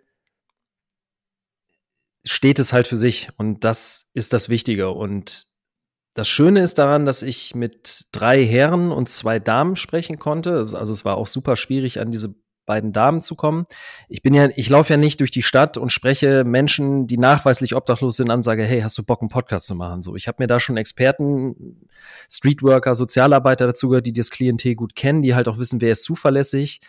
steht 2.25 2.59
es 2.59 2.73
halt 2.73 2.87
für 2.87 2.97
sich 2.97 3.29
und 3.37 3.63
das 3.63 4.07
ist 4.13 4.33
das 4.33 4.49
Wichtige. 4.49 4.89
Und 4.89 5.47
das 6.13 6.27
Schöne 6.27 6.61
ist 6.61 6.77
daran, 6.77 7.05
dass 7.05 7.21
ich 7.21 7.55
mit 7.55 8.07
drei 8.11 8.43
Herren 8.43 8.91
und 8.91 9.07
zwei 9.07 9.39
Damen 9.39 9.75
sprechen 9.77 10.19
konnte. 10.19 10.57
Also 10.57 10.91
es 10.91 11.05
war 11.05 11.15
auch 11.15 11.27
super 11.27 11.55
schwierig, 11.55 11.99
an 11.99 12.11
diese 12.11 12.35
beiden 12.65 12.93
Damen 12.93 13.21
zu 13.21 13.35
kommen. 13.35 13.65
Ich 14.09 14.21
bin 14.21 14.33
ja, 14.33 14.49
ich 14.55 14.69
laufe 14.69 14.93
ja 14.93 14.97
nicht 14.97 15.19
durch 15.19 15.31
die 15.31 15.41
Stadt 15.41 15.77
und 15.77 15.91
spreche 15.91 16.43
Menschen, 16.43 17.07
die 17.07 17.17
nachweislich 17.17 17.75
obdachlos 17.75 18.17
sind, 18.17 18.31
an, 18.31 18.43
sage, 18.43 18.63
hey, 18.63 18.81
hast 18.81 18.97
du 18.97 19.03
Bock, 19.03 19.21
einen 19.21 19.29
Podcast 19.29 19.67
zu 19.67 19.75
machen? 19.75 20.01
So, 20.01 20.15
ich 20.15 20.27
habe 20.27 20.37
mir 20.39 20.47
da 20.47 20.59
schon 20.59 20.77
Experten, 20.77 21.87
Streetworker, 22.29 22.95
Sozialarbeiter 22.95 23.67
dazu 23.67 23.89
gehört, 23.89 24.07
die 24.07 24.13
das 24.13 24.29
Klientel 24.29 24.75
gut 24.75 24.95
kennen, 24.95 25.21
die 25.21 25.35
halt 25.35 25.47
auch 25.47 25.57
wissen, 25.57 25.81
wer 25.81 25.91
ist 25.91 26.03
zuverlässig, 26.03 26.81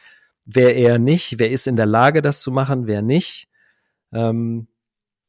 wer 0.44 0.76
eher 0.76 0.98
nicht, 0.98 1.38
wer 1.38 1.50
ist 1.50 1.66
in 1.66 1.76
der 1.76 1.86
Lage, 1.86 2.22
das 2.22 2.40
zu 2.40 2.50
machen, 2.50 2.86
wer 2.86 3.02
nicht. 3.02 3.48
Ähm, 4.12 4.68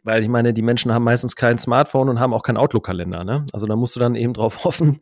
weil 0.07 0.23
ich 0.23 0.29
meine, 0.29 0.53
die 0.53 0.61
Menschen 0.61 0.93
haben 0.93 1.03
meistens 1.03 1.35
kein 1.35 1.57
Smartphone 1.57 2.07
und 2.07 2.21
haben 2.21 2.33
auch 2.33 2.41
keinen 2.41 2.55
Outlook-Kalender. 2.55 3.25
Ne? 3.25 3.45
Also 3.51 3.65
da 3.65 3.75
musst 3.75 3.93
du 3.97 3.99
dann 3.99 4.15
eben 4.15 4.31
drauf 4.31 4.63
hoffen, 4.63 5.01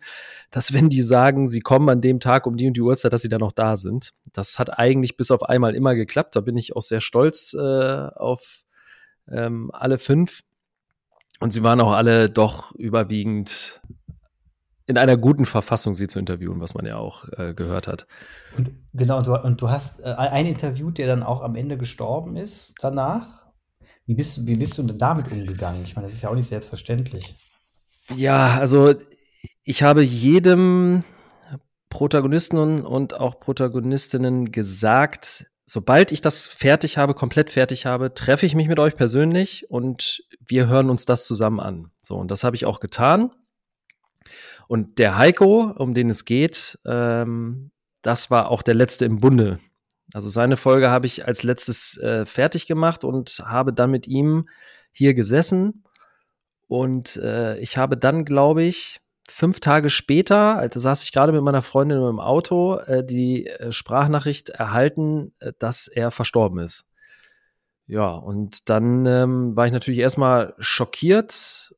dass 0.50 0.74
wenn 0.74 0.90
die 0.90 1.04
sagen, 1.04 1.46
sie 1.46 1.60
kommen 1.60 1.88
an 1.90 2.02
dem 2.02 2.20
Tag 2.20 2.48
um 2.48 2.58
die 2.58 2.66
und 2.66 2.76
die 2.76 2.82
Uhrzeit, 2.82 3.14
dass 3.14 3.22
sie 3.22 3.30
dann 3.30 3.44
auch 3.44 3.52
da 3.52 3.76
sind. 3.76 4.14
Das 4.34 4.58
hat 4.58 4.80
eigentlich 4.80 5.16
bis 5.16 5.30
auf 5.30 5.44
einmal 5.44 5.76
immer 5.76 5.94
geklappt. 5.94 6.36
Da 6.36 6.42
bin 6.42 6.58
ich 6.58 6.76
auch 6.76 6.82
sehr 6.82 7.02
stolz 7.02 7.54
äh, 7.54 8.08
auf 8.16 8.64
ähm, 9.32 9.70
alle 9.74 10.00
fünf. 10.00 10.42
Und 11.40 11.54
sie 11.54 11.62
waren 11.62 11.82
auch 11.82 11.92
alle 11.92 12.28
doch 12.28 12.74
überwiegend 12.74 13.82
in 14.88 14.98
einer 14.98 15.18
guten 15.18 15.46
Verfassung, 15.46 15.94
sie 15.94 16.08
zu 16.08 16.18
interviewen, 16.18 16.62
was 16.62 16.74
man 16.74 16.88
ja 16.88 16.98
auch 16.98 17.28
äh, 17.38 17.54
gehört 17.54 17.88
hat. 17.88 18.08
Und, 18.58 18.72
genau, 18.94 19.20
und 19.20 19.28
du, 19.28 19.36
und 19.36 19.62
du 19.62 19.70
hast 19.70 20.00
äh, 20.00 20.06
ein 20.06 20.48
Interview, 20.48 20.90
der 20.90 21.06
dann 21.06 21.22
auch 21.22 21.44
am 21.44 21.56
Ende 21.56 21.78
gestorben 21.78 22.38
ist 22.38 22.74
danach. 22.82 23.45
Wie 24.06 24.16
bist, 24.16 24.46
wie 24.46 24.56
bist 24.56 24.78
du 24.78 24.84
denn 24.84 24.98
damit 24.98 25.32
umgegangen? 25.32 25.84
Ich 25.84 25.96
meine, 25.96 26.08
das 26.08 26.16
ist 26.16 26.22
ja 26.22 26.30
auch 26.30 26.36
nicht 26.36 26.48
selbstverständlich. 26.48 27.36
Ja, 28.14 28.58
also 28.60 28.94
ich 29.64 29.82
habe 29.84 30.04
jedem 30.04 31.04
Protagonisten 31.90 32.86
und 32.86 33.14
auch 33.16 33.40
Protagonistinnen 33.40 34.52
gesagt, 34.52 35.48
sobald 35.66 36.12
ich 36.12 36.22
das 36.22 36.46
fertig 36.46 36.98
habe, 36.98 37.14
komplett 37.14 37.52
fertig 37.52 37.86
habe, 37.86 38.14
treffe 38.14 38.46
ich 38.46 38.54
mich 38.54 38.68
mit 38.68 38.80
euch 38.80 38.96
persönlich 38.96 39.70
und 39.72 40.24
wir 40.40 40.68
hören 40.68 40.90
uns 40.90 41.06
das 41.06 41.26
zusammen 41.26 41.60
an. 41.60 41.92
So, 42.02 42.16
und 42.16 42.30
das 42.30 42.44
habe 42.44 42.56
ich 42.56 42.66
auch 42.66 42.80
getan. 42.80 43.32
Und 44.68 45.00
der 45.00 45.18
Heiko, 45.18 45.74
um 45.78 45.94
den 45.94 46.10
es 46.10 46.26
geht, 46.26 46.80
ähm, 46.86 47.72
das 48.02 48.30
war 48.30 48.50
auch 48.50 48.62
der 48.62 48.76
letzte 48.76 49.06
im 49.06 49.20
Bunde, 49.20 49.60
also 50.14 50.30
seine 50.30 50.58
Folge 50.58 50.90
habe 50.90 51.06
ich 51.08 51.26
als 51.26 51.44
letztes 51.44 51.98
äh, 51.98 52.26
fertig 52.26 52.68
gemacht 52.68 53.04
und 53.04 53.42
habe 53.46 53.74
dann 53.74 53.92
mit 53.92 54.08
ihm 54.08 54.48
hier 54.92 55.14
gesessen. 55.14 55.84
Und 56.68 57.18
äh, 57.18 57.58
ich 57.60 57.78
habe 57.78 57.98
dann, 57.98 58.26
glaube 58.26 58.64
ich, 58.64 59.00
fünf 59.28 59.60
Tage 59.60 59.90
später, 59.90 60.58
also 60.58 60.80
saß 60.80 61.04
ich 61.04 61.12
gerade 61.12 61.32
mit 61.32 61.42
meiner 61.42 61.62
Freundin 61.62 62.02
im 62.02 62.20
Auto, 62.20 62.78
äh, 62.78 63.04
die 63.04 63.48
äh, 63.48 63.72
Sprachnachricht 63.72 64.50
erhalten, 64.50 65.34
äh, 65.40 65.54
dass 65.60 65.88
er 65.88 66.12
verstorben 66.12 66.60
ist. 66.60 66.90
Ja, 67.88 68.10
und 68.10 68.70
dann 68.70 69.06
ähm, 69.06 69.56
war 69.56 69.68
ich 69.68 69.72
natürlich 69.72 70.00
erstmal 70.00 70.56
schockiert 70.58 71.76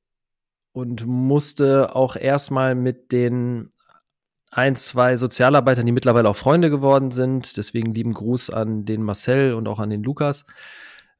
und 0.71 1.05
musste 1.05 1.95
auch 1.95 2.15
erstmal 2.15 2.75
mit 2.75 3.11
den 3.11 3.73
ein, 4.51 4.75
zwei 4.75 5.15
Sozialarbeitern, 5.15 5.85
die 5.85 5.91
mittlerweile 5.91 6.29
auch 6.29 6.35
Freunde 6.35 6.69
geworden 6.69 7.11
sind. 7.11 7.57
Deswegen 7.57 7.93
lieben 7.93 8.13
Gruß 8.13 8.49
an 8.49 8.85
den 8.85 9.03
Marcel 9.03 9.53
und 9.53 9.67
auch 9.67 9.79
an 9.79 9.89
den 9.89 10.03
Lukas. 10.03 10.45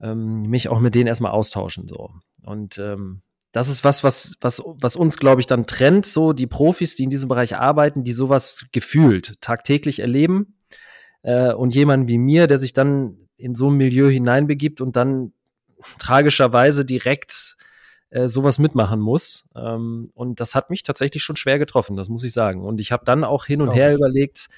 Ähm, 0.02 0.44
mich 0.44 0.70
auch 0.70 0.80
mit 0.80 0.96
denen 0.96 1.08
erstmal 1.08 1.32
austauschen. 1.32 1.88
So. 1.88 2.12
Und 2.44 2.78
ähm, 2.78 3.22
das 3.52 3.70
ist 3.70 3.84
was, 3.84 4.04
was, 4.04 4.38
was, 4.42 4.62
was 4.66 4.96
uns, 4.96 5.18
glaube 5.18 5.42
ich, 5.42 5.48
dann 5.48 5.66
trennt, 5.66 6.06
so 6.06 6.34
die 6.34 6.48
Profis, 6.48 6.96
die 6.96 7.04
in 7.04 7.10
diesem 7.10 7.30
Bereich 7.30 7.56
arbeiten, 7.56 8.04
die 8.04 8.13
sowas 8.13 8.66
gefühlt 8.72 9.42
tagtäglich 9.42 10.00
erleben. 10.00 10.56
Äh, 11.24 11.54
und 11.54 11.74
jemand 11.74 12.08
wie 12.08 12.18
mir, 12.18 12.48
der 12.48 12.60
sich 12.60 12.74
dann 12.74 13.18
in 13.36 13.56
so 13.56 13.70
ein 13.70 13.78
Milieu 13.78 14.10
hineinbegibt 14.10 14.82
und 14.82 14.96
dann 14.96 15.34
tragischerweise 16.00 16.86
direkt 16.86 17.58
äh, 18.10 18.28
sowas 18.28 18.60
mitmachen 18.60 19.00
muss. 19.00 19.50
Ähm, 19.56 20.12
und 20.13 20.39
das 20.39 20.56
hat 20.56 20.70
mich 20.70 20.84
tatsächlich 20.84 21.24
schon 21.24 21.36
schwer 21.36 21.60
getroffen, 21.60 21.96
das 21.96 22.10
muss 22.10 22.24
ich 22.24 22.34
sagen. 22.34 22.63
Und 22.63 22.80
ich 22.80 22.91
habe 22.91 23.06
dann 23.06 23.24
auch 23.24 23.46
hin 23.46 23.62
und 23.62 23.72
her 23.72 23.93
überlegt, 23.93 24.50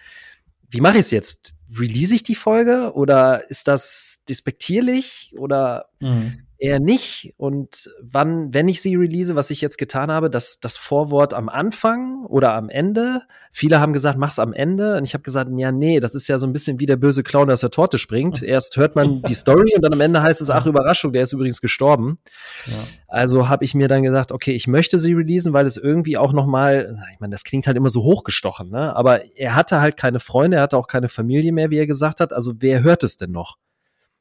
wie 0.69 0.81
mache 0.81 0.95
ich 0.95 1.05
es 1.05 1.11
jetzt? 1.11 1.53
Release 1.75 2.13
ich 2.13 2.23
die 2.23 2.35
Folge 2.35 2.93
oder 2.93 3.49
ist 3.49 3.67
das 3.67 4.23
despektierlich 4.27 5.35
oder 5.37 5.89
mhm 5.99 6.43
eher 6.59 6.79
nicht. 6.79 7.33
Und 7.37 7.89
wann, 8.01 8.53
wenn 8.53 8.67
ich 8.67 8.81
sie 8.81 8.95
release, 8.95 9.35
was 9.35 9.49
ich 9.49 9.61
jetzt 9.61 9.77
getan 9.77 10.11
habe, 10.11 10.29
das, 10.29 10.59
das 10.59 10.77
Vorwort 10.77 11.33
am 11.33 11.49
Anfang 11.49 12.25
oder 12.25 12.53
am 12.53 12.69
Ende. 12.69 13.21
Viele 13.51 13.79
haben 13.79 13.93
gesagt, 13.93 14.17
mach's 14.17 14.39
am 14.39 14.53
Ende. 14.53 14.97
Und 14.97 15.05
ich 15.05 15.13
habe 15.13 15.23
gesagt, 15.23 15.49
ja, 15.55 15.71
nee, 15.71 15.99
das 15.99 16.15
ist 16.15 16.27
ja 16.27 16.37
so 16.37 16.45
ein 16.45 16.53
bisschen 16.53 16.79
wie 16.79 16.85
der 16.85 16.97
böse 16.97 17.23
Clown, 17.23 17.47
der 17.47 17.53
aus 17.53 17.61
der 17.61 17.71
Torte 17.71 17.97
springt. 17.97 18.43
Erst 18.43 18.75
hört 18.77 18.95
man 18.95 19.21
die 19.23 19.33
Story 19.35 19.73
und 19.75 19.83
dann 19.83 19.93
am 19.93 20.01
Ende 20.01 20.21
heißt 20.21 20.41
es, 20.41 20.49
ach, 20.49 20.65
Überraschung, 20.65 21.13
der 21.13 21.23
ist 21.23 21.33
übrigens 21.33 21.61
gestorben. 21.61 22.19
Ja. 22.67 22.73
Also 23.07 23.47
habe 23.47 23.63
ich 23.63 23.73
mir 23.73 23.87
dann 23.87 24.03
gesagt, 24.03 24.31
okay, 24.31 24.51
ich 24.51 24.67
möchte 24.67 24.99
sie 24.99 25.13
releasen, 25.13 25.53
weil 25.53 25.65
es 25.65 25.77
irgendwie 25.77 26.17
auch 26.17 26.33
noch 26.33 26.45
mal, 26.45 26.97
ich 27.13 27.19
meine, 27.19 27.31
das 27.31 27.45
klingt 27.45 27.67
halt 27.67 27.77
immer 27.77 27.89
so 27.89 28.03
hochgestochen, 28.03 28.69
ne? 28.69 28.95
Aber 28.95 29.35
er 29.35 29.55
hatte 29.55 29.79
halt 29.79 29.95
keine 29.95 30.19
Freunde, 30.19 30.57
er 30.57 30.63
hatte 30.63 30.77
auch 30.77 30.87
keine 30.87 31.09
Familie 31.09 31.53
mehr, 31.53 31.69
wie 31.69 31.77
er 31.77 31.87
gesagt 31.87 32.19
hat. 32.19 32.33
Also 32.33 32.53
wer 32.59 32.83
hört 32.83 33.03
es 33.03 33.15
denn 33.15 33.31
noch? 33.31 33.57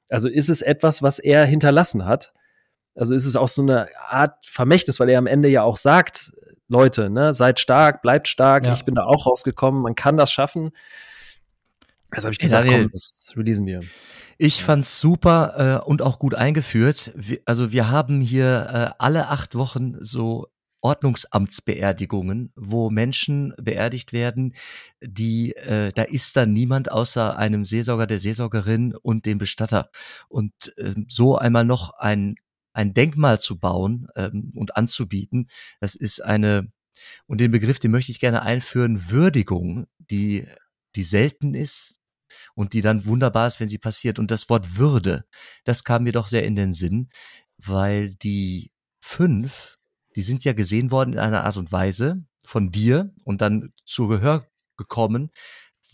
Also 0.08 0.28
ist 0.28 0.48
es 0.48 0.62
etwas, 0.62 1.02
was 1.02 1.18
er 1.18 1.44
hinterlassen 1.44 2.06
hat? 2.06 2.32
Also 2.94 3.14
ist 3.14 3.26
es 3.26 3.36
auch 3.36 3.48
so 3.48 3.62
eine 3.62 3.88
Art 4.08 4.34
Vermächtnis, 4.44 4.98
weil 4.98 5.08
er 5.08 5.18
am 5.18 5.26
Ende 5.26 5.48
ja 5.48 5.62
auch 5.62 5.76
sagt, 5.76 6.32
Leute, 6.68 7.10
ne, 7.10 7.32
seid 7.32 7.60
stark, 7.60 8.02
bleibt 8.02 8.28
stark, 8.28 8.66
ja. 8.66 8.72
ich 8.72 8.84
bin 8.84 8.94
da 8.94 9.04
auch 9.04 9.26
rausgekommen, 9.26 9.82
man 9.82 9.94
kann 9.94 10.16
das 10.16 10.30
schaffen. 10.30 10.72
Also 12.10 12.26
habe 12.26 12.32
ich 12.32 12.38
gesagt, 12.38 12.66
Daniel, 12.66 12.84
komm, 12.84 12.92
das 12.92 13.32
releasen 13.36 13.66
wir. 13.66 13.82
Ich 14.38 14.62
fand's 14.62 15.00
super 15.00 15.82
äh, 15.84 15.88
und 15.88 16.00
auch 16.00 16.18
gut 16.18 16.34
eingeführt. 16.34 17.12
Wir, 17.16 17.40
also 17.44 17.72
wir 17.72 17.90
haben 17.90 18.20
hier 18.20 18.68
äh, 18.72 18.94
alle 18.98 19.28
acht 19.28 19.56
Wochen 19.56 19.96
so 20.00 20.46
Ordnungsamtsbeerdigungen, 20.80 22.52
wo 22.54 22.90
Menschen 22.90 23.54
beerdigt 23.58 24.12
werden, 24.12 24.54
die, 25.00 25.54
äh, 25.56 25.92
da 25.92 26.02
ist 26.02 26.36
dann 26.36 26.52
niemand 26.52 26.90
außer 26.90 27.36
einem 27.36 27.64
Seelsorger, 27.64 28.06
der 28.06 28.18
Seelsorgerin 28.18 28.94
und 28.94 29.26
dem 29.26 29.38
Bestatter. 29.38 29.90
Und 30.28 30.52
äh, 30.76 30.94
so 31.08 31.36
einmal 31.36 31.64
noch 31.64 31.90
ein, 31.98 32.36
ein 32.72 32.94
Denkmal 32.94 33.40
zu 33.40 33.58
bauen 33.58 34.08
ähm, 34.14 34.52
und 34.54 34.76
anzubieten, 34.76 35.48
das 35.80 35.94
ist 35.94 36.20
eine, 36.20 36.70
und 37.26 37.40
den 37.40 37.50
Begriff, 37.50 37.78
den 37.78 37.90
möchte 37.90 38.12
ich 38.12 38.20
gerne 38.20 38.42
einführen, 38.42 39.10
Würdigung, 39.10 39.86
die, 39.98 40.46
die 40.94 41.02
selten 41.02 41.54
ist, 41.54 41.94
und 42.54 42.72
die 42.72 42.80
dann 42.80 43.06
wunderbar 43.06 43.46
ist, 43.46 43.60
wenn 43.60 43.68
sie 43.68 43.78
passiert. 43.78 44.18
Und 44.18 44.30
das 44.30 44.48
Wort 44.48 44.76
Würde, 44.76 45.24
das 45.64 45.84
kam 45.84 46.04
mir 46.04 46.12
doch 46.12 46.26
sehr 46.26 46.44
in 46.44 46.56
den 46.56 46.72
Sinn, 46.72 47.08
weil 47.56 48.14
die 48.14 48.72
fünf 49.00 49.77
die 50.18 50.22
sind 50.22 50.42
ja 50.42 50.52
gesehen 50.52 50.90
worden 50.90 51.12
in 51.12 51.20
einer 51.20 51.44
Art 51.44 51.56
und 51.58 51.70
Weise 51.70 52.24
von 52.44 52.72
dir 52.72 53.14
und 53.22 53.40
dann 53.40 53.72
zu 53.84 54.08
Gehör 54.08 54.48
gekommen. 54.76 55.30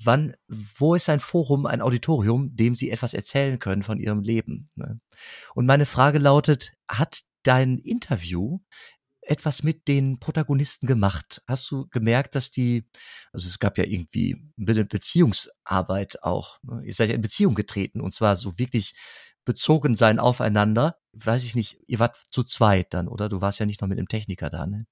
Wann, 0.02 0.34
wo 0.48 0.94
ist 0.94 1.10
ein 1.10 1.20
Forum, 1.20 1.66
ein 1.66 1.82
Auditorium, 1.82 2.56
dem 2.56 2.74
sie 2.74 2.88
etwas 2.88 3.12
erzählen 3.12 3.58
können 3.58 3.82
von 3.82 3.98
ihrem 3.98 4.22
Leben? 4.22 4.66
Ne? 4.76 4.98
Und 5.54 5.66
meine 5.66 5.84
Frage 5.84 6.18
lautet, 6.18 6.72
hat 6.88 7.24
dein 7.42 7.76
Interview 7.76 8.60
etwas 9.20 9.62
mit 9.62 9.88
den 9.88 10.18
Protagonisten 10.20 10.86
gemacht? 10.86 11.42
Hast 11.46 11.70
du 11.70 11.86
gemerkt, 11.88 12.34
dass 12.34 12.50
die, 12.50 12.88
also 13.30 13.46
es 13.46 13.58
gab 13.58 13.76
ja 13.76 13.84
irgendwie 13.84 14.42
eine 14.58 14.86
Beziehungsarbeit 14.86 16.22
auch. 16.22 16.60
Ne? 16.62 16.80
Ihr 16.86 16.94
seid 16.94 17.10
ja 17.10 17.14
in 17.14 17.20
Beziehung 17.20 17.54
getreten 17.54 18.00
und 18.00 18.14
zwar 18.14 18.36
so 18.36 18.58
wirklich 18.58 18.94
bezogen 19.44 19.96
sein 19.96 20.18
aufeinander. 20.18 20.96
Weiß 21.14 21.44
ich 21.44 21.54
nicht, 21.54 21.78
ihr 21.86 21.98
wart 21.98 22.16
zu 22.30 22.44
zweit 22.44 22.92
dann, 22.94 23.08
oder? 23.08 23.28
Du 23.28 23.40
warst 23.40 23.58
ja 23.58 23.66
nicht 23.66 23.80
noch 23.80 23.88
mit 23.88 23.98
einem 23.98 24.08
Techniker 24.08 24.50
da, 24.50 24.66
ne? 24.66 24.86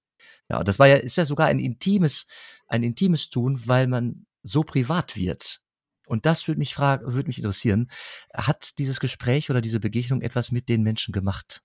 Ja, 0.48 0.62
das 0.62 0.78
war 0.78 0.87
ja, 0.87 0.96
ist 0.96 1.16
ja 1.16 1.24
sogar 1.24 1.48
ein 1.48 1.58
intimes, 1.58 2.26
ein 2.68 2.82
intimes 2.82 3.30
Tun, 3.30 3.61
weil 3.66 3.87
man 3.87 4.26
so 4.42 4.62
privat 4.62 5.16
wird. 5.16 5.61
Und 6.06 6.26
das 6.26 6.46
würde 6.48 6.58
mich 6.58 6.74
fragen, 6.74 7.12
würde 7.12 7.28
mich 7.28 7.38
interessieren. 7.38 7.90
Hat 8.35 8.78
dieses 8.78 9.00
Gespräch 9.00 9.50
oder 9.50 9.61
diese 9.61 9.80
Begegnung 9.80 10.20
etwas 10.20 10.52
mit 10.52 10.68
den 10.68 10.82
Menschen 10.82 11.12
gemacht? 11.12 11.62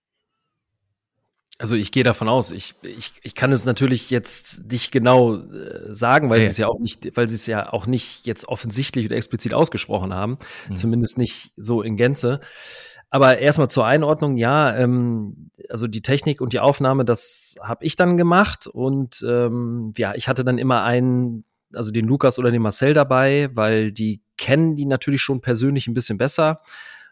Also 1.60 1.76
ich 1.76 1.92
gehe 1.92 2.04
davon 2.04 2.30
aus, 2.30 2.52
ich, 2.52 2.76
ich, 2.84 3.14
ich 3.24 3.34
kann 3.34 3.52
es 3.52 3.66
natürlich 3.66 4.12
jetzt 4.12 4.70
nicht 4.72 4.92
genau 4.92 5.38
äh, 5.38 5.94
sagen, 5.94 6.30
weil 6.30 6.42
ja. 6.42 6.46
sie 6.46 6.52
es 6.52 6.58
ja 6.58 6.68
auch 6.68 6.80
nicht, 6.80 7.18
weil 7.18 7.28
sie 7.28 7.34
es 7.34 7.48
ja 7.48 7.74
auch 7.74 7.88
nicht 7.88 8.28
jetzt 8.28 8.48
offensichtlich 8.48 9.08
oder 9.08 9.16
explizit 9.16 9.56
ausgesprochen 9.56 10.14
haben, 10.14 10.38
mhm. 10.70 10.78
zumindest 10.78 11.18
nicht 11.18 11.52
so 11.58 11.82
in 11.82 11.98
Gänze. 11.98 12.42
Aber 13.10 13.38
erstmal 13.38 13.70
zur 13.70 13.86
Einordnung, 13.86 14.38
ja, 14.38 14.76
ähm, 14.76 15.50
also 15.70 15.88
die 15.88 16.02
Technik 16.02 16.42
und 16.42 16.54
die 16.54 16.60
Aufnahme, 16.60 17.06
das 17.06 17.56
habe 17.62 17.86
ich 17.86 17.96
dann 17.96 18.18
gemacht 18.18 18.68
und 18.68 19.24
ähm, 19.28 19.94
ja, 19.98 20.14
ich 20.16 20.28
hatte 20.28 20.44
dann 20.44 20.58
immer 20.58 20.84
einen, 20.84 21.46
also 21.74 21.92
den 21.92 22.06
Lukas 22.06 22.38
oder 22.38 22.52
den 22.52 22.62
Marcel 22.62 22.94
dabei, 22.94 23.50
weil 23.54 23.92
die 23.92 24.22
kennen 24.38 24.76
die 24.76 24.86
natürlich 24.86 25.22
schon 25.22 25.42
persönlich 25.42 25.88
ein 25.88 25.94
bisschen 25.94 26.18
besser. 26.18 26.62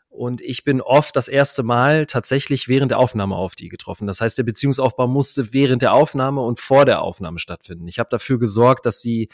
Und 0.10 0.40
ich 0.40 0.64
bin 0.64 0.80
oft 0.80 1.16
das 1.18 1.28
erste 1.28 1.62
Mal 1.62 2.06
tatsächlich 2.06 2.70
während 2.70 2.92
der 2.92 3.00
Aufnahme 3.00 3.36
auf 3.36 3.56
die 3.56 3.68
getroffen. 3.68 4.08
Das 4.08 4.22
heißt, 4.22 4.38
der 4.38 4.44
Beziehungsaufbau 4.44 5.08
musste 5.08 5.52
während 5.52 5.82
der 5.82 5.94
Aufnahme 5.94 6.42
und 6.42 6.60
vor 6.60 6.86
der 6.86 7.02
Aufnahme 7.02 7.38
stattfinden. 7.38 7.88
Ich 7.90 8.00
habe 8.00 8.10
dafür 8.10 8.40
gesorgt, 8.40 8.86
dass 8.86 9.02
sie 9.02 9.28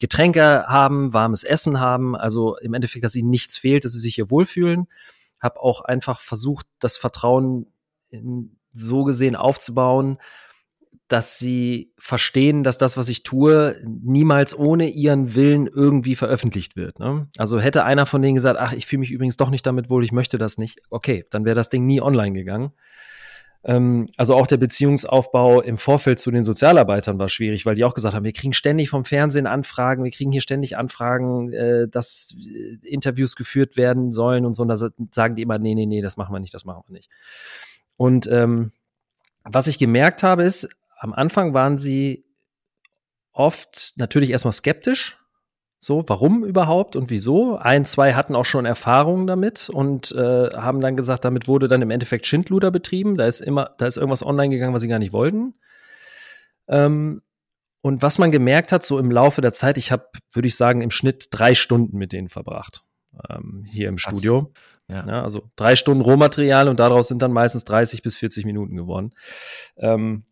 Getränke 0.00 0.64
haben, 0.66 1.12
warmes 1.12 1.44
Essen 1.44 1.78
haben, 1.78 2.16
also 2.16 2.56
im 2.56 2.74
Endeffekt, 2.74 3.04
dass 3.04 3.14
ihnen 3.14 3.30
nichts 3.30 3.56
fehlt, 3.56 3.84
dass 3.84 3.92
sie 3.92 4.00
sich 4.00 4.16
hier 4.16 4.28
wohlfühlen. 4.28 4.88
Habe 5.44 5.60
auch 5.60 5.82
einfach 5.82 6.20
versucht, 6.20 6.66
das 6.80 6.96
Vertrauen 6.96 7.66
so 8.72 9.04
gesehen 9.04 9.36
aufzubauen, 9.36 10.18
dass 11.08 11.38
sie 11.38 11.92
verstehen, 11.98 12.64
dass 12.64 12.78
das, 12.78 12.96
was 12.96 13.08
ich 13.08 13.22
tue, 13.22 13.80
niemals 13.84 14.56
ohne 14.58 14.88
ihren 14.88 15.34
Willen 15.34 15.66
irgendwie 15.66 16.14
veröffentlicht 16.14 16.76
wird. 16.76 16.98
Ne? 16.98 17.28
Also 17.36 17.60
hätte 17.60 17.84
einer 17.84 18.06
von 18.06 18.22
denen 18.22 18.34
gesagt, 18.34 18.58
ach, 18.58 18.72
ich 18.72 18.86
fühle 18.86 19.00
mich 19.00 19.10
übrigens 19.10 19.36
doch 19.36 19.50
nicht 19.50 19.66
damit 19.66 19.90
wohl, 19.90 20.02
ich 20.02 20.12
möchte 20.12 20.38
das 20.38 20.56
nicht, 20.56 20.80
okay, 20.90 21.24
dann 21.30 21.44
wäre 21.44 21.54
das 21.54 21.68
Ding 21.68 21.84
nie 21.84 22.00
online 22.00 22.32
gegangen. 22.32 22.72
Ähm, 23.64 24.08
also 24.16 24.34
auch 24.34 24.46
der 24.46 24.58
Beziehungsaufbau 24.58 25.62
im 25.62 25.78
Vorfeld 25.78 26.18
zu 26.18 26.30
den 26.30 26.42
Sozialarbeitern 26.42 27.18
war 27.18 27.28
schwierig, 27.28 27.64
weil 27.64 27.74
die 27.74 27.84
auch 27.84 27.94
gesagt 27.94 28.14
haben, 28.14 28.24
wir 28.24 28.32
kriegen 28.32 28.52
ständig 28.52 28.90
vom 28.90 29.04
Fernsehen 29.04 29.46
Anfragen, 29.46 30.04
wir 30.04 30.10
kriegen 30.10 30.32
hier 30.32 30.42
ständig 30.42 30.76
Anfragen, 30.76 31.52
äh, 31.52 31.88
dass 31.88 32.34
äh, 32.38 32.76
Interviews 32.86 33.36
geführt 33.36 33.76
werden 33.76 34.12
sollen 34.12 34.44
und 34.44 34.54
so. 34.54 34.62
Und 34.62 34.68
da 34.68 34.76
sagen 34.76 35.36
die 35.36 35.42
immer, 35.42 35.58
nee, 35.58 35.74
nee, 35.74 35.86
nee, 35.86 36.02
das 36.02 36.16
machen 36.16 36.34
wir 36.34 36.40
nicht, 36.40 36.52
das 36.52 36.64
machen 36.64 36.82
wir 36.86 36.92
nicht. 36.92 37.10
Und 37.96 38.26
ähm, 38.26 38.72
was 39.44 39.66
ich 39.66 39.78
gemerkt 39.78 40.22
habe, 40.22 40.42
ist, 40.42 40.68
am 40.98 41.12
Anfang 41.12 41.54
waren 41.54 41.78
sie 41.78 42.24
oft 43.32 43.94
natürlich 43.96 44.30
erstmal 44.30 44.52
skeptisch. 44.52 45.18
So, 45.84 46.02
warum 46.06 46.46
überhaupt 46.46 46.96
und 46.96 47.10
wieso? 47.10 47.58
Ein, 47.58 47.84
zwei 47.84 48.14
hatten 48.14 48.34
auch 48.34 48.46
schon 48.46 48.64
Erfahrungen 48.64 49.26
damit 49.26 49.68
und 49.68 50.12
äh, 50.12 50.48
haben 50.54 50.80
dann 50.80 50.96
gesagt, 50.96 51.26
damit 51.26 51.46
wurde 51.46 51.68
dann 51.68 51.82
im 51.82 51.90
Endeffekt 51.90 52.26
Schindluder 52.26 52.70
betrieben. 52.70 53.18
Da 53.18 53.26
ist 53.26 53.42
immer, 53.42 53.74
da 53.76 53.86
ist 53.86 53.98
irgendwas 53.98 54.24
online 54.24 54.48
gegangen, 54.48 54.72
was 54.72 54.80
sie 54.80 54.88
gar 54.88 54.98
nicht 54.98 55.12
wollten. 55.12 55.52
Ähm, 56.68 57.20
und 57.82 58.00
was 58.00 58.16
man 58.16 58.30
gemerkt 58.30 58.72
hat, 58.72 58.82
so 58.82 58.98
im 58.98 59.10
Laufe 59.10 59.42
der 59.42 59.52
Zeit, 59.52 59.76
ich 59.76 59.92
habe, 59.92 60.06
würde 60.32 60.48
ich 60.48 60.56
sagen, 60.56 60.80
im 60.80 60.90
Schnitt 60.90 61.28
drei 61.32 61.54
Stunden 61.54 61.98
mit 61.98 62.12
denen 62.12 62.30
verbracht. 62.30 62.82
Ähm, 63.28 63.66
hier 63.68 63.90
im 63.90 63.98
Studio. 63.98 64.54
Ja. 64.88 65.06
ja. 65.06 65.22
also 65.22 65.50
drei 65.54 65.76
Stunden 65.76 66.00
Rohmaterial 66.00 66.68
und 66.68 66.80
daraus 66.80 67.08
sind 67.08 67.20
dann 67.20 67.32
meistens 67.32 67.64
30 67.64 68.00
bis 68.00 68.16
40 68.16 68.46
Minuten 68.46 68.74
geworden. 68.74 69.12
Ähm, 69.76 70.24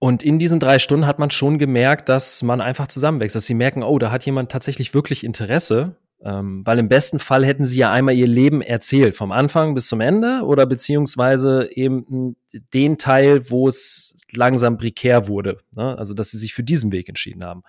und 0.00 0.22
in 0.22 0.38
diesen 0.38 0.60
drei 0.60 0.78
Stunden 0.78 1.06
hat 1.06 1.18
man 1.18 1.30
schon 1.30 1.58
gemerkt, 1.58 2.08
dass 2.08 2.42
man 2.42 2.62
einfach 2.62 2.88
zusammenwächst, 2.88 3.36
dass 3.36 3.44
sie 3.44 3.54
merken, 3.54 3.82
oh, 3.82 3.98
da 3.98 4.10
hat 4.10 4.24
jemand 4.24 4.50
tatsächlich 4.50 4.94
wirklich 4.94 5.22
Interesse. 5.22 5.94
Ähm, 6.22 6.66
weil 6.66 6.78
im 6.78 6.88
besten 6.88 7.18
Fall 7.18 7.46
hätten 7.46 7.64
sie 7.64 7.78
ja 7.78 7.90
einmal 7.90 8.14
ihr 8.14 8.26
Leben 8.26 8.60
erzählt, 8.60 9.16
vom 9.16 9.32
Anfang 9.32 9.74
bis 9.74 9.86
zum 9.86 10.00
Ende 10.00 10.42
oder 10.44 10.66
beziehungsweise 10.66 11.70
eben 11.72 12.36
den 12.74 12.98
Teil, 12.98 13.48
wo 13.50 13.68
es 13.68 14.14
langsam 14.32 14.76
prekär 14.76 15.28
wurde. 15.28 15.60
Ne? 15.76 15.96
Also, 15.96 16.12
dass 16.12 16.30
sie 16.30 16.38
sich 16.38 16.52
für 16.52 16.62
diesen 16.62 16.92
Weg 16.92 17.08
entschieden 17.08 17.44
haben. 17.44 17.62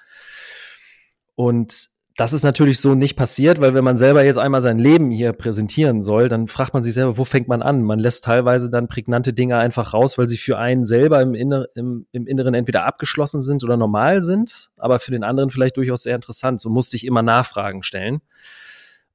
Und 1.35 1.89
das 2.21 2.33
ist 2.33 2.43
natürlich 2.43 2.79
so 2.79 2.93
nicht 2.93 3.15
passiert, 3.15 3.59
weil 3.61 3.73
wenn 3.73 3.83
man 3.83 3.97
selber 3.97 4.23
jetzt 4.23 4.37
einmal 4.37 4.61
sein 4.61 4.77
Leben 4.77 5.09
hier 5.09 5.33
präsentieren 5.33 6.03
soll, 6.03 6.29
dann 6.29 6.45
fragt 6.45 6.71
man 6.71 6.83
sich 6.83 6.93
selber, 6.93 7.17
wo 7.17 7.25
fängt 7.25 7.47
man 7.47 7.63
an? 7.63 7.81
Man 7.81 7.97
lässt 7.97 8.25
teilweise 8.25 8.69
dann 8.69 8.87
prägnante 8.87 9.33
Dinge 9.33 9.57
einfach 9.57 9.95
raus, 9.95 10.19
weil 10.19 10.27
sie 10.27 10.37
für 10.37 10.59
einen 10.59 10.85
selber 10.85 11.19
im, 11.19 11.33
Inner, 11.33 11.65
im, 11.73 12.05
im 12.11 12.27
Inneren 12.27 12.53
entweder 12.53 12.85
abgeschlossen 12.85 13.41
sind 13.41 13.63
oder 13.63 13.75
normal 13.75 14.21
sind, 14.21 14.69
aber 14.77 14.99
für 14.99 15.09
den 15.09 15.23
anderen 15.23 15.49
vielleicht 15.49 15.77
durchaus 15.77 16.03
sehr 16.03 16.13
interessant. 16.13 16.61
So 16.61 16.69
musste 16.69 16.95
ich 16.95 17.07
immer 17.07 17.23
Nachfragen 17.23 17.81
stellen. 17.81 18.21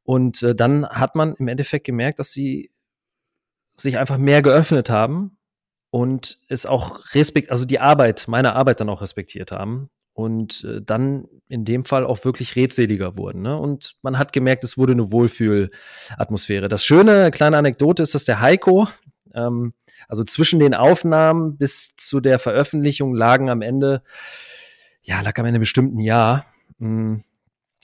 Und 0.03 0.43
äh, 0.43 0.57
dann 0.57 0.89
hat 0.89 1.15
man 1.15 1.37
im 1.37 1.47
Endeffekt 1.47 1.87
gemerkt, 1.87 2.19
dass 2.19 2.33
sie 2.33 2.73
sich 3.77 3.99
einfach 3.99 4.19
mehr 4.19 4.43
geöffnet 4.43 4.91
haben 4.91 5.37
und 5.91 6.41
es 6.49 6.67
auch 6.67 7.15
respekt, 7.15 7.53
also 7.53 7.67
die 7.67 7.79
Arbeit, 7.79 8.25
meine 8.27 8.57
Arbeit 8.57 8.81
dann 8.81 8.89
auch 8.89 9.01
respektiert 9.01 9.53
haben 9.53 9.91
und 10.17 10.65
äh, 10.65 10.81
dann 10.81 11.29
in 11.47 11.67
dem 11.67 11.85
Fall 11.85 12.07
auch 12.07 12.25
wirklich 12.25 12.57
redseliger 12.57 13.17
wurden. 13.17 13.43
Ne? 13.43 13.57
Und 13.59 13.97
man 14.01 14.19
hat 14.19 14.33
gemerkt, 14.33 14.65
es 14.65 14.79
wurde 14.79 14.93
eine 14.93 15.13
Wohlfühlatmosphäre. 15.13 16.69
Das 16.69 16.87
schöne 16.87 17.31
kleine 17.31 17.59
Anekdote 17.59 18.03
ist, 18.03 18.15
dass 18.15 18.25
der 18.25 18.41
Heiko, 18.41 18.89
ähm, 19.35 19.75
also 20.09 20.25
zwischen 20.25 20.59
den 20.59 20.73
Aufnahmen 20.73 21.59
bis 21.59 21.97
zu 21.97 22.21
der 22.21 22.39
Veröffentlichung 22.39 23.15
lagen 23.15 23.51
am 23.51 23.61
Ende, 23.61 24.03
ja, 25.03 25.21
lag 25.21 25.39
am 25.39 25.45
Ende 25.45 25.61
bestimmt 25.61 25.95
ein 25.95 26.01
Jahr, 26.01 26.47
mh, 26.79 26.89
hm, 26.89 27.25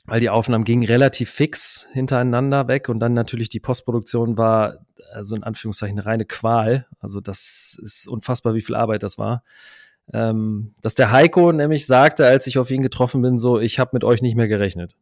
weil 0.06 0.20
die 0.20 0.30
Aufnahmen 0.30 0.64
gingen 0.64 0.84
relativ 0.84 1.30
fix 1.30 1.86
hintereinander 1.92 2.66
weg 2.66 2.88
und 2.88 2.98
dann 2.98 3.12
natürlich 3.12 3.50
die 3.50 3.60
Postproduktion 3.60 4.38
war, 4.38 4.78
also 5.12 5.36
in 5.36 5.44
Anführungszeichen, 5.44 5.98
eine 5.98 6.06
reine 6.06 6.24
Qual. 6.24 6.86
Also 6.98 7.20
das 7.20 7.78
ist 7.80 8.08
unfassbar, 8.08 8.54
wie 8.54 8.62
viel 8.62 8.74
Arbeit 8.74 9.02
das 9.02 9.18
war 9.18 9.42
ähm, 10.12 10.74
dass 10.82 10.94
der 10.94 11.12
Heiko 11.12 11.52
nämlich 11.52 11.86
sagte, 11.86 12.26
als 12.26 12.46
ich 12.46 12.58
auf 12.58 12.70
ihn 12.70 12.82
getroffen 12.82 13.22
bin, 13.22 13.38
so, 13.38 13.60
ich 13.60 13.78
habe 13.78 13.90
mit 13.92 14.04
euch 14.04 14.22
nicht 14.22 14.36
mehr 14.36 14.48
gerechnet. 14.48 14.96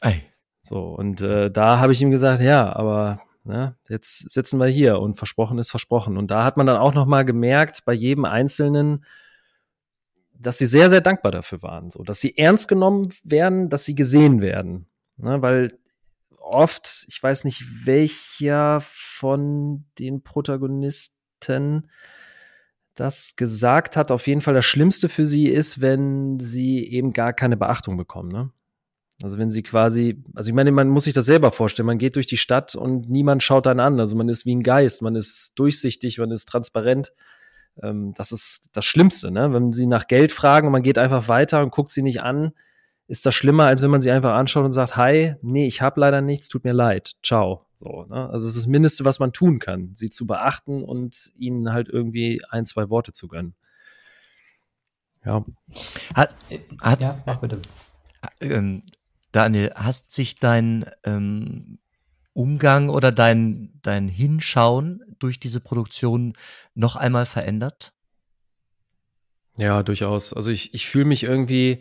Ei. 0.00 0.22
So, 0.60 0.80
und 0.80 1.22
äh, 1.22 1.50
da 1.50 1.78
habe 1.78 1.92
ich 1.92 2.02
ihm 2.02 2.10
gesagt, 2.10 2.42
ja, 2.42 2.74
aber 2.74 3.22
ne, 3.44 3.76
jetzt 3.88 4.30
sitzen 4.30 4.58
wir 4.58 4.66
hier 4.66 5.00
und 5.00 5.14
versprochen 5.14 5.58
ist 5.58 5.70
versprochen. 5.70 6.16
Und 6.16 6.30
da 6.30 6.44
hat 6.44 6.56
man 6.56 6.66
dann 6.66 6.76
auch 6.76 6.94
noch 6.94 7.06
mal 7.06 7.24
gemerkt, 7.24 7.84
bei 7.84 7.94
jedem 7.94 8.24
Einzelnen, 8.24 9.04
dass 10.34 10.58
sie 10.58 10.66
sehr, 10.66 10.90
sehr 10.90 11.00
dankbar 11.00 11.32
dafür 11.32 11.62
waren, 11.62 11.90
so, 11.90 12.02
dass 12.02 12.20
sie 12.20 12.36
ernst 12.36 12.68
genommen 12.68 13.12
werden, 13.24 13.70
dass 13.70 13.84
sie 13.84 13.94
gesehen 13.94 14.40
werden. 14.40 14.86
Ne, 15.16 15.40
weil 15.42 15.78
oft, 16.38 17.06
ich 17.08 17.22
weiß 17.22 17.44
nicht, 17.44 17.86
welcher 17.86 18.80
von 18.80 19.84
den 19.98 20.22
Protagonisten 20.22 21.90
das 22.98 23.36
gesagt 23.36 23.96
hat, 23.96 24.10
auf 24.10 24.26
jeden 24.26 24.40
Fall 24.40 24.54
das 24.54 24.64
Schlimmste 24.64 25.08
für 25.08 25.26
sie 25.26 25.48
ist, 25.48 25.80
wenn 25.80 26.38
sie 26.38 26.84
eben 26.84 27.12
gar 27.12 27.32
keine 27.32 27.56
Beachtung 27.56 27.96
bekommen. 27.96 28.30
Ne? 28.30 28.50
Also 29.22 29.38
wenn 29.38 29.50
sie 29.50 29.62
quasi, 29.62 30.22
also 30.34 30.48
ich 30.50 30.54
meine, 30.54 30.72
man 30.72 30.88
muss 30.88 31.04
sich 31.04 31.14
das 31.14 31.26
selber 31.26 31.52
vorstellen, 31.52 31.86
man 31.86 31.98
geht 31.98 32.16
durch 32.16 32.26
die 32.26 32.36
Stadt 32.36 32.74
und 32.74 33.08
niemand 33.10 33.42
schaut 33.42 33.66
einen 33.66 33.80
an. 33.80 34.00
Also 34.00 34.16
man 34.16 34.28
ist 34.28 34.46
wie 34.46 34.54
ein 34.54 34.62
Geist, 34.62 35.02
man 35.02 35.16
ist 35.16 35.52
durchsichtig, 35.56 36.18
man 36.18 36.30
ist 36.30 36.46
transparent. 36.46 37.12
Ähm, 37.82 38.14
das 38.16 38.32
ist 38.32 38.68
das 38.72 38.84
Schlimmste, 38.84 39.30
ne? 39.30 39.52
Wenn 39.52 39.72
sie 39.72 39.86
nach 39.86 40.06
Geld 40.06 40.32
fragen 40.32 40.66
und 40.68 40.72
man 40.72 40.82
geht 40.82 40.98
einfach 40.98 41.28
weiter 41.28 41.62
und 41.62 41.70
guckt 41.70 41.92
sie 41.92 42.02
nicht 42.02 42.22
an, 42.22 42.52
ist 43.08 43.24
das 43.24 43.34
schlimmer, 43.34 43.64
als 43.64 43.82
wenn 43.82 43.90
man 43.90 44.02
sie 44.02 44.10
einfach 44.10 44.34
anschaut 44.34 44.64
und 44.64 44.72
sagt, 44.72 44.96
hi, 44.96 45.34
nee, 45.42 45.66
ich 45.66 45.80
habe 45.82 46.00
leider 46.00 46.20
nichts, 46.20 46.48
tut 46.48 46.64
mir 46.64 46.74
leid, 46.74 47.16
ciao. 47.22 47.66
So, 47.76 48.04
ne? 48.08 48.28
Also 48.28 48.46
es 48.46 48.54
ist 48.54 48.64
das 48.64 48.66
Mindeste, 48.66 49.04
was 49.04 49.18
man 49.18 49.32
tun 49.32 49.58
kann, 49.58 49.94
sie 49.94 50.10
zu 50.10 50.26
beachten 50.26 50.84
und 50.84 51.32
ihnen 51.34 51.72
halt 51.72 51.88
irgendwie 51.88 52.42
ein, 52.50 52.66
zwei 52.66 52.90
Worte 52.90 53.12
zu 53.12 53.28
gönnen. 53.28 53.54
Ja. 55.24 55.44
Hat, 56.14 56.36
hat, 56.80 57.00
ja, 57.00 57.22
mach 57.24 57.36
bitte. 57.36 57.62
Ähm, 58.40 58.82
Daniel, 59.32 59.72
hast 59.74 60.12
sich 60.12 60.36
dein 60.36 60.86
ähm, 61.04 61.78
Umgang 62.34 62.88
oder 62.88 63.10
dein, 63.10 63.72
dein 63.82 64.08
Hinschauen 64.08 65.02
durch 65.18 65.40
diese 65.40 65.60
Produktion 65.60 66.34
noch 66.74 66.96
einmal 66.96 67.26
verändert? 67.26 67.92
Ja, 69.56 69.82
durchaus. 69.82 70.32
Also 70.32 70.50
ich, 70.50 70.74
ich 70.74 70.86
fühle 70.86 71.04
mich 71.06 71.24
irgendwie, 71.24 71.80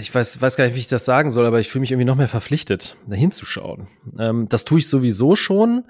ich 0.00 0.14
weiß, 0.14 0.40
weiß 0.40 0.56
gar 0.56 0.66
nicht, 0.66 0.74
wie 0.74 0.80
ich 0.80 0.88
das 0.88 1.04
sagen 1.04 1.30
soll, 1.30 1.46
aber 1.46 1.60
ich 1.60 1.68
fühle 1.68 1.80
mich 1.80 1.92
irgendwie 1.92 2.06
noch 2.06 2.16
mehr 2.16 2.28
verpflichtet, 2.28 2.96
da 3.06 3.16
hinzuschauen. 3.16 3.88
Ähm, 4.18 4.48
das 4.48 4.64
tue 4.64 4.80
ich 4.80 4.88
sowieso 4.88 5.36
schon. 5.36 5.84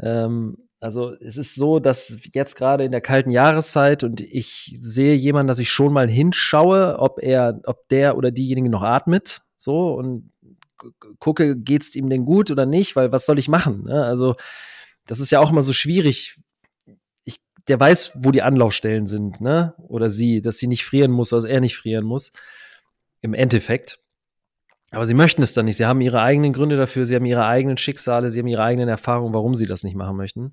Ähm, 0.00 0.56
Also 0.80 1.14
es 1.20 1.36
ist 1.36 1.56
so, 1.56 1.80
dass 1.80 2.18
jetzt 2.32 2.54
gerade 2.54 2.84
in 2.84 2.92
der 2.92 3.00
kalten 3.00 3.30
Jahreszeit 3.30 4.04
und 4.04 4.20
ich 4.20 4.72
sehe 4.76 5.14
jemanden, 5.14 5.48
dass 5.48 5.58
ich 5.58 5.70
schon 5.70 5.92
mal 5.92 6.08
hinschaue, 6.08 6.98
ob 7.00 7.18
er, 7.20 7.60
ob 7.64 7.88
der 7.88 8.16
oder 8.16 8.30
diejenige 8.30 8.70
noch 8.70 8.82
atmet, 8.82 9.42
so 9.56 9.94
und 9.94 10.30
gucke, 11.18 11.56
geht's 11.56 11.96
ihm 11.96 12.08
denn 12.08 12.24
gut 12.24 12.52
oder 12.52 12.64
nicht, 12.64 12.94
weil 12.94 13.10
was 13.10 13.26
soll 13.26 13.40
ich 13.40 13.48
machen? 13.48 13.84
Ne? 13.84 14.04
Also 14.04 14.36
das 15.06 15.18
ist 15.18 15.30
ja 15.30 15.40
auch 15.40 15.50
immer 15.50 15.62
so 15.62 15.72
schwierig. 15.72 16.38
Ich, 17.24 17.40
der 17.66 17.80
weiß, 17.80 18.12
wo 18.22 18.30
die 18.30 18.42
Anlaufstellen 18.42 19.08
sind, 19.08 19.40
ne? 19.40 19.74
Oder 19.88 20.08
sie, 20.10 20.40
dass 20.40 20.58
sie 20.58 20.68
nicht 20.68 20.84
frieren 20.84 21.10
muss, 21.10 21.32
also 21.32 21.48
er 21.48 21.60
nicht 21.60 21.76
frieren 21.76 22.04
muss. 22.04 22.30
Im 23.20 23.34
Endeffekt. 23.34 23.98
Aber 24.90 25.04
sie 25.04 25.14
möchten 25.14 25.42
es 25.42 25.52
dann 25.52 25.66
nicht. 25.66 25.76
Sie 25.76 25.86
haben 25.86 26.00
ihre 26.00 26.22
eigenen 26.22 26.52
Gründe 26.52 26.76
dafür, 26.76 27.04
sie 27.04 27.14
haben 27.14 27.26
ihre 27.26 27.44
eigenen 27.44 27.76
Schicksale, 27.76 28.30
sie 28.30 28.38
haben 28.40 28.46
ihre 28.46 28.62
eigenen 28.62 28.88
Erfahrungen, 28.88 29.34
warum 29.34 29.54
sie 29.54 29.66
das 29.66 29.82
nicht 29.82 29.96
machen 29.96 30.16
möchten. 30.16 30.52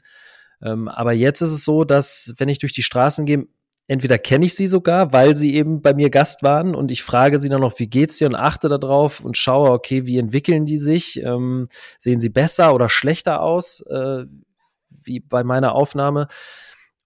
Ähm, 0.62 0.88
aber 0.88 1.13
jetzt 1.13 1.41
ist 1.41 1.51
es 1.51 1.63
so, 1.63 1.84
dass, 1.84 2.34
wenn 2.38 2.49
ich 2.49 2.60
durch 2.60 2.73
die 2.73 2.84
Straßen 2.84 3.25
gehe, 3.25 3.47
entweder 3.88 4.17
kenne 4.17 4.45
ich 4.45 4.56
sie 4.56 4.67
sogar, 4.67 5.13
weil 5.13 5.36
sie 5.36 5.56
eben 5.56 5.82
bei 5.82 5.93
mir 5.93 6.10
Gast 6.10 6.43
waren 6.43 6.75
und 6.75 6.91
ich 6.91 7.04
frage 7.04 7.39
sie 7.39 7.49
dann 7.49 7.62
noch, 7.62 7.80
wie 7.80 7.88
geht's 7.88 8.17
dir 8.17 8.28
und 8.28 8.36
achte 8.36 8.67
darauf 8.67 9.19
und 9.19 9.38
schaue, 9.38 9.71
okay, 9.71 10.06
wie 10.06 10.17
entwickeln 10.17 10.65
die 10.65 10.80
sich? 10.80 11.21
Ähm, 11.23 11.67
sehen 11.99 12.19
sie 12.19 12.30
besser 12.30 12.73
oder 12.73 12.89
schlechter 12.89 13.41
aus, 13.41 13.82
äh, 13.89 14.25
wie 14.89 15.19
bei 15.19 15.43
meiner 15.43 15.75
Aufnahme? 15.75 16.28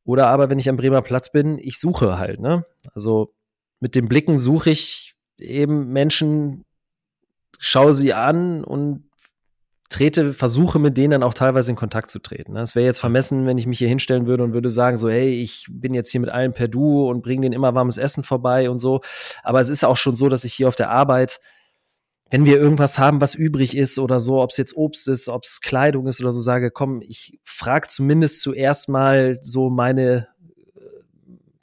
Oder 0.03 0.27
aber, 0.27 0.49
wenn 0.49 0.57
ich 0.57 0.69
am 0.69 0.77
Bremer 0.77 1.01
Platz 1.01 1.31
bin, 1.31 1.57
ich 1.59 1.79
suche 1.79 2.17
halt, 2.17 2.39
ne? 2.39 2.65
Also 2.93 3.35
mit 3.79 3.93
den 3.93 4.07
Blicken 4.07 4.37
suche 4.37 4.71
ich 4.71 5.13
eben 5.39 5.89
Menschen, 5.89 6.65
schaue 7.57 7.93
sie 7.93 8.13
an 8.13 8.63
und 8.63 9.09
trete, 9.89 10.33
versuche 10.33 10.77
mit 10.79 10.97
denen 10.97 11.11
dann 11.11 11.23
auch 11.23 11.33
teilweise 11.33 11.71
in 11.71 11.75
Kontakt 11.75 12.11
zu 12.11 12.19
treten. 12.19 12.55
Es 12.55 12.75
wäre 12.75 12.85
jetzt 12.85 12.99
vermessen, 12.99 13.47
wenn 13.47 13.57
ich 13.57 13.65
mich 13.65 13.79
hier 13.79 13.87
hinstellen 13.87 14.27
würde 14.27 14.43
und 14.43 14.53
würde 14.53 14.69
sagen, 14.69 14.97
so, 14.97 15.09
hey, 15.09 15.41
ich 15.41 15.65
bin 15.69 15.95
jetzt 15.95 16.11
hier 16.11 16.21
mit 16.21 16.29
allen 16.29 16.53
per 16.53 16.67
Du 16.67 17.09
und 17.09 17.23
bringe 17.23 17.41
denen 17.41 17.53
immer 17.53 17.73
warmes 17.73 17.97
Essen 17.97 18.23
vorbei 18.23 18.69
und 18.69 18.79
so. 18.79 19.01
Aber 19.43 19.59
es 19.59 19.67
ist 19.67 19.83
auch 19.83 19.97
schon 19.97 20.15
so, 20.15 20.29
dass 20.29 20.43
ich 20.43 20.53
hier 20.53 20.67
auf 20.67 20.75
der 20.75 20.91
Arbeit, 20.91 21.41
wenn 22.29 22.45
wir 22.45 22.57
irgendwas 22.57 22.99
haben, 22.99 23.19
was 23.19 23.33
übrig 23.33 23.75
ist 23.75 23.97
oder 23.97 24.19
so, 24.19 24.39
ob 24.41 24.51
es 24.51 24.57
jetzt 24.57 24.75
Obst 24.75 25.07
ist, 25.07 25.27
ob 25.27 25.43
es 25.43 25.59
Kleidung 25.59 26.05
ist 26.05 26.21
oder 26.21 26.33
so, 26.33 26.41
sage, 26.41 26.69
komm, 26.69 27.01
ich 27.01 27.39
frage 27.43 27.87
zumindest 27.87 28.41
zuerst 28.41 28.89
mal 28.89 29.39
so 29.41 29.71
meine 29.71 30.27
äh, 30.75 30.81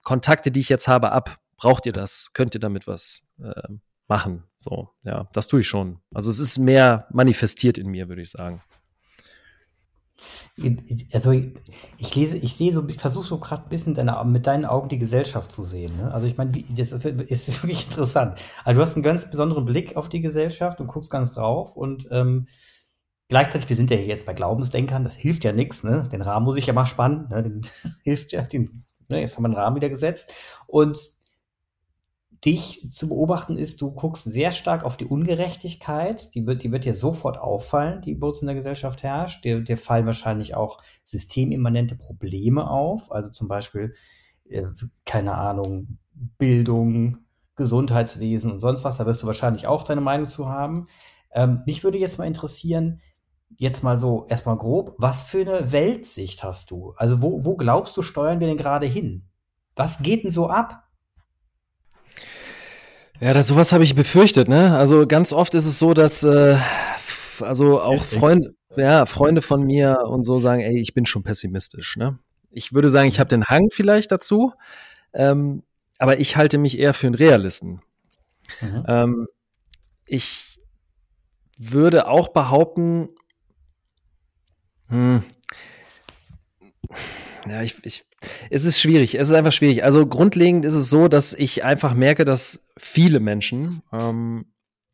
Kontakte, 0.02 0.50
die 0.50 0.60
ich 0.60 0.68
jetzt 0.68 0.88
habe, 0.88 1.12
ab. 1.12 1.38
Braucht 1.56 1.86
ihr 1.86 1.92
das? 1.92 2.32
Könnt 2.34 2.54
ihr 2.54 2.60
damit 2.60 2.88
was 2.88 3.25
äh, 3.42 3.74
machen. 4.08 4.44
So, 4.56 4.90
ja, 5.04 5.28
das 5.32 5.48
tue 5.48 5.60
ich 5.60 5.68
schon. 5.68 5.98
Also 6.14 6.30
es 6.30 6.38
ist 6.38 6.58
mehr 6.58 7.06
manifestiert 7.10 7.78
in 7.78 7.88
mir, 7.88 8.08
würde 8.08 8.22
ich 8.22 8.30
sagen. 8.30 8.62
Also 11.12 11.32
ich 11.32 12.14
lese, 12.14 12.38
ich 12.38 12.56
sehe 12.56 12.72
so, 12.72 12.86
ich 12.88 12.96
versuche 12.96 13.26
so 13.26 13.38
gerade 13.38 13.64
ein 13.64 13.68
bisschen 13.68 13.92
deine, 13.92 14.24
mit 14.24 14.46
deinen 14.46 14.64
Augen 14.64 14.88
die 14.88 14.98
Gesellschaft 14.98 15.52
zu 15.52 15.62
sehen. 15.64 15.94
Ne? 15.98 16.12
Also 16.14 16.26
ich 16.26 16.38
meine, 16.38 16.52
das 16.70 16.92
ist, 16.92 17.04
ist, 17.04 17.62
wirklich 17.62 17.84
interessant. 17.90 18.38
Also 18.64 18.78
du 18.78 18.86
hast 18.86 18.94
einen 18.94 19.02
ganz 19.02 19.30
besonderen 19.30 19.66
Blick 19.66 19.96
auf 19.96 20.08
die 20.08 20.22
Gesellschaft 20.22 20.80
und 20.80 20.86
guckst 20.86 21.10
ganz 21.10 21.34
drauf 21.34 21.76
und 21.76 22.08
ähm, 22.10 22.46
gleichzeitig, 23.28 23.68
wir 23.68 23.76
sind 23.76 23.90
ja 23.90 23.98
hier 23.98 24.06
jetzt 24.06 24.24
bei 24.24 24.32
Glaubensdenkern, 24.32 25.04
das 25.04 25.14
hilft 25.14 25.44
ja 25.44 25.52
nichts, 25.52 25.84
ne? 25.84 26.04
Den 26.10 26.22
Rahmen 26.22 26.46
muss 26.46 26.56
ich 26.56 26.66
ja 26.66 26.72
mal 26.72 26.86
spannen, 26.86 27.28
ne? 27.28 27.42
Den 27.42 27.66
hilft 28.02 28.32
ja, 28.32 28.40
den, 28.40 28.84
ne? 29.08 29.20
jetzt 29.20 29.36
haben 29.36 29.42
wir 29.42 29.48
einen 29.48 29.56
Rahmen 29.56 29.76
wieder 29.76 29.90
gesetzt. 29.90 30.32
Und 30.66 30.98
dich 32.44 32.86
zu 32.90 33.08
beobachten 33.08 33.56
ist, 33.58 33.80
du 33.80 33.90
guckst 33.90 34.24
sehr 34.24 34.52
stark 34.52 34.84
auf 34.84 34.96
die 34.96 35.06
Ungerechtigkeit, 35.06 36.34
die 36.34 36.46
wird, 36.46 36.62
die 36.62 36.72
wird 36.72 36.84
dir 36.84 36.94
sofort 36.94 37.38
auffallen, 37.38 38.02
die 38.02 38.14
bei 38.14 38.26
uns 38.26 38.40
in 38.40 38.46
der 38.46 38.54
Gesellschaft 38.54 39.02
herrscht. 39.02 39.44
Dir, 39.44 39.60
dir 39.60 39.76
fallen 39.76 40.06
wahrscheinlich 40.06 40.54
auch 40.54 40.78
systemimmanente 41.02 41.96
Probleme 41.96 42.68
auf, 42.68 43.10
also 43.12 43.30
zum 43.30 43.48
Beispiel, 43.48 43.94
äh, 44.48 44.64
keine 45.04 45.34
Ahnung, 45.34 45.98
Bildung, 46.38 47.18
Gesundheitswesen 47.56 48.52
und 48.52 48.58
sonst 48.58 48.84
was, 48.84 48.98
da 48.98 49.06
wirst 49.06 49.22
du 49.22 49.26
wahrscheinlich 49.26 49.66
auch 49.66 49.82
deine 49.82 50.02
Meinung 50.02 50.28
zu 50.28 50.48
haben. 50.48 50.86
Ähm, 51.32 51.62
mich 51.66 51.84
würde 51.84 51.98
jetzt 51.98 52.18
mal 52.18 52.26
interessieren, 52.26 53.00
jetzt 53.56 53.82
mal 53.82 53.98
so 53.98 54.26
erstmal 54.28 54.56
grob, 54.56 54.94
was 54.98 55.22
für 55.22 55.40
eine 55.40 55.72
Weltsicht 55.72 56.44
hast 56.44 56.70
du? 56.70 56.92
Also 56.96 57.22
wo, 57.22 57.44
wo 57.44 57.56
glaubst 57.56 57.96
du, 57.96 58.02
steuern 58.02 58.40
wir 58.40 58.46
denn 58.46 58.56
gerade 58.56 58.86
hin? 58.86 59.28
Was 59.74 60.02
geht 60.02 60.24
denn 60.24 60.32
so 60.32 60.48
ab? 60.48 60.85
Ja, 63.20 63.32
das, 63.32 63.46
sowas 63.46 63.72
habe 63.72 63.84
ich 63.84 63.94
befürchtet, 63.94 64.48
ne? 64.48 64.76
Also 64.76 65.06
ganz 65.06 65.32
oft 65.32 65.54
ist 65.54 65.66
es 65.66 65.78
so, 65.78 65.94
dass 65.94 66.22
äh, 66.22 66.56
also 67.40 67.80
auch 67.80 68.02
Freunde, 68.04 68.54
ja, 68.76 69.06
Freunde 69.06 69.42
von 69.42 69.62
mir 69.62 70.00
und 70.06 70.24
so 70.24 70.38
sagen, 70.38 70.60
ey, 70.60 70.78
ich 70.78 70.94
bin 70.94 71.06
schon 71.06 71.22
pessimistisch, 71.22 71.96
ne? 71.96 72.18
Ich 72.50 72.72
würde 72.72 72.88
sagen, 72.88 73.08
ich 73.08 73.18
habe 73.18 73.28
den 73.28 73.44
Hang 73.44 73.68
vielleicht 73.70 74.12
dazu, 74.12 74.52
ähm, 75.12 75.62
aber 75.98 76.18
ich 76.20 76.36
halte 76.36 76.58
mich 76.58 76.78
eher 76.78 76.94
für 76.94 77.06
einen 77.06 77.14
Realisten. 77.14 77.80
Mhm. 78.60 78.84
Ähm, 78.86 79.28
ich 80.06 80.58
würde 81.58 82.08
auch 82.08 82.28
behaupten, 82.28 83.08
hm, 84.88 85.22
ja, 87.48 87.62
ich, 87.62 87.84
ich, 87.84 88.04
es 88.50 88.64
ist 88.64 88.80
schwierig. 88.80 89.14
Es 89.16 89.28
ist 89.28 89.34
einfach 89.34 89.52
schwierig. 89.52 89.84
Also 89.84 90.06
grundlegend 90.06 90.64
ist 90.64 90.74
es 90.74 90.90
so, 90.90 91.08
dass 91.08 91.34
ich 91.34 91.64
einfach 91.64 91.94
merke, 91.94 92.24
dass 92.24 92.66
viele 92.76 93.20
Menschen 93.20 93.82
ähm, 93.92 94.46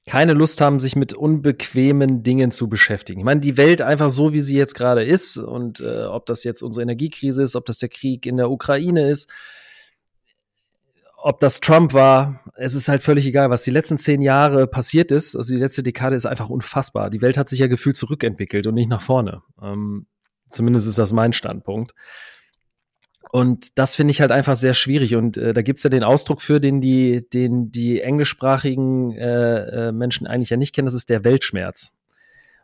keine 0.06 0.32
Lust 0.32 0.60
haben, 0.60 0.80
sich 0.80 0.96
mit 0.96 1.12
unbequemen 1.12 2.22
Dingen 2.22 2.50
zu 2.50 2.68
beschäftigen. 2.68 3.20
Ich 3.20 3.24
meine, 3.24 3.40
die 3.40 3.56
Welt 3.56 3.82
einfach 3.82 4.10
so, 4.10 4.32
wie 4.32 4.40
sie 4.40 4.56
jetzt 4.56 4.74
gerade 4.74 5.04
ist 5.04 5.36
und 5.36 5.80
äh, 5.80 6.04
ob 6.04 6.26
das 6.26 6.42
jetzt 6.44 6.62
unsere 6.62 6.82
Energiekrise 6.82 7.42
ist, 7.42 7.54
ob 7.54 7.66
das 7.66 7.78
der 7.78 7.88
Krieg 7.88 8.26
in 8.26 8.36
der 8.36 8.50
Ukraine 8.50 9.08
ist, 9.08 9.30
ob 11.24 11.38
das 11.38 11.60
Trump 11.60 11.92
war, 11.92 12.40
es 12.56 12.74
ist 12.74 12.88
halt 12.88 13.00
völlig 13.00 13.26
egal, 13.26 13.48
was 13.48 13.62
die 13.62 13.70
letzten 13.70 13.96
zehn 13.96 14.22
Jahre 14.22 14.66
passiert 14.66 15.12
ist. 15.12 15.36
Also 15.36 15.54
die 15.54 15.60
letzte 15.60 15.84
Dekade 15.84 16.16
ist 16.16 16.26
einfach 16.26 16.50
unfassbar. 16.50 17.10
Die 17.10 17.22
Welt 17.22 17.36
hat 17.36 17.48
sich 17.48 17.60
ja 17.60 17.68
gefühlt 17.68 17.94
zurückentwickelt 17.94 18.66
und 18.66 18.74
nicht 18.74 18.90
nach 18.90 19.02
vorne. 19.02 19.42
Ähm, 19.62 20.06
zumindest 20.48 20.88
ist 20.88 20.98
das 20.98 21.12
mein 21.12 21.32
Standpunkt. 21.32 21.94
Und 23.32 23.78
das 23.78 23.94
finde 23.94 24.10
ich 24.10 24.20
halt 24.20 24.30
einfach 24.30 24.56
sehr 24.56 24.74
schwierig. 24.74 25.14
Und 25.14 25.38
äh, 25.38 25.54
da 25.54 25.62
gibt's 25.62 25.82
ja 25.82 25.88
den 25.88 26.04
Ausdruck 26.04 26.42
für, 26.42 26.60
den 26.60 26.82
die, 26.82 27.26
den 27.30 27.72
die 27.72 28.02
englischsprachigen 28.02 29.12
äh, 29.12 29.88
äh, 29.88 29.92
Menschen 29.92 30.26
eigentlich 30.26 30.50
ja 30.50 30.58
nicht 30.58 30.74
kennen, 30.74 30.84
das 30.84 30.92
ist 30.92 31.08
der 31.08 31.24
Weltschmerz. 31.24 31.96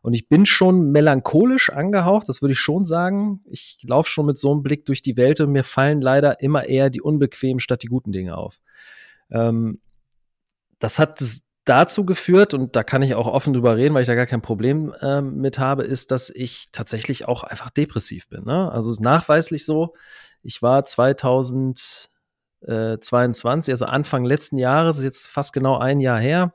Und 0.03 0.13
ich 0.13 0.29
bin 0.29 0.45
schon 0.45 0.93
melancholisch 0.93 1.71
angehaucht, 1.71 2.29
das 2.29 2.43
würde 2.43 2.53
ich 2.53 2.59
schon 2.59 2.85
sagen. 2.85 3.41
Ich 3.47 3.79
laufe 3.87 4.11
schon 4.11 4.27
mit 4.27 4.37
so 4.37 4.53
einem 4.53 4.63
Blick 4.63 4.85
durch 4.85 5.01
die 5.01 5.17
Welt 5.17 5.41
und 5.41 5.53
mir 5.53 5.65
fallen 5.65 6.03
leider 6.03 6.43
immer 6.43 6.69
eher 6.69 6.91
die 6.91 7.01
unbequemen 7.01 7.61
statt 7.61 7.83
die 7.83 7.89
guten 7.89 8.13
Dinge 8.13 8.37
auf. 8.37 8.61
Ähm, 9.31 9.81
das 10.81 10.99
hat 10.99 11.19
dazu 11.65 12.05
geführt, 12.05 12.53
und 12.53 12.77
da 12.77 12.83
kann 12.83 13.01
ich 13.01 13.15
auch 13.15 13.27
offen 13.27 13.55
drüber 13.55 13.79
reden, 13.79 13.95
weil 13.95 14.03
ich 14.03 14.07
da 14.07 14.15
gar 14.15 14.27
kein 14.27 14.43
Problem 14.43 14.95
äh, 15.01 15.23
mit 15.23 15.59
habe, 15.59 15.85
ist, 15.85 16.11
dass 16.11 16.29
ich 16.29 16.69
tatsächlich 16.73 17.27
auch 17.27 17.43
einfach 17.43 17.71
depressiv 17.71 18.29
bin. 18.29 18.45
Ne? 18.45 18.71
Also 18.71 18.91
ist 18.91 19.01
nachweislich 19.01 19.65
so, 19.65 19.95
ich 20.43 20.63
war 20.63 20.85
2022, 20.85 23.73
also 23.73 23.87
Anfang 23.87 24.25
letzten 24.25 24.59
Jahres, 24.59 24.99
ist 24.99 25.05
jetzt 25.05 25.29
fast 25.29 25.53
genau 25.53 25.79
ein 25.79 26.01
Jahr 26.01 26.21
her. 26.21 26.55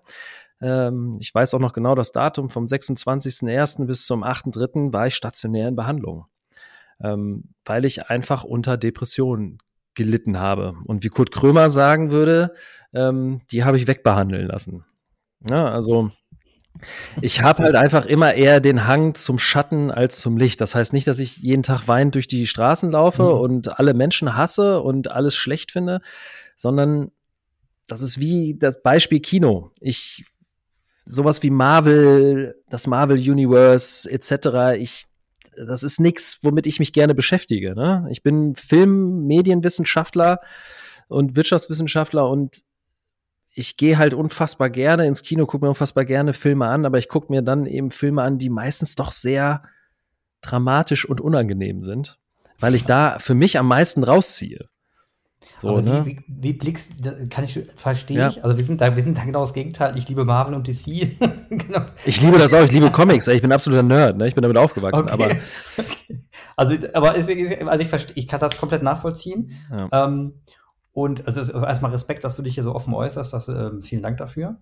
Ähm, 0.61 1.17
ich 1.19 1.33
weiß 1.33 1.53
auch 1.53 1.59
noch 1.59 1.73
genau 1.73 1.95
das 1.95 2.11
Datum, 2.11 2.49
vom 2.49 2.65
26.01. 2.65 3.85
bis 3.85 4.05
zum 4.05 4.23
8.03. 4.23 4.93
war 4.93 5.07
ich 5.07 5.15
stationär 5.15 5.67
in 5.67 5.75
Behandlung, 5.75 6.25
ähm, 7.01 7.55
weil 7.65 7.85
ich 7.85 8.09
einfach 8.09 8.43
unter 8.43 8.77
Depressionen 8.77 9.59
gelitten 9.95 10.39
habe. 10.39 10.75
Und 10.85 11.03
wie 11.03 11.09
Kurt 11.09 11.31
Krömer 11.31 11.69
sagen 11.69 12.11
würde, 12.11 12.53
ähm, 12.93 13.41
die 13.51 13.63
habe 13.63 13.77
ich 13.77 13.87
wegbehandeln 13.87 14.47
lassen. 14.47 14.85
Ja, 15.49 15.69
also 15.69 16.11
ich 17.21 17.41
habe 17.41 17.63
halt 17.63 17.75
einfach 17.75 18.05
immer 18.05 18.33
eher 18.33 18.59
den 18.59 18.87
Hang 18.87 19.15
zum 19.15 19.39
Schatten 19.39 19.91
als 19.91 20.19
zum 20.19 20.37
Licht. 20.37 20.59
Das 20.61 20.75
heißt 20.75 20.93
nicht, 20.93 21.07
dass 21.07 21.19
ich 21.19 21.37
jeden 21.37 21.63
Tag 21.63 21.87
weinend 21.87 22.15
durch 22.15 22.27
die 22.27 22.47
Straßen 22.47 22.91
laufe 22.91 23.23
mhm. 23.23 23.39
und 23.39 23.79
alle 23.79 23.93
Menschen 23.93 24.35
hasse 24.35 24.81
und 24.81 25.09
alles 25.09 25.35
schlecht 25.35 25.71
finde, 25.71 26.01
sondern 26.55 27.11
das 27.87 28.01
ist 28.01 28.19
wie 28.19 28.57
das 28.57 28.81
Beispiel 28.81 29.19
Kino. 29.19 29.71
Ich 29.79 30.25
sowas 31.05 31.43
wie 31.43 31.49
Marvel, 31.49 32.55
das 32.69 32.87
Marvel 32.87 33.17
Universe 33.17 34.09
etc. 34.09 34.77
Ich 34.77 35.05
das 35.55 35.83
ist 35.83 35.99
nichts, 35.99 36.39
womit 36.41 36.65
ich 36.65 36.79
mich 36.79 36.93
gerne 36.93 37.13
beschäftige. 37.13 37.75
Ne? 37.75 38.07
Ich 38.09 38.23
bin 38.23 38.55
Film, 38.55 39.27
Medienwissenschaftler 39.27 40.39
und 41.07 41.35
Wirtschaftswissenschaftler 41.35 42.27
und 42.27 42.63
ich 43.53 43.77
gehe 43.77 43.97
halt 43.97 44.13
unfassbar 44.13 44.69
gerne 44.69 45.05
ins 45.05 45.23
Kino, 45.23 45.45
gucke 45.45 45.63
mir 45.63 45.69
unfassbar 45.69 46.05
gerne 46.05 46.33
Filme 46.33 46.67
an, 46.67 46.85
aber 46.85 46.97
ich 46.97 47.07
gucke 47.07 47.31
mir 47.31 47.41
dann 47.41 47.65
eben 47.65 47.91
Filme 47.91 48.23
an, 48.23 48.37
die 48.37 48.49
meistens 48.49 48.95
doch 48.95 49.11
sehr 49.11 49.63
dramatisch 50.41 51.07
und 51.07 51.21
unangenehm 51.21 51.81
sind, 51.81 52.19
weil 52.59 52.75
ich 52.75 52.83
da 52.83 53.19
für 53.19 53.35
mich 53.35 53.57
am 53.57 53.67
meisten 53.67 54.03
rausziehe. 54.03 54.69
So, 55.57 55.69
aber 55.69 55.81
ne? 55.81 56.05
wie, 56.05 56.17
wie, 56.17 56.23
wie, 56.27 56.53
blickst 56.53 56.93
kann 57.29 57.43
ich 57.43 57.59
verstehe 57.75 58.17
ja. 58.17 58.27
ich? 58.29 58.43
Also 58.43 58.57
wir 58.57 58.65
sind 58.65 58.81
da, 58.81 58.95
wir 58.95 59.03
sind 59.03 59.17
da 59.17 59.23
genau 59.23 59.41
das 59.41 59.53
Gegenteil. 59.53 59.95
Ich 59.97 60.09
liebe 60.09 60.25
Marvel 60.25 60.55
und 60.55 60.67
DC. 60.67 61.17
genau. 61.49 61.85
Ich 62.05 62.21
liebe 62.21 62.37
das 62.37 62.53
auch. 62.53 62.63
Ich 62.63 62.71
liebe 62.71 62.91
Comics. 62.91 63.27
Ich 63.27 63.41
bin 63.41 63.51
absoluter 63.51 63.83
Nerd. 63.83 64.17
Ne? 64.17 64.27
Ich 64.27 64.35
bin 64.35 64.41
damit 64.41 64.57
aufgewachsen. 64.57 65.03
Okay. 65.03 65.13
Aber 65.13 65.25
okay. 65.77 66.19
Also, 66.55 66.75
aber 66.93 67.15
ist, 67.15 67.29
also 67.29 67.79
ich, 67.79 67.87
verstehe, 67.87 68.15
ich 68.15 68.27
kann 68.27 68.39
das 68.39 68.57
komplett 68.57 68.83
nachvollziehen. 68.83 69.51
Ja. 69.71 70.05
Ähm, 70.05 70.33
und 70.93 71.27
also 71.27 71.41
erstmal 71.59 71.91
Respekt, 71.91 72.23
dass 72.23 72.35
du 72.35 72.43
dich 72.43 72.53
hier 72.53 72.63
so 72.63 72.73
offen 72.73 72.93
äußerst. 72.93 73.33
Das, 73.33 73.47
äh, 73.49 73.81
vielen 73.81 74.03
Dank 74.03 74.17
dafür. 74.17 74.59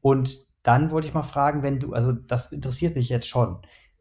Und 0.00 0.38
dann 0.62 0.90
wollte 0.92 1.08
ich 1.08 1.14
mal 1.14 1.22
fragen, 1.22 1.62
wenn 1.62 1.80
du, 1.80 1.92
also 1.92 2.12
das 2.12 2.52
interessiert 2.52 2.94
mich 2.94 3.08
jetzt 3.08 3.28
schon. 3.28 3.58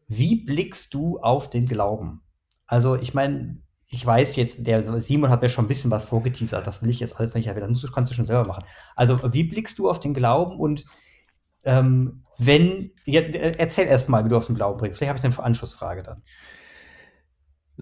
Wie 0.07 0.45
blickst 0.45 0.93
du 0.93 1.19
auf 1.19 1.49
den 1.49 1.65
Glauben? 1.65 2.21
Also, 2.67 2.95
ich 2.95 3.13
meine, 3.13 3.61
ich 3.87 4.05
weiß 4.05 4.35
jetzt, 4.35 4.65
der 4.65 4.99
Simon 4.99 5.29
hat 5.29 5.41
mir 5.41 5.49
schon 5.49 5.65
ein 5.65 5.67
bisschen 5.67 5.91
was 5.91 6.05
vorgeteasert. 6.05 6.65
Das 6.65 6.81
will 6.81 6.89
ich 6.89 6.99
jetzt 6.99 7.19
alles, 7.19 7.33
wenn 7.33 7.41
ich 7.41 7.49
wieder, 7.49 7.67
das 7.67 7.91
kannst 7.91 8.11
du 8.11 8.15
schon 8.15 8.25
selber 8.25 8.47
machen. 8.47 8.63
Also, 8.95 9.33
wie 9.33 9.43
blickst 9.43 9.79
du 9.79 9.89
auf 9.89 9.99
den 9.99 10.13
Glauben 10.13 10.59
und 10.59 10.85
ähm, 11.63 12.23
wenn, 12.37 12.91
ja, 13.05 13.21
erzähl 13.21 13.87
erst 13.87 14.09
mal, 14.09 14.23
wie 14.25 14.29
du 14.29 14.37
auf 14.37 14.47
den 14.47 14.55
Glauben 14.55 14.79
bringst. 14.79 14.97
Vielleicht 14.97 15.09
habe 15.09 15.19
ich 15.19 15.37
eine 15.37 15.45
Anschlussfrage 15.45 16.03
dann. 16.03 16.21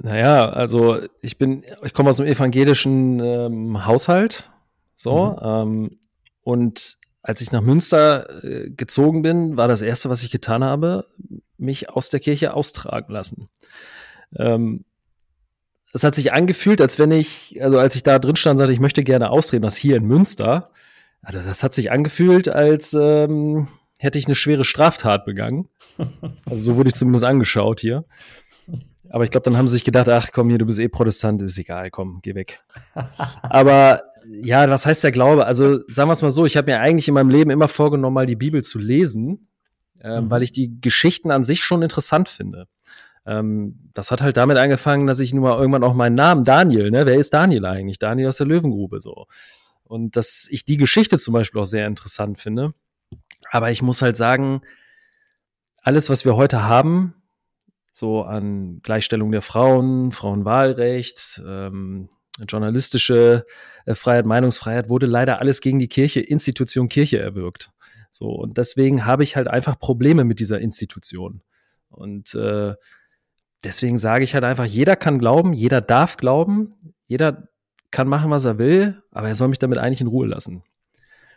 Naja, 0.01 0.49
also 0.49 0.99
ich 1.21 1.37
bin, 1.37 1.63
ich 1.83 1.93
komme 1.93 2.09
aus 2.09 2.19
einem 2.19 2.31
evangelischen 2.31 3.19
ähm, 3.19 3.85
Haushalt, 3.85 4.49
so, 4.93 5.31
mhm. 5.31 5.37
ähm, 5.43 5.99
und 6.41 6.97
als 7.21 7.41
ich 7.41 7.51
nach 7.51 7.61
Münster 7.61 8.43
äh, 8.43 8.69
gezogen 8.69 9.21
bin, 9.21 9.57
war 9.57 9.67
das 9.67 9.81
erste, 9.81 10.09
was 10.09 10.23
ich 10.23 10.31
getan 10.31 10.63
habe, 10.63 11.05
mich 11.57 11.89
aus 11.89 12.09
der 12.09 12.21
Kirche 12.21 12.53
austragen 12.53 13.11
lassen. 13.11 13.49
Ähm, 14.35 14.85
es 15.93 16.03
hat 16.03 16.15
sich 16.15 16.33
angefühlt, 16.33 16.81
als 16.81 16.97
wenn 16.99 17.11
ich, 17.11 17.61
also 17.61 17.79
als 17.79 17.95
ich 17.95 18.03
da 18.03 18.19
drin 18.19 18.35
stand, 18.35 18.59
sagte, 18.59 18.73
ich 18.73 18.79
möchte 18.79 19.03
gerne 19.03 19.31
austreten, 19.31 19.63
das 19.63 19.75
hier 19.75 19.97
in 19.97 20.05
Münster. 20.05 20.71
Also 21.21 21.39
das 21.39 21.63
hat 21.63 21.73
sich 21.73 21.91
angefühlt, 21.91 22.47
als 22.47 22.93
ähm, 22.93 23.67
hätte 23.97 24.17
ich 24.17 24.27
eine 24.27 24.35
schwere 24.35 24.63
Straftat 24.63 25.25
begangen. 25.25 25.67
Also 26.45 26.63
so 26.63 26.75
wurde 26.77 26.89
ich 26.89 26.93
zumindest 26.93 27.25
angeschaut 27.25 27.81
hier. 27.81 28.03
Aber 29.09 29.23
ich 29.23 29.31
glaube, 29.31 29.43
dann 29.43 29.57
haben 29.57 29.67
sie 29.67 29.73
sich 29.73 29.83
gedacht, 29.83 30.07
ach 30.07 30.29
komm 30.31 30.49
hier, 30.49 30.57
du 30.57 30.65
bist 30.65 30.79
eh 30.79 30.87
Protestant, 30.87 31.41
ist 31.41 31.57
egal, 31.57 31.89
komm, 31.89 32.19
geh 32.21 32.35
weg. 32.35 32.63
Aber 33.41 34.03
ja, 34.27 34.69
was 34.69 34.85
heißt 34.85 35.03
der 35.03 35.11
Glaube? 35.11 35.45
Also 35.45 35.79
sagen 35.87 36.09
wir 36.09 36.13
es 36.13 36.21
mal 36.21 36.31
so, 36.31 36.45
ich 36.45 36.57
habe 36.57 36.71
mir 36.71 36.79
eigentlich 36.79 37.07
in 37.07 37.13
meinem 37.13 37.29
Leben 37.29 37.49
immer 37.49 37.67
vorgenommen, 37.67 38.13
mal 38.13 38.25
die 38.25 38.35
Bibel 38.35 38.63
zu 38.63 38.77
lesen, 38.77 39.47
ähm, 40.01 40.25
mhm. 40.25 40.31
weil 40.31 40.43
ich 40.43 40.51
die 40.51 40.79
Geschichten 40.79 41.31
an 41.31 41.43
sich 41.43 41.63
schon 41.63 41.81
interessant 41.81 42.29
finde. 42.29 42.67
Ähm, 43.25 43.89
das 43.93 44.11
hat 44.11 44.21
halt 44.21 44.37
damit 44.37 44.57
angefangen, 44.57 45.07
dass 45.07 45.19
ich 45.19 45.33
nun 45.33 45.43
mal 45.43 45.57
irgendwann 45.57 45.83
auch 45.83 45.93
meinen 45.93 46.15
Namen 46.15 46.43
Daniel, 46.45 46.91
ne? 46.91 47.05
Wer 47.05 47.15
ist 47.15 47.33
Daniel 47.33 47.65
eigentlich? 47.65 47.99
Daniel 47.99 48.27
aus 48.27 48.37
der 48.37 48.47
Löwengrube 48.47 49.01
so. 49.01 49.25
Und 49.83 50.15
dass 50.15 50.47
ich 50.51 50.65
die 50.65 50.77
Geschichte 50.77 51.17
zum 51.17 51.33
Beispiel 51.33 51.61
auch 51.61 51.65
sehr 51.65 51.87
interessant 51.87 52.39
finde. 52.39 52.73
Aber 53.51 53.71
ich 53.71 53.81
muss 53.81 54.01
halt 54.01 54.15
sagen, 54.15 54.61
alles, 55.81 56.09
was 56.09 56.25
wir 56.25 56.35
heute 56.35 56.63
haben, 56.63 57.15
so 57.99 58.23
an 58.23 58.79
Gleichstellung 58.81 59.31
der 59.31 59.41
Frauen, 59.41 60.11
Frauenwahlrecht, 60.11 61.41
ähm, 61.45 62.07
journalistische 62.47 63.45
äh, 63.85 63.93
Freiheit, 63.93 64.25
Meinungsfreiheit, 64.25 64.89
wurde 64.89 65.05
leider 65.05 65.39
alles 65.39 65.59
gegen 65.59 65.79
die 65.79 65.89
Kirche, 65.89 66.21
Institution 66.21 66.87
Kirche 66.87 67.19
erwirkt. 67.19 67.71
So, 68.09 68.29
und 68.29 68.57
deswegen 68.57 69.05
habe 69.05 69.23
ich 69.23 69.35
halt 69.35 69.49
einfach 69.49 69.77
Probleme 69.77 70.23
mit 70.23 70.39
dieser 70.39 70.59
Institution. 70.59 71.41
Und 71.89 72.33
äh, 72.35 72.75
deswegen 73.63 73.97
sage 73.97 74.23
ich 74.23 74.33
halt 74.33 74.45
einfach, 74.45 74.65
jeder 74.65 74.95
kann 74.95 75.19
glauben, 75.19 75.53
jeder 75.53 75.81
darf 75.81 76.15
glauben, 76.17 76.73
jeder 77.05 77.49
kann 77.91 78.07
machen, 78.07 78.31
was 78.31 78.45
er 78.45 78.57
will, 78.57 79.01
aber 79.11 79.27
er 79.27 79.35
soll 79.35 79.49
mich 79.49 79.59
damit 79.59 79.77
eigentlich 79.77 80.01
in 80.01 80.07
Ruhe 80.07 80.27
lassen. 80.27 80.63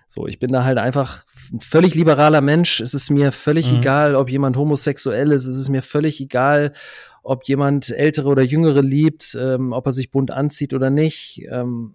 So, 0.06 0.26
ich 0.26 0.38
bin 0.38 0.52
da 0.52 0.64
halt 0.64 0.78
einfach 0.78 1.24
ein 1.52 1.60
völlig 1.60 1.94
liberaler 1.94 2.40
Mensch. 2.40 2.80
Es 2.80 2.94
ist 2.94 3.10
mir 3.10 3.32
völlig 3.32 3.72
mhm. 3.72 3.78
egal, 3.78 4.14
ob 4.14 4.30
jemand 4.30 4.56
homosexuell 4.56 5.32
ist. 5.32 5.46
Es 5.46 5.56
ist 5.56 5.68
mir 5.68 5.82
völlig 5.82 6.20
egal, 6.20 6.72
ob 7.22 7.44
jemand 7.44 7.90
ältere 7.90 8.28
oder 8.28 8.42
jüngere 8.42 8.82
liebt, 8.82 9.36
ähm, 9.40 9.72
ob 9.72 9.86
er 9.86 9.92
sich 9.92 10.10
bunt 10.10 10.30
anzieht 10.30 10.74
oder 10.74 10.90
nicht. 10.90 11.42
Ähm, 11.50 11.94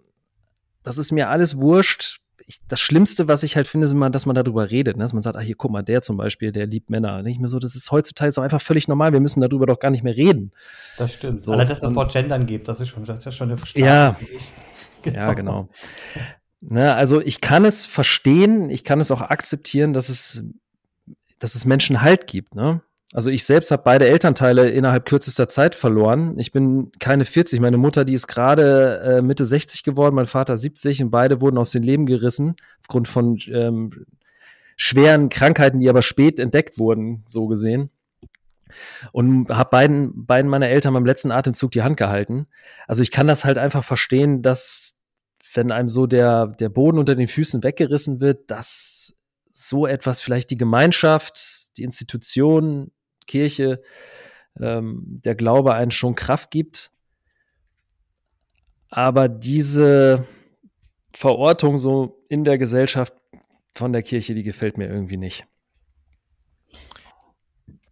das 0.84 0.98
ist 0.98 1.12
mir 1.12 1.30
alles 1.30 1.58
wurscht. 1.58 2.20
Ich, 2.46 2.62
das 2.70 2.80
Schlimmste, 2.80 3.28
was 3.28 3.44
ich 3.44 3.58
halt 3.58 3.68
finde, 3.68 3.86
ist 3.86 3.92
immer, 3.92 4.10
dass 4.10 4.26
man 4.26 4.36
darüber 4.36 4.72
redet. 4.72 4.96
Ne? 4.96 5.04
Dass 5.04 5.12
man 5.12 5.22
sagt, 5.22 5.36
ach 5.36 5.42
hier, 5.42 5.56
guck 5.58 5.70
mal, 5.70 5.84
der 5.84 6.02
zum 6.02 6.16
Beispiel, 6.16 6.54
der 6.54 6.66
liebt 6.66 6.90
Männer. 6.90 7.22
Nicht 7.22 7.40
mehr 7.42 7.50
so, 7.50 7.60
das 7.60 7.76
ist 7.76 7.92
heutzutage 7.92 8.32
so 8.32 8.40
einfach 8.40 8.62
völlig 8.62 8.88
normal. 8.88 9.12
Wir 9.12 9.20
müssen 9.20 9.42
darüber 9.42 9.66
doch 9.66 9.80
gar 9.80 9.92
nicht 9.92 10.04
mehr 10.04 10.16
reden. 10.16 10.54
Das 10.98 11.14
stimmt. 11.14 11.42
So, 11.42 11.52
Allein, 11.52 11.68
dass 11.68 11.82
das 11.82 11.94
Wort 11.94 12.14
Gendern 12.14 12.46
gibt, 12.46 12.70
das 12.70 12.80
ist 12.80 12.88
schon, 12.88 13.04
das 13.04 13.26
ist 13.26 13.36
schon 13.36 13.50
eine 13.50 13.58
Strafe. 13.58 14.16
Ja, 15.04 15.12
genau. 15.12 15.20
ja, 15.20 15.34
genau. 15.34 15.70
Ne, 16.62 16.96
also 16.96 17.22
ich 17.22 17.40
kann 17.40 17.66
es 17.66 17.86
verstehen, 17.86 18.70
ich 18.70 18.84
kann 18.84 19.00
es 19.00 19.12
auch 19.12 19.22
akzeptieren, 19.22 19.94
dass 19.94 20.10
es, 20.10 20.44
dass 21.40 21.56
es 21.56 21.66
Menschen 21.66 22.02
Halt 22.02 22.26
gibt. 22.26 22.56
Ne? 22.56 22.82
Also 23.14 23.30
ich 23.30 23.46
selbst 23.46 23.72
habe 23.72 23.84
beide 23.86 24.08
Elternteile 24.08 24.70
innerhalb 24.70 25.06
kürzester 25.06 25.48
Zeit 25.48 25.76
verloren. 25.76 26.38
Ich 26.40 26.52
bin 26.52 26.92
keine 27.00 27.26
40. 27.26 27.62
Meine 27.62 27.78
Mutter, 27.78 28.06
die 28.06 28.14
ist 28.14 28.28
gerade 28.28 29.00
äh, 29.00 29.22
Mitte 29.22 29.46
60 29.46 29.84
geworden, 29.84 30.16
mein 30.16 30.26
Vater 30.26 30.58
70 30.58 31.04
und 31.04 31.12
beide 31.12 31.40
wurden 31.42 31.58
aus 31.58 31.72
dem 31.72 31.84
Leben 31.84 32.06
gerissen 32.06 32.56
aufgrund 32.82 33.08
von 33.08 33.40
ähm, 33.48 34.06
schweren 34.76 35.30
Krankheiten, 35.30 35.80
die 35.80 35.90
aber 35.90 36.02
spät 36.02 36.40
entdeckt 36.40 36.80
wurden, 36.80 37.24
so 37.28 37.48
gesehen. 37.48 37.92
Und 39.14 39.48
habe 39.50 39.70
beiden, 39.70 40.26
beiden 40.26 40.52
meiner 40.52 40.68
Eltern 40.68 40.94
beim 40.94 41.06
letzten 41.06 41.32
Atemzug 41.32 41.72
die 41.72 41.84
Hand 41.84 41.96
gehalten. 41.96 42.48
Also 42.88 43.02
ich 43.02 43.12
kann 43.12 43.28
das 43.28 43.46
halt 43.46 43.58
einfach 43.58 43.86
verstehen, 43.86 44.42
dass 44.42 44.97
wenn 45.54 45.72
einem 45.72 45.90
so 45.90 46.08
der, 46.08 46.48
der 46.48 46.70
Boden 46.70 47.00
unter 47.00 47.16
den 47.16 47.28
Füßen 47.28 47.64
weggerissen 47.64 48.20
wird, 48.20 48.50
dass 48.50 49.16
so 49.52 49.88
etwas 49.88 50.22
vielleicht 50.22 50.50
die 50.52 50.58
Gemeinschaft, 50.58 51.78
die 51.78 51.84
Institution, 51.84 52.92
Kirche, 53.26 53.82
ähm, 54.60 55.04
der 55.06 55.36
Glaube 55.36 55.74
einen 55.74 55.92
schon 55.92 56.16
Kraft 56.16 56.52
gibt. 56.52 56.92
Aber 58.90 59.28
diese 59.28 60.26
Verortung 61.12 61.78
so 61.78 62.24
in 62.30 62.44
der 62.44 62.58
Gesellschaft 62.58 63.14
von 63.74 63.94
der 63.94 64.04
Kirche, 64.04 64.34
die 64.34 64.44
gefällt 64.44 64.78
mir 64.78 64.88
irgendwie 64.88 65.18
nicht. 65.18 65.46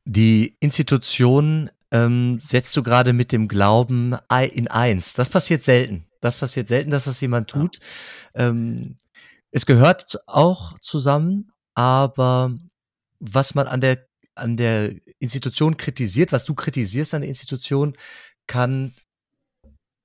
Die 0.06 0.56
Institution 0.60 1.70
ähm, 1.92 2.40
setzt 2.40 2.76
du 2.78 2.84
gerade 2.84 3.14
mit 3.14 3.32
dem 3.32 3.48
Glauben 3.48 4.16
in 4.54 4.68
eins. 4.68 5.14
Das 5.14 5.30
passiert 5.30 5.64
selten. 5.64 6.06
Das 6.26 6.38
passiert 6.38 6.68
selten, 6.68 6.90
dass 6.90 7.06
das 7.06 7.22
jemand 7.22 7.52
tut. 7.52 7.78
Ja. 8.34 8.48
Ähm, 8.48 8.98
es 9.52 9.68
gehört 9.68 10.18
auch 10.28 10.80
zusammen, 10.80 11.52
aber 11.76 12.56
was 13.20 13.54
man 13.54 13.68
an 13.68 13.80
der 13.80 14.08
an 14.34 14.58
der 14.58 14.96
Institution 15.20 15.78
kritisiert, 15.78 16.32
was 16.32 16.44
du 16.44 16.56
kritisierst 16.56 17.14
an 17.14 17.22
der 17.22 17.30
Institution, 17.30 17.96
kann 18.48 18.94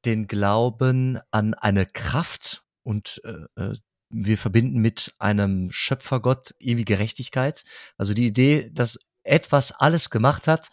den 0.04 0.26
Glauben 0.26 1.18
an 1.30 1.54
eine 1.54 1.86
Kraft 1.86 2.64
und 2.82 3.20
äh, 3.24 3.62
äh 3.62 3.74
wir 4.12 4.38
verbinden 4.38 4.80
mit 4.80 5.14
einem 5.20 5.70
Schöpfergott 5.70 6.52
ewige 6.58 6.96
Gerechtigkeit. 6.96 7.64
Also 7.96 8.12
die 8.12 8.26
Idee, 8.26 8.68
dass 8.72 8.98
etwas 9.22 9.70
alles 9.70 10.10
gemacht 10.10 10.48
hat, 10.48 10.68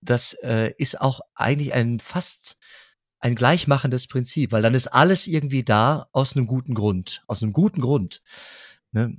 das 0.00 0.34
äh, 0.42 0.74
ist 0.76 1.00
auch 1.00 1.20
eigentlich 1.34 1.72
ein 1.72 2.00
fast 2.00 2.58
ein 3.20 3.34
gleichmachendes 3.34 4.06
Prinzip, 4.06 4.52
weil 4.52 4.62
dann 4.62 4.74
ist 4.74 4.88
alles 4.88 5.26
irgendwie 5.26 5.64
da 5.64 6.08
aus 6.12 6.36
einem 6.36 6.46
guten 6.46 6.74
Grund, 6.74 7.22
aus 7.26 7.42
einem 7.42 7.52
guten 7.52 7.80
Grund, 7.80 8.22
ne, 8.92 9.16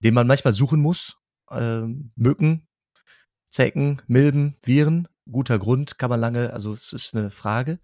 den 0.00 0.14
man 0.14 0.26
manchmal 0.26 0.52
suchen 0.52 0.80
muss. 0.80 1.16
Ähm, 1.50 2.12
Mücken, 2.16 2.66
Zecken, 3.50 4.02
Milben, 4.06 4.56
Viren, 4.62 5.08
guter 5.30 5.58
Grund 5.58 5.98
kann 5.98 6.10
man 6.10 6.20
lange, 6.20 6.52
also 6.52 6.72
es 6.72 6.92
ist 6.92 7.14
eine 7.14 7.30
Frage, 7.30 7.78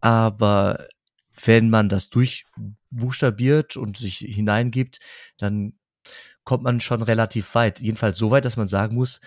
aber 0.00 0.88
wenn 1.44 1.70
man 1.70 1.88
das 1.88 2.08
durchbuchstabiert 2.08 3.76
und 3.76 3.98
sich 3.98 4.18
hineingibt, 4.18 5.00
dann 5.36 5.78
kommt 6.44 6.62
man 6.62 6.80
schon 6.80 7.02
relativ 7.02 7.54
weit. 7.54 7.80
Jedenfalls 7.80 8.16
so 8.16 8.30
weit, 8.30 8.44
dass 8.44 8.56
man 8.56 8.66
sagen 8.68 8.94
muss, 8.94 9.20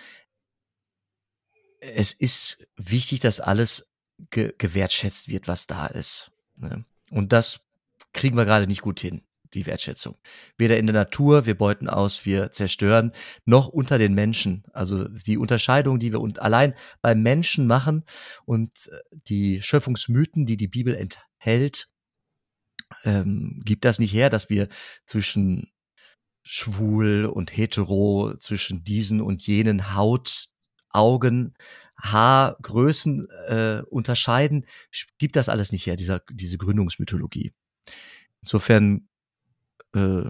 es 1.80 2.12
ist 2.12 2.66
wichtig, 2.76 3.20
dass 3.20 3.40
alles 3.40 3.89
ge 4.30 4.54
gewertschätzt 4.58 5.28
wird, 5.28 5.48
was 5.48 5.66
da 5.66 5.86
ist. 5.86 6.32
Ne? 6.56 6.84
Und 7.10 7.32
das 7.32 7.66
kriegen 8.12 8.36
wir 8.36 8.44
gerade 8.44 8.66
nicht 8.66 8.82
gut 8.82 9.00
hin, 9.00 9.22
die 9.54 9.66
Wertschätzung. 9.66 10.16
Weder 10.58 10.78
in 10.78 10.86
der 10.86 10.94
Natur, 10.94 11.46
wir 11.46 11.56
beuten 11.56 11.88
aus, 11.88 12.24
wir 12.24 12.50
zerstören, 12.52 13.12
noch 13.44 13.68
unter 13.68 13.98
den 13.98 14.14
Menschen. 14.14 14.64
Also 14.72 15.08
die 15.08 15.38
Unterscheidung, 15.38 15.98
die 15.98 16.12
wir 16.12 16.20
allein 16.42 16.74
beim 17.02 17.22
Menschen 17.22 17.66
machen 17.66 18.04
und 18.44 18.88
äh, 18.88 18.98
die 19.12 19.62
Schöpfungsmythen, 19.62 20.46
die 20.46 20.56
die 20.56 20.68
Bibel 20.68 20.94
enthält, 20.94 21.88
ähm, 23.04 23.62
gibt 23.64 23.84
das 23.84 23.98
nicht 23.98 24.12
her, 24.12 24.30
dass 24.30 24.50
wir 24.50 24.68
zwischen 25.04 25.70
schwul 26.42 27.26
und 27.26 27.56
hetero, 27.56 28.34
zwischen 28.38 28.82
diesen 28.82 29.20
und 29.20 29.46
jenen 29.46 29.94
Haut, 29.94 30.49
Augen, 30.90 31.54
Haargrößen 31.96 33.28
äh, 33.48 33.82
unterscheiden, 33.88 34.66
gibt 35.18 35.36
das 35.36 35.48
alles 35.48 35.72
nicht 35.72 35.86
her, 35.86 35.96
dieser, 35.96 36.22
diese 36.30 36.58
Gründungsmythologie. 36.58 37.52
Insofern 38.42 39.08
äh, 39.94 40.24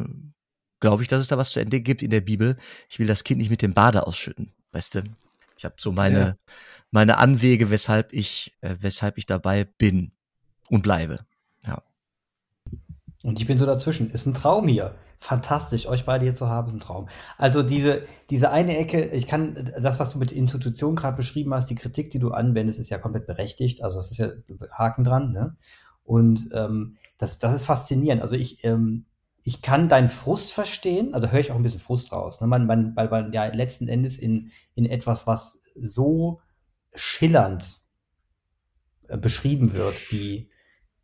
glaube 0.80 1.02
ich, 1.02 1.08
dass 1.08 1.20
es 1.20 1.28
da 1.28 1.38
was 1.38 1.50
zu 1.50 1.60
entdecken 1.60 1.84
gibt 1.84 2.02
in 2.02 2.10
der 2.10 2.20
Bibel. 2.20 2.56
Ich 2.88 2.98
will 2.98 3.06
das 3.06 3.24
Kind 3.24 3.38
nicht 3.38 3.50
mit 3.50 3.62
dem 3.62 3.74
Bade 3.74 4.06
ausschütten, 4.06 4.52
weißt 4.72 4.96
du? 4.96 5.04
Ich 5.56 5.64
habe 5.64 5.74
so 5.78 5.92
meine, 5.92 6.20
ja. 6.20 6.36
meine 6.90 7.18
Anwege, 7.18 7.70
weshalb 7.70 8.12
ich, 8.12 8.56
äh, 8.62 8.76
weshalb 8.80 9.18
ich 9.18 9.26
dabei 9.26 9.64
bin 9.64 10.12
und 10.70 10.82
bleibe. 10.82 11.26
Ja. 11.66 11.82
Und 13.22 13.38
ich 13.38 13.46
bin 13.46 13.58
so 13.58 13.66
dazwischen. 13.66 14.10
Ist 14.10 14.26
ein 14.26 14.32
Traum 14.32 14.66
hier. 14.66 14.94
Fantastisch, 15.22 15.86
euch 15.86 16.06
beide 16.06 16.24
hier 16.24 16.34
zu 16.34 16.48
haben, 16.48 16.68
ist 16.68 16.74
ein 16.74 16.80
Traum. 16.80 17.08
Also 17.36 17.62
diese, 17.62 18.04
diese 18.30 18.50
eine 18.50 18.78
Ecke, 18.78 19.04
ich 19.08 19.26
kann, 19.26 19.70
das, 19.78 20.00
was 20.00 20.10
du 20.10 20.18
mit 20.18 20.32
Institutionen 20.32 20.96
gerade 20.96 21.16
beschrieben 21.16 21.52
hast, 21.52 21.66
die 21.66 21.74
Kritik, 21.74 22.10
die 22.10 22.18
du 22.18 22.30
anwendest, 22.30 22.80
ist 22.80 22.88
ja 22.88 22.96
komplett 22.96 23.26
berechtigt. 23.26 23.84
Also 23.84 23.96
das 23.96 24.10
ist 24.10 24.18
ja 24.18 24.30
Haken 24.72 25.04
dran, 25.04 25.32
ne? 25.32 25.56
Und 26.04 26.48
ähm, 26.54 26.96
das, 27.18 27.38
das 27.38 27.54
ist 27.54 27.66
faszinierend. 27.66 28.22
Also 28.22 28.34
ich, 28.34 28.64
ähm, 28.64 29.04
ich 29.44 29.60
kann 29.62 29.88
deinen 29.90 30.08
Frust 30.08 30.52
verstehen, 30.52 31.14
also 31.14 31.30
höre 31.30 31.40
ich 31.40 31.52
auch 31.52 31.56
ein 31.56 31.62
bisschen 31.62 31.80
Frust 31.80 32.12
raus. 32.12 32.40
Ne? 32.40 32.46
Man, 32.46 32.66
man, 32.66 32.96
weil 32.96 33.08
man 33.08 33.32
ja 33.32 33.44
letzten 33.44 33.88
Endes 33.88 34.18
in, 34.18 34.50
in 34.74 34.86
etwas, 34.86 35.26
was 35.26 35.60
so 35.80 36.40
schillernd 36.94 37.80
äh, 39.08 39.18
beschrieben 39.18 39.72
wird, 39.74 40.10
wie 40.10 40.50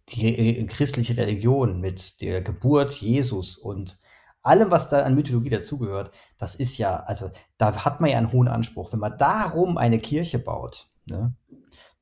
die 0.09 0.27
äh, 0.27 0.67
christliche 0.67 1.17
Religion 1.17 1.81
mit 1.81 2.21
der 2.21 2.41
Geburt 2.41 2.95
Jesus 2.95 3.57
und 3.57 3.99
allem, 4.47 4.71
was 4.71 4.89
da 4.89 5.03
an 5.03 5.15
Mythologie 5.15 5.51
dazugehört, 5.51 6.11
das 6.39 6.55
ist 6.55 6.79
ja, 6.79 6.97
also 7.01 7.31
da 7.59 7.85
hat 7.85 8.01
man 8.01 8.11
ja 8.11 8.19
einen 8.19 8.33
hohen 8.33 8.49
Anspruch. 8.49 8.93
Wenn 8.93 9.01
man 9.01 9.17
darum 9.19 9.79
eine 9.79 9.99
Kirche 9.99 10.39
baut, 10.39 10.89
ne, 11.07 11.35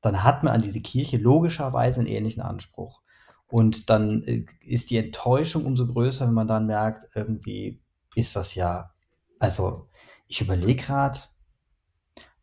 dann 0.01 0.23
hat 0.23 0.43
man 0.43 0.53
an 0.53 0.61
diese 0.61 0.81
Kirche 0.81 1.17
logischerweise 1.17 2.01
einen 2.01 2.09
ähnlichen 2.09 2.43
Anspruch. 2.43 3.01
Und 3.47 3.89
dann 3.89 4.23
äh, 4.23 4.45
ist 4.61 4.89
die 4.89 4.97
Enttäuschung 4.97 5.65
umso 5.65 5.87
größer, 5.87 6.27
wenn 6.27 6.33
man 6.33 6.47
dann 6.47 6.65
merkt, 6.65 7.07
irgendwie 7.15 7.81
ist 8.15 8.35
das 8.35 8.55
ja, 8.55 8.91
also 9.39 9.87
ich 10.27 10.41
überlege 10.41 10.83
gerade, 10.83 11.19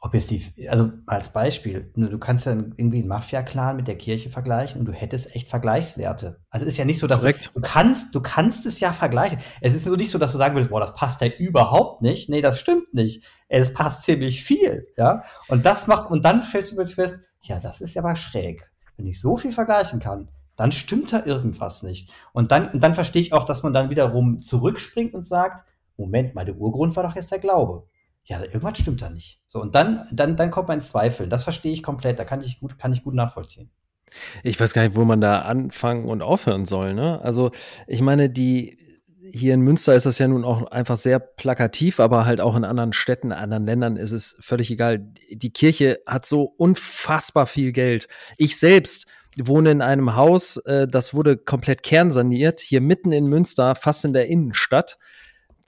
ob 0.04 0.14
jetzt 0.14 0.32
die, 0.32 0.68
also 0.68 0.90
als 1.06 1.32
Beispiel, 1.32 1.92
du 1.94 2.18
kannst 2.18 2.46
ja 2.46 2.52
irgendwie 2.52 2.98
einen 2.98 3.08
Mafia-Clan 3.08 3.76
mit 3.76 3.86
der 3.86 3.96
Kirche 3.96 4.30
vergleichen 4.30 4.80
und 4.80 4.86
du 4.86 4.92
hättest 4.92 5.36
echt 5.36 5.46
Vergleichswerte. 5.46 6.40
Also 6.50 6.66
es 6.66 6.72
ist 6.72 6.78
ja 6.78 6.84
nicht 6.84 6.98
so, 6.98 7.06
dass 7.06 7.20
du, 7.20 7.32
du 7.32 7.60
kannst, 7.60 8.12
du 8.12 8.20
kannst 8.20 8.66
es 8.66 8.80
ja 8.80 8.92
vergleichen. 8.92 9.38
Es 9.60 9.76
ist 9.76 9.84
so 9.84 9.94
nicht 9.94 10.10
so, 10.10 10.18
dass 10.18 10.32
du 10.32 10.38
sagen 10.38 10.56
würdest, 10.56 10.70
boah, 10.70 10.80
das 10.80 10.96
passt 10.96 11.20
ja 11.20 11.28
überhaupt 11.28 12.02
nicht. 12.02 12.28
Nee, 12.28 12.40
das 12.40 12.58
stimmt 12.58 12.92
nicht. 12.92 13.24
Es 13.48 13.72
passt 13.74 14.02
ziemlich 14.02 14.42
viel, 14.42 14.88
ja. 14.96 15.22
Und 15.46 15.64
das 15.66 15.86
macht, 15.86 16.10
und 16.10 16.24
dann 16.24 16.42
fällst 16.42 16.76
du 16.76 16.84
fest, 16.84 17.20
ja, 17.42 17.60
das 17.60 17.80
ist 17.80 17.94
ja 17.94 18.02
aber 18.02 18.16
schräg. 18.16 18.68
Wenn 18.96 19.06
ich 19.06 19.20
so 19.20 19.36
viel 19.36 19.52
vergleichen 19.52 20.00
kann, 20.00 20.30
dann 20.56 20.72
stimmt 20.72 21.12
da 21.12 21.24
irgendwas 21.24 21.84
nicht. 21.84 22.10
Und 22.32 22.50
dann, 22.50 22.70
und 22.70 22.82
dann 22.82 22.94
verstehe 22.94 23.22
ich 23.22 23.32
auch, 23.32 23.44
dass 23.44 23.62
man 23.62 23.72
dann 23.72 23.88
wiederum 23.88 24.38
zurückspringt 24.38 25.14
und 25.14 25.24
sagt, 25.24 25.64
Moment 25.96 26.34
mal, 26.34 26.44
der 26.44 26.56
Urgrund 26.56 26.96
war 26.96 27.04
doch 27.04 27.14
jetzt 27.14 27.30
der 27.30 27.38
Glaube 27.38 27.86
ja, 28.24 28.40
irgendwas 28.40 28.78
stimmt 28.78 29.02
da 29.02 29.10
nicht. 29.10 29.40
So, 29.46 29.60
und 29.60 29.74
dann, 29.74 30.06
dann, 30.12 30.36
dann 30.36 30.50
kommt 30.50 30.68
mein 30.68 30.80
Zweifel. 30.80 31.28
Das 31.28 31.44
verstehe 31.44 31.72
ich 31.72 31.82
komplett. 31.82 32.18
Da 32.18 32.24
kann 32.24 32.40
ich 32.40 32.60
gut, 32.60 32.78
kann 32.78 32.92
ich 32.92 33.02
gut 33.02 33.14
nachvollziehen. 33.14 33.70
Ich 34.42 34.60
weiß 34.60 34.74
gar 34.74 34.82
nicht, 34.82 34.94
wo 34.94 35.04
man 35.04 35.20
da 35.20 35.40
anfangen 35.40 36.06
und 36.06 36.22
aufhören 36.22 36.66
soll, 36.66 36.94
ne? 36.94 37.20
Also, 37.22 37.50
ich 37.86 38.02
meine, 38.02 38.28
die, 38.28 38.78
hier 39.32 39.54
in 39.54 39.62
Münster 39.62 39.94
ist 39.94 40.06
das 40.06 40.18
ja 40.18 40.28
nun 40.28 40.44
auch 40.44 40.70
einfach 40.70 40.96
sehr 40.96 41.18
plakativ, 41.18 41.98
aber 41.98 42.26
halt 42.26 42.40
auch 42.40 42.54
in 42.54 42.64
anderen 42.64 42.92
Städten, 42.92 43.32
anderen 43.32 43.64
Ländern 43.64 43.96
ist 43.96 44.12
es 44.12 44.36
völlig 44.40 44.70
egal. 44.70 44.98
Die 45.30 45.52
Kirche 45.52 46.00
hat 46.06 46.26
so 46.26 46.42
unfassbar 46.42 47.46
viel 47.46 47.72
Geld. 47.72 48.08
Ich 48.36 48.58
selbst 48.58 49.06
wohne 49.38 49.70
in 49.70 49.80
einem 49.80 50.14
Haus, 50.14 50.58
äh, 50.58 50.86
das 50.86 51.14
wurde 51.14 51.38
komplett 51.38 51.82
kernsaniert, 51.82 52.60
hier 52.60 52.82
mitten 52.82 53.12
in 53.12 53.26
Münster, 53.26 53.74
fast 53.74 54.04
in 54.04 54.12
der 54.12 54.26
Innenstadt. 54.28 54.98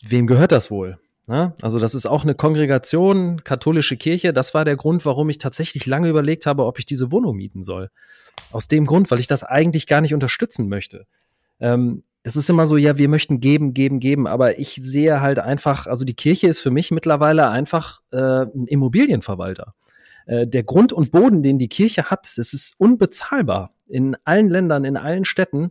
Wem 0.07 0.27
gehört 0.27 0.53
das 0.53 0.71
wohl? 0.71 0.99
Ja, 1.27 1.55
also 1.63 1.79
das 1.79 1.95
ist 1.95 2.07
auch 2.07 2.23
eine 2.23 2.35
Kongregation, 2.35 3.43
katholische 3.45 3.97
Kirche. 3.97 4.33
Das 4.33 4.53
war 4.53 4.65
der 4.65 4.77
Grund, 4.77 5.07
warum 5.07 5.31
ich 5.31 5.39
tatsächlich 5.39 5.87
lange 5.87 6.09
überlegt 6.09 6.45
habe, 6.45 6.67
ob 6.67 6.79
ich 6.79 6.85
diese 6.85 7.11
Wohnung 7.11 7.37
mieten 7.37 7.63
soll. 7.63 7.91
Aus 8.53 8.69
dem 8.69 8.85
Grund, 8.85 9.11
weil 9.11 9.21
ich 9.21 9.27
das 9.27 9.43
eigentlich 9.43 9.87
gar 9.87 10.01
nicht 10.03 10.13
unterstützen 10.13 10.69
möchte. 10.69 11.07
Ähm, 11.61 12.03
das 12.25 12.37
ist 12.37 12.49
immer 12.49 12.67
so, 12.67 12.77
ja, 12.77 12.99
wir 12.99 13.09
möchten 13.09 13.41
geben, 13.41 13.75
geben, 13.75 14.01
geben, 14.01 14.27
aber 14.27 14.59
ich 14.59 14.75
sehe 14.75 15.21
halt 15.21 15.39
einfach, 15.39 15.87
also 15.87 16.05
die 16.05 16.15
Kirche 16.15 16.47
ist 16.47 16.61
für 16.61 16.71
mich 16.71 16.91
mittlerweile 16.91 17.49
einfach 17.49 18.01
äh, 18.13 18.17
ein 18.17 18.67
Immobilienverwalter. 18.67 19.75
Äh, 20.27 20.47
der 20.47 20.63
Grund 20.63 20.93
und 20.93 21.11
Boden, 21.11 21.43
den 21.43 21.59
die 21.59 21.69
Kirche 21.69 22.05
hat, 22.05 22.33
das 22.37 22.55
ist 22.55 22.75
unbezahlbar 22.79 23.75
in 23.87 24.17
allen 24.25 24.49
Ländern, 24.49 24.85
in 24.85 24.97
allen 24.97 25.25
Städten. 25.25 25.71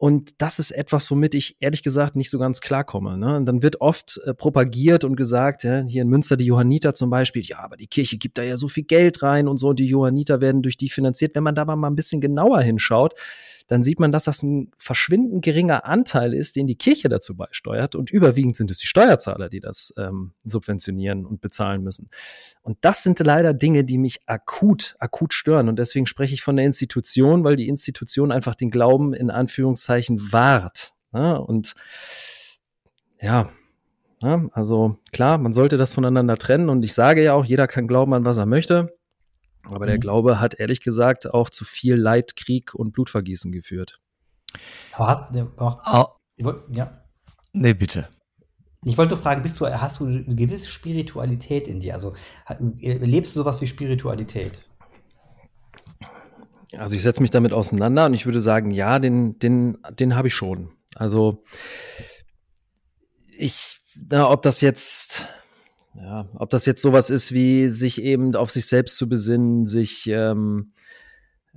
Und 0.00 0.40
das 0.40 0.60
ist 0.60 0.70
etwas, 0.70 1.10
womit 1.10 1.34
ich 1.34 1.56
ehrlich 1.58 1.82
gesagt 1.82 2.14
nicht 2.14 2.30
so 2.30 2.38
ganz 2.38 2.60
klarkomme. 2.60 3.18
Ne? 3.18 3.36
Und 3.36 3.46
dann 3.46 3.62
wird 3.62 3.80
oft 3.80 4.20
äh, 4.24 4.32
propagiert 4.32 5.02
und 5.02 5.16
gesagt, 5.16 5.64
ja, 5.64 5.82
hier 5.82 6.02
in 6.02 6.08
Münster 6.08 6.36
die 6.36 6.46
Johanniter 6.46 6.94
zum 6.94 7.10
Beispiel, 7.10 7.42
ja, 7.44 7.58
aber 7.58 7.76
die 7.76 7.88
Kirche 7.88 8.16
gibt 8.16 8.38
da 8.38 8.44
ja 8.44 8.56
so 8.56 8.68
viel 8.68 8.84
Geld 8.84 9.24
rein 9.24 9.48
und 9.48 9.58
so, 9.58 9.70
und 9.70 9.80
die 9.80 9.86
Johanniter 9.86 10.40
werden 10.40 10.62
durch 10.62 10.76
die 10.76 10.88
finanziert. 10.88 11.34
Wenn 11.34 11.42
man 11.42 11.56
da 11.56 11.64
mal 11.64 11.88
ein 11.88 11.96
bisschen 11.96 12.20
genauer 12.20 12.60
hinschaut, 12.60 13.14
dann 13.68 13.82
sieht 13.82 14.00
man, 14.00 14.12
dass 14.12 14.24
das 14.24 14.42
ein 14.42 14.72
verschwindend 14.78 15.44
geringer 15.44 15.84
Anteil 15.84 16.32
ist, 16.32 16.56
den 16.56 16.66
die 16.66 16.74
Kirche 16.74 17.10
dazu 17.10 17.36
beisteuert. 17.36 17.94
Und 17.94 18.10
überwiegend 18.10 18.56
sind 18.56 18.70
es 18.70 18.78
die 18.78 18.86
Steuerzahler, 18.86 19.50
die 19.50 19.60
das 19.60 19.92
ähm, 19.98 20.32
subventionieren 20.44 21.26
und 21.26 21.42
bezahlen 21.42 21.82
müssen. 21.82 22.08
Und 22.62 22.78
das 22.80 23.02
sind 23.02 23.20
leider 23.20 23.52
Dinge, 23.52 23.84
die 23.84 23.98
mich 23.98 24.20
akut, 24.26 24.96
akut 24.98 25.34
stören. 25.34 25.68
Und 25.68 25.78
deswegen 25.78 26.06
spreche 26.06 26.32
ich 26.32 26.42
von 26.42 26.56
der 26.56 26.64
Institution, 26.64 27.44
weil 27.44 27.56
die 27.56 27.68
Institution 27.68 28.32
einfach 28.32 28.54
den 28.54 28.70
Glauben 28.70 29.12
in 29.12 29.30
Anführungszeichen 29.30 30.32
wahrt. 30.32 30.94
Ja, 31.12 31.36
und 31.36 31.74
ja, 33.20 33.50
ja, 34.22 34.48
also 34.52 34.96
klar, 35.12 35.38
man 35.38 35.52
sollte 35.52 35.76
das 35.76 35.94
voneinander 35.94 36.38
trennen. 36.38 36.70
Und 36.70 36.82
ich 36.82 36.94
sage 36.94 37.22
ja 37.22 37.34
auch, 37.34 37.44
jeder 37.44 37.66
kann 37.66 37.86
glauben 37.86 38.14
an, 38.14 38.24
was 38.24 38.38
er 38.38 38.46
möchte. 38.46 38.97
Aber 39.64 39.86
der 39.86 39.96
mhm. 39.96 40.00
Glaube 40.00 40.40
hat 40.40 40.54
ehrlich 40.54 40.80
gesagt 40.80 41.32
auch 41.32 41.50
zu 41.50 41.64
viel 41.64 41.94
Leid, 41.94 42.36
Krieg 42.36 42.74
und 42.74 42.92
Blutvergießen 42.92 43.52
geführt. 43.52 44.00
Aber 44.92 45.08
hast, 45.08 45.32
ne, 45.32 45.50
oh. 45.58 46.54
ja. 46.70 47.02
Nee, 47.52 47.74
bitte. 47.74 48.08
Ich 48.84 48.96
wollte 48.96 49.16
fragen, 49.16 49.42
bist 49.42 49.60
du, 49.60 49.66
hast 49.66 50.00
du 50.00 50.06
eine 50.06 50.36
gewisse 50.36 50.68
Spiritualität 50.68 51.66
in 51.66 51.80
dir? 51.80 51.94
Also 51.94 52.14
lebst 52.78 53.34
du 53.34 53.40
sowas 53.40 53.60
wie 53.60 53.66
Spiritualität? 53.66 54.62
Also 56.76 56.94
ich 56.94 57.02
setze 57.02 57.22
mich 57.22 57.30
damit 57.30 57.52
auseinander 57.52 58.06
und 58.06 58.14
ich 58.14 58.26
würde 58.26 58.40
sagen, 58.40 58.70
ja, 58.70 58.98
den, 58.98 59.38
den, 59.38 59.78
den 59.98 60.14
habe 60.14 60.28
ich 60.28 60.34
schon. 60.34 60.70
Also 60.94 61.42
ich, 63.36 63.78
na, 64.10 64.30
ob 64.30 64.42
das 64.42 64.60
jetzt 64.60 65.26
ja, 65.94 66.28
ob 66.34 66.50
das 66.50 66.66
jetzt 66.66 66.82
sowas 66.82 67.10
ist 67.10 67.32
wie 67.32 67.68
sich 67.68 68.02
eben 68.02 68.34
auf 68.36 68.50
sich 68.50 68.66
selbst 68.66 68.96
zu 68.96 69.08
besinnen, 69.08 69.66
sich 69.66 70.06
ähm, 70.06 70.72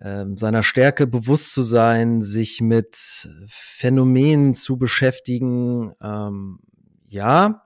ähm, 0.02 0.36
seiner 0.36 0.64
Stärke 0.64 1.06
bewusst 1.06 1.54
zu 1.54 1.62
sein, 1.62 2.22
sich 2.22 2.60
mit 2.62 3.30
Phänomenen 3.48 4.54
zu 4.54 4.78
beschäftigen, 4.78 5.94
ähm, 6.02 6.60
ja, 7.06 7.66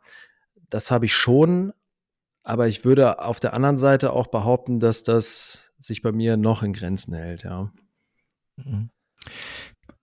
das 0.69 0.91
habe 0.91 1.05
ich 1.05 1.13
schon, 1.13 1.71
aber 2.43 2.67
ich 2.67 2.83
würde 2.83 3.19
auf 3.19 3.39
der 3.39 3.53
anderen 3.53 3.77
Seite 3.77 4.11
auch 4.11 4.27
behaupten, 4.27 4.79
dass 4.79 5.03
das 5.03 5.71
sich 5.79 6.01
bei 6.01 6.11
mir 6.11 6.35
noch 6.35 6.63
in 6.63 6.73
Grenzen 6.73 7.13
hält, 7.13 7.43
ja. 7.43 7.71
Mhm. 8.57 8.89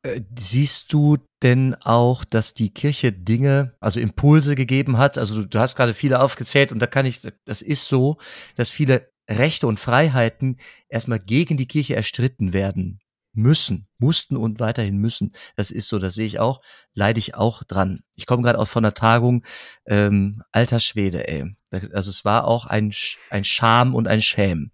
Äh, 0.02 0.22
siehst 0.36 0.92
du 0.92 1.18
denn 1.42 1.76
auch, 1.76 2.24
dass 2.24 2.54
die 2.54 2.74
Kirche 2.74 3.12
Dinge, 3.12 3.74
also 3.80 4.00
Impulse 4.00 4.54
gegeben 4.54 4.98
hat? 4.98 5.16
Also 5.16 5.42
du, 5.42 5.48
du 5.48 5.58
hast 5.58 5.76
gerade 5.76 5.94
viele 5.94 6.20
aufgezählt 6.20 6.72
und 6.72 6.80
da 6.80 6.86
kann 6.86 7.06
ich, 7.06 7.20
das 7.44 7.62
ist 7.62 7.86
so, 7.86 8.18
dass 8.56 8.70
viele 8.70 9.10
Rechte 9.28 9.66
und 9.66 9.78
Freiheiten 9.78 10.56
erstmal 10.88 11.20
gegen 11.20 11.56
die 11.56 11.68
Kirche 11.68 11.94
erstritten 11.94 12.52
werden 12.52 13.00
müssen, 13.32 13.86
mussten 13.98 14.36
und 14.36 14.60
weiterhin 14.60 14.98
müssen. 14.98 15.32
Das 15.56 15.70
ist 15.70 15.88
so, 15.88 15.98
das 15.98 16.14
sehe 16.14 16.26
ich 16.26 16.38
auch, 16.40 16.60
leide 16.94 17.18
ich 17.18 17.34
auch 17.34 17.62
dran. 17.62 18.02
Ich 18.16 18.26
komme 18.26 18.42
gerade 18.42 18.58
aus 18.58 18.68
von 18.68 18.82
der 18.82 18.94
Tagung, 18.94 19.44
ähm, 19.86 20.42
alter 20.50 20.80
Schwede, 20.80 21.28
ey. 21.28 21.56
Also 21.92 22.10
es 22.10 22.24
war 22.24 22.46
auch 22.46 22.66
ein, 22.66 22.92
ein 23.30 23.44
Scham 23.44 23.94
und 23.94 24.08
ein 24.08 24.20
Schäm. 24.20 24.72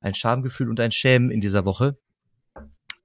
Ein 0.00 0.14
Schamgefühl 0.14 0.68
und 0.68 0.80
ein 0.80 0.92
Schämen 0.92 1.30
in 1.30 1.40
dieser 1.40 1.64
Woche, 1.64 1.96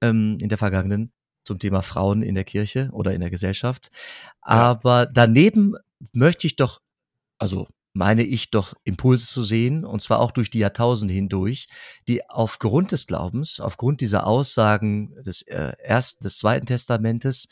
ähm, 0.02 0.36
in 0.40 0.48
der 0.48 0.58
vergangenen 0.58 1.12
zum 1.44 1.58
Thema 1.58 1.82
Frauen 1.82 2.22
in 2.22 2.34
der 2.34 2.44
Kirche 2.44 2.88
oder 2.92 3.14
in 3.14 3.20
der 3.20 3.30
Gesellschaft. 3.30 3.90
Aber 4.40 5.06
daneben 5.06 5.74
möchte 6.12 6.46
ich 6.46 6.56
doch, 6.56 6.80
also 7.38 7.68
meine 7.92 8.24
ich 8.24 8.50
doch 8.50 8.74
Impulse 8.82 9.26
zu 9.26 9.44
sehen, 9.44 9.84
und 9.84 10.02
zwar 10.02 10.18
auch 10.18 10.32
durch 10.32 10.50
die 10.50 10.58
Jahrtausende 10.58 11.14
hindurch, 11.14 11.68
die 12.08 12.28
aufgrund 12.28 12.90
des 12.90 13.06
Glaubens, 13.06 13.60
aufgrund 13.60 14.00
dieser 14.00 14.26
Aussagen 14.26 15.14
des 15.22 15.42
äh, 15.42 15.72
ersten, 15.78 16.24
des 16.24 16.38
zweiten 16.38 16.66
Testamentes 16.66 17.46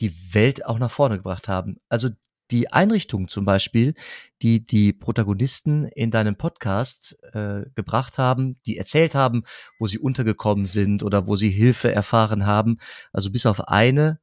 die 0.00 0.14
Welt 0.32 0.64
auch 0.64 0.78
nach 0.78 0.90
vorne 0.90 1.16
gebracht 1.16 1.48
haben. 1.48 1.78
Also 1.88 2.10
die 2.50 2.72
Einrichtungen 2.72 3.28
zum 3.28 3.44
Beispiel, 3.44 3.94
die 4.42 4.64
die 4.64 4.92
Protagonisten 4.92 5.84
in 5.84 6.10
deinem 6.10 6.36
Podcast 6.36 7.18
äh, 7.32 7.62
gebracht 7.74 8.18
haben, 8.18 8.58
die 8.66 8.76
erzählt 8.76 9.14
haben, 9.14 9.44
wo 9.78 9.86
sie 9.86 9.98
untergekommen 9.98 10.66
sind 10.66 11.02
oder 11.02 11.26
wo 11.26 11.36
sie 11.36 11.50
Hilfe 11.50 11.92
erfahren 11.92 12.46
haben. 12.46 12.78
Also 13.12 13.30
bis 13.30 13.46
auf 13.46 13.68
eine 13.68 14.20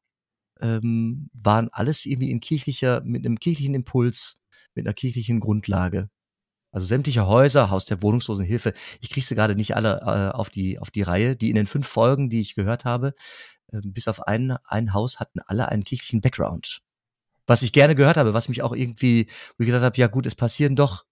ähm, 0.59 1.29
waren 1.33 1.69
alles 1.71 2.05
irgendwie 2.05 2.31
in 2.31 2.39
kirchlicher, 2.39 3.01
mit 3.03 3.25
einem 3.25 3.39
kirchlichen 3.39 3.75
Impuls, 3.75 4.37
mit 4.73 4.85
einer 4.85 4.93
kirchlichen 4.93 5.39
Grundlage. 5.39 6.09
Also 6.71 6.87
sämtliche 6.87 7.25
Häuser, 7.25 7.69
Haus 7.69 7.85
der 7.85 8.01
Wohnungslosenhilfe, 8.01 8.73
ich 8.99 9.09
kriege 9.09 9.25
sie 9.25 9.35
gerade 9.35 9.55
nicht 9.55 9.77
alle 9.77 10.01
äh, 10.01 10.35
auf, 10.35 10.49
die, 10.49 10.77
auf 10.77 10.91
die 10.91 11.03
Reihe. 11.03 11.37
Die 11.37 11.49
in 11.49 11.55
den 11.55 11.67
fünf 11.67 11.87
Folgen, 11.87 12.29
die 12.29 12.41
ich 12.41 12.55
gehört 12.55 12.83
habe, 12.83 13.13
äh, 13.71 13.79
bis 13.81 14.09
auf 14.09 14.27
ein, 14.27 14.57
ein 14.65 14.93
Haus 14.93 15.19
hatten 15.19 15.39
alle 15.45 15.69
einen 15.69 15.85
kirchlichen 15.85 16.21
Background. 16.21 16.81
Was 17.47 17.61
ich 17.61 17.73
gerne 17.73 17.95
gehört 17.95 18.17
habe, 18.17 18.33
was 18.33 18.49
mich 18.49 18.61
auch 18.61 18.73
irgendwie, 18.73 19.27
wo 19.57 19.63
ich 19.63 19.67
gesagt 19.67 19.83
habe, 19.83 19.97
ja 19.97 20.07
gut, 20.07 20.25
es 20.25 20.35
passieren 20.35 20.75
doch 20.75 21.05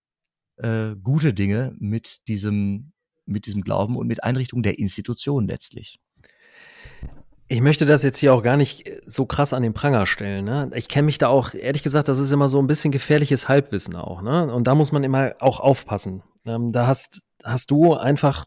äh, 0.57 0.95
gute 1.01 1.33
Dinge 1.33 1.75
mit 1.79 2.27
diesem, 2.27 2.91
mit 3.25 3.45
diesem 3.45 3.61
Glauben 3.61 3.97
und 3.97 4.07
mit 4.07 4.23
Einrichtung 4.23 4.63
der 4.63 4.79
Institution 4.79 5.47
letztlich. 5.47 5.99
Ich 7.47 7.61
möchte 7.61 7.85
das 7.85 8.03
jetzt 8.03 8.17
hier 8.17 8.33
auch 8.33 8.41
gar 8.41 8.57
nicht 8.57 8.87
äh, 8.87 9.01
so 9.05 9.25
krass 9.25 9.53
an 9.53 9.63
den 9.63 9.73
Pranger 9.73 10.05
stellen. 10.05 10.45
Ne? 10.45 10.71
Ich 10.75 10.87
kenne 10.87 11.05
mich 11.05 11.17
da 11.17 11.27
auch, 11.27 11.53
ehrlich 11.53 11.83
gesagt, 11.83 12.07
das 12.07 12.19
ist 12.19 12.31
immer 12.31 12.49
so 12.49 12.59
ein 12.59 12.67
bisschen 12.67 12.91
gefährliches 12.91 13.47
Halbwissen 13.47 13.95
auch. 13.95 14.21
Ne? 14.21 14.51
Und 14.53 14.65
da 14.65 14.75
muss 14.75 14.91
man 14.91 15.03
immer 15.03 15.33
auch 15.39 15.59
aufpassen. 15.59 16.23
Ähm, 16.45 16.71
da 16.71 16.87
hast, 16.87 17.21
hast 17.43 17.69
du 17.71 17.93
einfach 17.93 18.45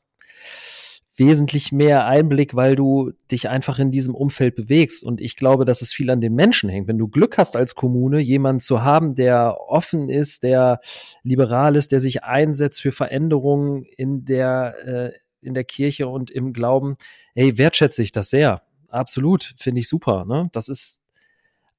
wesentlich 1.17 1.73
mehr 1.73 2.07
Einblick, 2.07 2.55
weil 2.55 2.77
du 2.77 3.12
dich 3.31 3.49
einfach 3.49 3.79
in 3.79 3.91
diesem 3.91 4.14
Umfeld 4.14 4.55
bewegst. 4.55 5.03
Und 5.03 5.21
ich 5.21 5.37
glaube, 5.37 5.64
dass 5.64 5.83
es 5.83 5.93
viel 5.93 6.11
an 6.11 6.21
den 6.21 6.35
Menschen 6.35 6.69
hängt. 6.69 6.89
Wenn 6.89 6.99
du 6.99 7.09
Glück 7.09 7.39
hast 7.39 7.57
als 7.57 7.75
Kommune, 7.75 8.21
jemanden 8.21 8.61
zu 8.61 8.83
haben, 8.83 9.14
der 9.14 9.57
offen 9.69 10.11
ist, 10.11 10.43
der 10.43 10.81
liberal 11.23 11.77
ist, 11.77 11.93
der 11.93 12.01
sich 12.01 12.25
einsetzt 12.25 12.83
für 12.83 12.93
Veränderungen 12.93 13.85
in 13.85 14.25
der, 14.25 14.75
äh, 14.87 15.12
in 15.41 15.55
der 15.55 15.64
Kirche 15.64 16.09
und 16.09 16.31
im 16.31 16.53
Glauben, 16.53 16.97
hey, 17.35 17.57
wertschätze 17.57 18.03
ich 18.03 18.12
das 18.12 18.31
sehr. 18.31 18.62
Absolut, 18.89 19.55
finde 19.57 19.81
ich 19.81 19.89
super. 19.89 20.25
Ne? 20.27 20.51
Das 20.53 20.69
ist, 20.69 21.03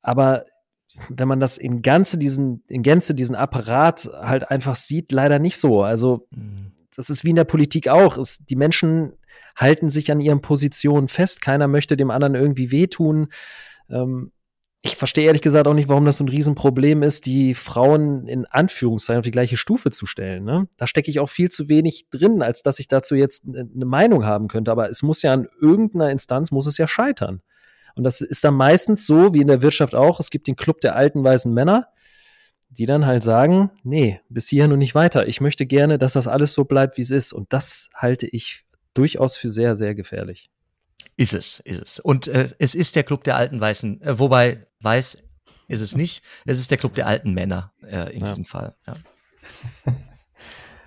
aber 0.01 0.45
wenn 1.09 1.27
man 1.27 1.39
das 1.39 1.57
in 1.57 1.81
Ganze 1.81 2.17
diesen, 2.17 2.63
in 2.67 2.81
Gänze 2.81 3.13
diesen 3.13 3.35
Apparat 3.35 4.09
halt 4.13 4.49
einfach 4.49 4.75
sieht, 4.75 5.11
leider 5.11 5.37
nicht 5.37 5.57
so. 5.57 5.83
Also, 5.83 6.25
mhm. 6.31 6.71
das 6.95 7.09
ist 7.09 7.23
wie 7.23 7.31
in 7.31 7.35
der 7.35 7.43
Politik 7.43 7.87
auch. 7.89 8.17
Es, 8.17 8.39
die 8.39 8.55
Menschen 8.55 9.13
halten 9.57 9.89
sich 9.89 10.09
an 10.11 10.21
ihren 10.21 10.41
Positionen 10.41 11.09
fest. 11.09 11.41
Keiner 11.41 11.67
möchte 11.67 11.97
dem 11.97 12.11
anderen 12.11 12.35
irgendwie 12.35 12.71
wehtun. 12.71 13.27
Ähm, 13.89 14.31
ich 14.83 14.95
verstehe 14.95 15.25
ehrlich 15.25 15.41
gesagt 15.41 15.67
auch 15.67 15.73
nicht, 15.73 15.89
warum 15.89 16.05
das 16.05 16.17
so 16.17 16.23
ein 16.23 16.29
Riesenproblem 16.29 17.03
ist, 17.03 17.25
die 17.25 17.55
Frauen 17.55 18.27
in 18.27 18.45
Anführungszeichen 18.45 19.19
auf 19.19 19.25
die 19.25 19.31
gleiche 19.31 19.57
Stufe 19.57 19.89
zu 19.89 20.05
stellen. 20.05 20.45
Ne? 20.45 20.69
Da 20.77 20.87
stecke 20.87 21.09
ich 21.09 21.19
auch 21.19 21.27
viel 21.27 21.49
zu 21.49 21.67
wenig 21.67 22.09
drin, 22.09 22.41
als 22.41 22.61
dass 22.61 22.79
ich 22.79 22.87
dazu 22.87 23.15
jetzt 23.15 23.45
eine 23.47 23.85
Meinung 23.85 24.25
haben 24.25 24.47
könnte. 24.47 24.71
Aber 24.71 24.89
es 24.89 25.01
muss 25.01 25.23
ja 25.23 25.33
an 25.33 25.47
irgendeiner 25.59 26.11
Instanz, 26.11 26.51
muss 26.51 26.67
es 26.67 26.77
ja 26.77 26.87
scheitern. 26.87 27.41
Und 27.95 28.03
das 28.03 28.21
ist 28.21 28.43
dann 28.43 28.53
meistens 28.53 29.07
so, 29.07 29.33
wie 29.33 29.41
in 29.41 29.47
der 29.47 29.63
Wirtschaft 29.63 29.95
auch, 29.95 30.19
es 30.19 30.29
gibt 30.29 30.47
den 30.47 30.55
Club 30.55 30.81
der 30.81 30.95
alten 30.95 31.23
weißen 31.23 31.51
Männer, 31.51 31.87
die 32.69 32.85
dann 32.85 33.07
halt 33.07 33.23
sagen, 33.23 33.71
nee, 33.83 34.21
bis 34.29 34.47
hierhin 34.47 34.71
und 34.71 34.79
nicht 34.79 34.93
weiter. 34.93 35.27
Ich 35.27 35.41
möchte 35.41 35.65
gerne, 35.65 35.97
dass 35.97 36.13
das 36.13 36.27
alles 36.27 36.53
so 36.53 36.63
bleibt, 36.65 36.97
wie 36.97 37.01
es 37.01 37.11
ist. 37.11 37.33
Und 37.33 37.51
das 37.51 37.89
halte 37.95 38.27
ich 38.27 38.66
durchaus 38.97 39.35
für 39.35 39.51
sehr, 39.51 39.75
sehr 39.75 39.95
gefährlich. 39.95 40.49
Ist 41.15 41.33
es, 41.33 41.59
ist 41.61 41.81
es. 41.81 41.99
Und 41.99 42.27
äh, 42.27 42.47
es 42.59 42.75
ist 42.75 42.95
der 42.95 43.03
Club 43.03 43.23
der 43.23 43.35
alten 43.35 43.59
Weißen, 43.59 44.01
äh, 44.01 44.19
wobei 44.19 44.67
weiß 44.81 45.17
ist 45.67 45.81
es 45.81 45.95
nicht. 45.95 46.23
Es 46.45 46.59
ist 46.59 46.71
der 46.71 46.77
Club 46.77 46.93
der 46.95 47.07
alten 47.07 47.33
Männer 47.33 47.73
äh, 47.83 48.13
in 48.13 48.21
ja. 48.21 48.27
diesem 48.27 48.45
Fall. 48.45 48.75
Ja. 48.85 48.95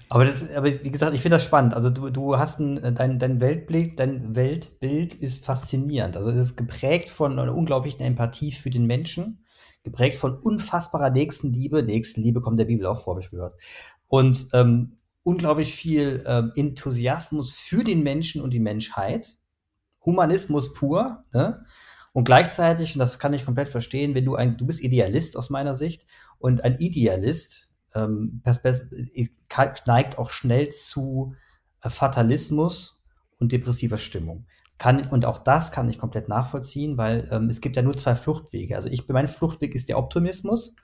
aber, 0.08 0.24
das, 0.24 0.48
aber 0.50 0.66
wie 0.84 0.90
gesagt, 0.90 1.14
ich 1.14 1.20
finde 1.20 1.36
das 1.36 1.44
spannend. 1.44 1.74
Also 1.74 1.90
du, 1.90 2.10
du 2.10 2.38
hast 2.38 2.60
ein, 2.60 2.78
äh, 2.82 2.92
dein, 2.92 3.18
dein 3.18 3.40
Weltblick, 3.40 3.96
dein 3.96 4.34
Weltbild 4.34 5.14
ist 5.14 5.44
faszinierend. 5.44 6.16
Also 6.16 6.30
es 6.30 6.40
ist 6.40 6.56
geprägt 6.56 7.10
von 7.10 7.38
einer 7.38 7.54
unglaublichen 7.54 8.00
Empathie 8.00 8.52
für 8.52 8.70
den 8.70 8.86
Menschen, 8.86 9.44
geprägt 9.82 10.16
von 10.16 10.38
unfassbarer 10.38 11.10
Nächstenliebe. 11.10 11.82
Nächstenliebe 11.82 12.40
kommt 12.40 12.58
der 12.58 12.64
Bibel 12.64 12.86
auch 12.86 13.00
vor, 13.00 13.14
habe 13.14 13.22
ich 13.22 13.30
gehört. 13.30 13.60
Und 14.08 14.48
ähm, 14.54 14.96
unglaublich 15.22 15.74
viel 15.74 16.24
ähm, 16.26 16.52
Enthusiasmus 16.56 17.56
für 17.56 17.84
den 17.84 18.02
Menschen 18.02 18.40
und 18.42 18.50
die 18.50 18.60
Menschheit. 18.60 19.36
Humanismus 20.04 20.72
pur, 20.74 21.24
ne? 21.32 21.64
Und 22.12 22.24
gleichzeitig, 22.24 22.94
und 22.94 22.98
das 22.98 23.18
kann 23.20 23.34
ich 23.34 23.44
komplett 23.44 23.68
verstehen, 23.68 24.14
wenn 24.14 24.24
du 24.24 24.34
ein, 24.34 24.56
du 24.56 24.66
bist 24.66 24.82
Idealist 24.82 25.36
aus 25.36 25.48
meiner 25.48 25.74
Sicht 25.74 26.06
und 26.38 26.64
ein 26.64 26.78
Idealist 26.78 27.72
ähm, 27.94 28.42
neigt 29.86 30.18
auch 30.18 30.30
schnell 30.30 30.70
zu 30.70 31.34
äh, 31.82 31.90
Fatalismus 31.90 33.02
und 33.38 33.52
depressiver 33.52 33.96
Stimmung. 33.96 34.46
Kann, 34.78 35.06
und 35.08 35.24
auch 35.24 35.38
das 35.38 35.72
kann 35.72 35.88
ich 35.88 35.98
komplett 35.98 36.28
nachvollziehen, 36.28 36.96
weil 36.96 37.28
ähm, 37.30 37.50
es 37.50 37.60
gibt 37.60 37.76
ja 37.76 37.82
nur 37.82 37.96
zwei 37.96 38.14
Fluchtwege. 38.14 38.76
Also 38.76 38.88
ich, 38.88 39.06
mein 39.08 39.28
Fluchtweg 39.28 39.74
ist 39.74 39.88
der 39.88 39.98
Optimismus. 39.98 40.74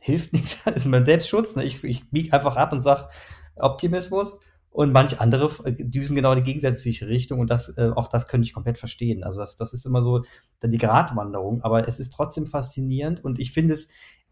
Hilft 0.00 0.32
nichts, 0.34 0.66
ist 0.66 0.86
mein 0.86 1.04
Selbstschutz. 1.04 1.56
Ne? 1.56 1.64
Ich, 1.64 1.82
ich 1.84 2.10
biege 2.10 2.32
einfach 2.32 2.56
ab 2.56 2.72
und 2.72 2.80
sage, 2.80 3.08
Optimismus. 3.56 4.40
Und 4.70 4.92
manche 4.92 5.20
andere 5.20 5.48
düsen 5.72 6.16
genau 6.16 6.34
die 6.34 6.42
gegensätzliche 6.42 7.06
Richtung 7.06 7.38
und 7.38 7.48
das, 7.48 7.68
äh, 7.78 7.92
auch 7.94 8.08
das 8.08 8.26
könnte 8.26 8.44
ich 8.44 8.52
komplett 8.52 8.76
verstehen. 8.76 9.22
Also 9.22 9.38
das, 9.38 9.54
das 9.54 9.72
ist 9.72 9.86
immer 9.86 10.02
so 10.02 10.22
dann 10.58 10.72
die 10.72 10.78
Gratwanderung, 10.78 11.62
aber 11.62 11.86
es 11.86 12.00
ist 12.00 12.10
trotzdem 12.10 12.44
faszinierend 12.44 13.22
und 13.22 13.38
ich 13.38 13.52
finde 13.52 13.74
es, 13.74 13.86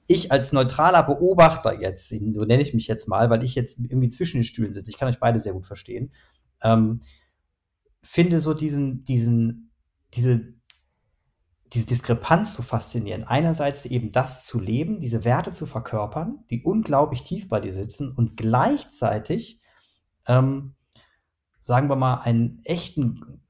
ich 0.08 0.32
als 0.32 0.52
neutraler 0.52 1.04
Beobachter 1.04 1.80
jetzt, 1.80 2.08
so 2.08 2.44
nenne 2.44 2.60
ich 2.60 2.74
mich 2.74 2.88
jetzt 2.88 3.06
mal, 3.06 3.30
weil 3.30 3.44
ich 3.44 3.54
jetzt 3.54 3.78
irgendwie 3.78 4.08
zwischen 4.08 4.38
den 4.38 4.44
Stühlen 4.44 4.72
sitze, 4.72 4.90
ich 4.90 4.98
kann 4.98 5.08
euch 5.08 5.20
beide 5.20 5.38
sehr 5.38 5.52
gut 5.52 5.68
verstehen, 5.68 6.10
ähm, 6.60 7.02
finde 8.02 8.40
so 8.40 8.52
diesen, 8.52 9.04
diesen, 9.04 9.70
diese, 10.14 10.54
diese 11.72 11.86
Diskrepanz 11.86 12.54
zu 12.54 12.62
faszinieren. 12.62 13.24
Einerseits 13.24 13.86
eben 13.86 14.12
das 14.12 14.44
zu 14.44 14.60
leben, 14.60 15.00
diese 15.00 15.24
Werte 15.24 15.52
zu 15.52 15.66
verkörpern, 15.66 16.44
die 16.50 16.62
unglaublich 16.62 17.22
tief 17.22 17.48
bei 17.48 17.60
dir 17.60 17.72
sitzen 17.72 18.12
und 18.12 18.36
gleichzeitig 18.36 19.60
ähm, 20.26 20.74
sagen 21.62 21.88
wir 21.88 21.96
mal, 21.96 22.16
einen 22.16 22.60
echten, 22.64 23.40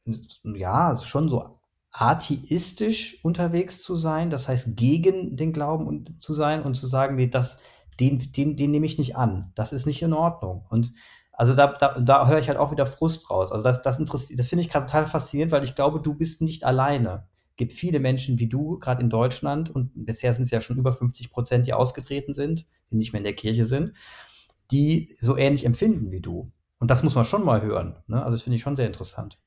ja, 0.44 0.94
schon 0.96 1.28
so 1.28 1.58
atheistisch 1.90 3.22
unterwegs 3.24 3.82
zu 3.82 3.96
sein, 3.96 4.30
das 4.30 4.48
heißt 4.48 4.76
gegen 4.76 5.36
den 5.36 5.52
Glauben 5.52 6.18
zu 6.20 6.32
sein 6.32 6.62
und 6.62 6.74
zu 6.74 6.86
sagen, 6.86 7.16
nee, 7.16 7.26
das, 7.26 7.58
den, 8.00 8.18
den, 8.32 8.56
den 8.56 8.70
nehme 8.70 8.86
ich 8.86 8.98
nicht 8.98 9.16
an, 9.16 9.52
das 9.54 9.72
ist 9.72 9.86
nicht 9.86 10.02
in 10.02 10.12
Ordnung. 10.12 10.64
Und 10.70 10.92
also 11.32 11.54
da, 11.54 11.66
da, 11.66 11.98
da 11.98 12.28
höre 12.28 12.38
ich 12.38 12.48
halt 12.48 12.58
auch 12.58 12.70
wieder 12.70 12.86
Frust 12.86 13.30
raus. 13.30 13.50
Also 13.50 13.64
das, 13.64 13.82
das 13.82 13.98
interessiert, 13.98 14.38
das 14.38 14.48
finde 14.48 14.64
ich 14.64 14.70
gerade 14.70 14.86
total 14.86 15.06
faszinierend, 15.06 15.52
weil 15.52 15.64
ich 15.64 15.74
glaube, 15.74 16.00
du 16.00 16.14
bist 16.14 16.42
nicht 16.42 16.64
alleine. 16.64 17.26
Gibt 17.56 17.72
viele 17.72 18.00
Menschen 18.00 18.38
wie 18.38 18.48
du, 18.48 18.78
gerade 18.78 19.02
in 19.02 19.10
Deutschland, 19.10 19.70
und 19.70 19.90
bisher 19.94 20.32
sind 20.32 20.44
es 20.44 20.50
ja 20.50 20.60
schon 20.60 20.78
über 20.78 20.92
50 20.92 21.30
Prozent, 21.30 21.66
die 21.66 21.74
ausgetreten 21.74 22.34
sind, 22.34 22.66
die 22.90 22.96
nicht 22.96 23.12
mehr 23.12 23.20
in 23.20 23.24
der 23.24 23.34
Kirche 23.34 23.66
sind, 23.66 23.92
die 24.70 25.14
so 25.18 25.36
ähnlich 25.36 25.64
empfinden 25.64 26.10
wie 26.12 26.20
du. 26.20 26.50
Und 26.78 26.90
das 26.90 27.02
muss 27.02 27.14
man 27.14 27.24
schon 27.24 27.44
mal 27.44 27.62
hören. 27.62 27.96
Ne? 28.06 28.22
Also 28.22 28.36
das 28.36 28.42
finde 28.42 28.56
ich 28.56 28.62
schon 28.62 28.76
sehr 28.76 28.86
interessant. 28.86 29.38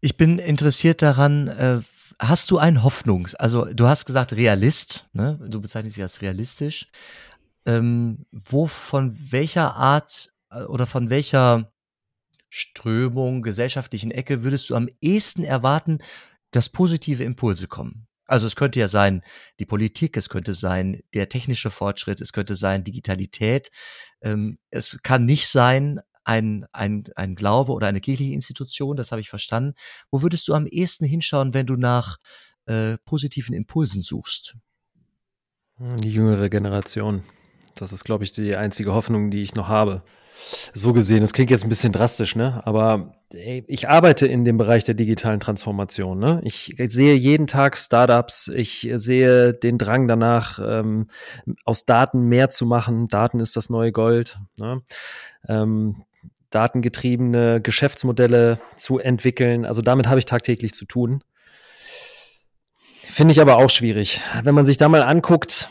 Ich 0.00 0.16
bin 0.16 0.38
interessiert 0.38 1.02
daran, 1.02 1.48
äh, 1.48 1.80
hast 2.18 2.50
du 2.50 2.58
einen 2.58 2.82
Hoffnungs-, 2.82 3.34
also 3.34 3.64
du 3.66 3.86
hast 3.86 4.06
gesagt 4.06 4.32
Realist, 4.32 5.08
ne? 5.12 5.38
du 5.46 5.60
bezeichnest 5.60 5.96
dich 5.96 6.02
als 6.02 6.22
realistisch. 6.22 6.90
Ähm, 7.66 8.26
wo, 8.30 8.66
von 8.66 9.18
welcher 9.30 9.74
Art 9.74 10.30
äh, 10.50 10.64
oder 10.64 10.86
von 10.86 11.10
welcher 11.10 11.72
Strömung, 12.56 13.42
gesellschaftlichen 13.42 14.12
Ecke 14.12 14.44
würdest 14.44 14.70
du 14.70 14.76
am 14.76 14.88
ehesten 15.00 15.42
erwarten, 15.42 15.98
dass 16.52 16.68
positive 16.68 17.24
Impulse 17.24 17.66
kommen? 17.66 18.06
Also 18.26 18.46
es 18.46 18.54
könnte 18.54 18.78
ja 18.78 18.86
sein 18.86 19.22
die 19.58 19.66
Politik, 19.66 20.16
es 20.16 20.28
könnte 20.28 20.54
sein 20.54 21.02
der 21.14 21.28
technische 21.28 21.70
Fortschritt, 21.70 22.20
es 22.20 22.32
könnte 22.32 22.54
sein 22.54 22.84
Digitalität. 22.84 23.72
Ähm, 24.20 24.58
es 24.70 25.00
kann 25.02 25.26
nicht 25.26 25.48
sein 25.48 26.00
ein, 26.22 26.64
ein, 26.70 27.02
ein 27.16 27.34
Glaube 27.34 27.72
oder 27.72 27.88
eine 27.88 28.00
kirchliche 28.00 28.34
Institution, 28.34 28.96
das 28.96 29.10
habe 29.10 29.20
ich 29.20 29.28
verstanden. 29.28 29.74
Wo 30.12 30.22
würdest 30.22 30.46
du 30.46 30.54
am 30.54 30.68
ehesten 30.68 31.06
hinschauen, 31.06 31.54
wenn 31.54 31.66
du 31.66 31.74
nach 31.74 32.18
äh, 32.66 32.98
positiven 33.04 33.52
Impulsen 33.52 34.00
suchst? 34.00 34.56
Die 35.80 36.12
jüngere 36.12 36.48
Generation. 36.48 37.24
Das 37.74 37.92
ist, 37.92 38.04
glaube 38.04 38.22
ich, 38.22 38.30
die 38.30 38.54
einzige 38.54 38.94
Hoffnung, 38.94 39.32
die 39.32 39.42
ich 39.42 39.56
noch 39.56 39.66
habe. 39.66 40.04
So 40.72 40.92
gesehen, 40.92 41.20
das 41.20 41.32
klingt 41.32 41.50
jetzt 41.50 41.64
ein 41.64 41.68
bisschen 41.68 41.92
drastisch, 41.92 42.36
ne? 42.36 42.62
Aber 42.64 43.14
ich 43.32 43.88
arbeite 43.88 44.26
in 44.26 44.44
dem 44.44 44.58
Bereich 44.58 44.84
der 44.84 44.94
digitalen 44.94 45.40
Transformation. 45.40 46.18
Ne? 46.18 46.40
Ich, 46.44 46.78
ich 46.78 46.92
sehe 46.92 47.14
jeden 47.14 47.46
Tag 47.46 47.76
Startups, 47.76 48.48
ich 48.48 48.88
sehe 48.94 49.52
den 49.52 49.78
Drang 49.78 50.06
danach, 50.06 50.60
ähm, 50.64 51.08
aus 51.64 51.84
Daten 51.84 52.22
mehr 52.22 52.50
zu 52.50 52.66
machen. 52.66 53.08
Daten 53.08 53.40
ist 53.40 53.56
das 53.56 53.70
neue 53.70 53.92
Gold. 53.92 54.38
Ne? 54.56 54.82
Ähm, 55.48 56.04
datengetriebene 56.50 57.60
Geschäftsmodelle 57.60 58.58
zu 58.76 58.98
entwickeln. 58.98 59.64
Also 59.64 59.82
damit 59.82 60.06
habe 60.06 60.20
ich 60.20 60.26
tagtäglich 60.26 60.72
zu 60.72 60.84
tun. 60.84 61.24
Finde 63.08 63.32
ich 63.32 63.40
aber 63.40 63.56
auch 63.56 63.70
schwierig. 63.70 64.20
Wenn 64.42 64.54
man 64.54 64.64
sich 64.64 64.76
da 64.76 64.88
mal 64.88 65.02
anguckt, 65.02 65.68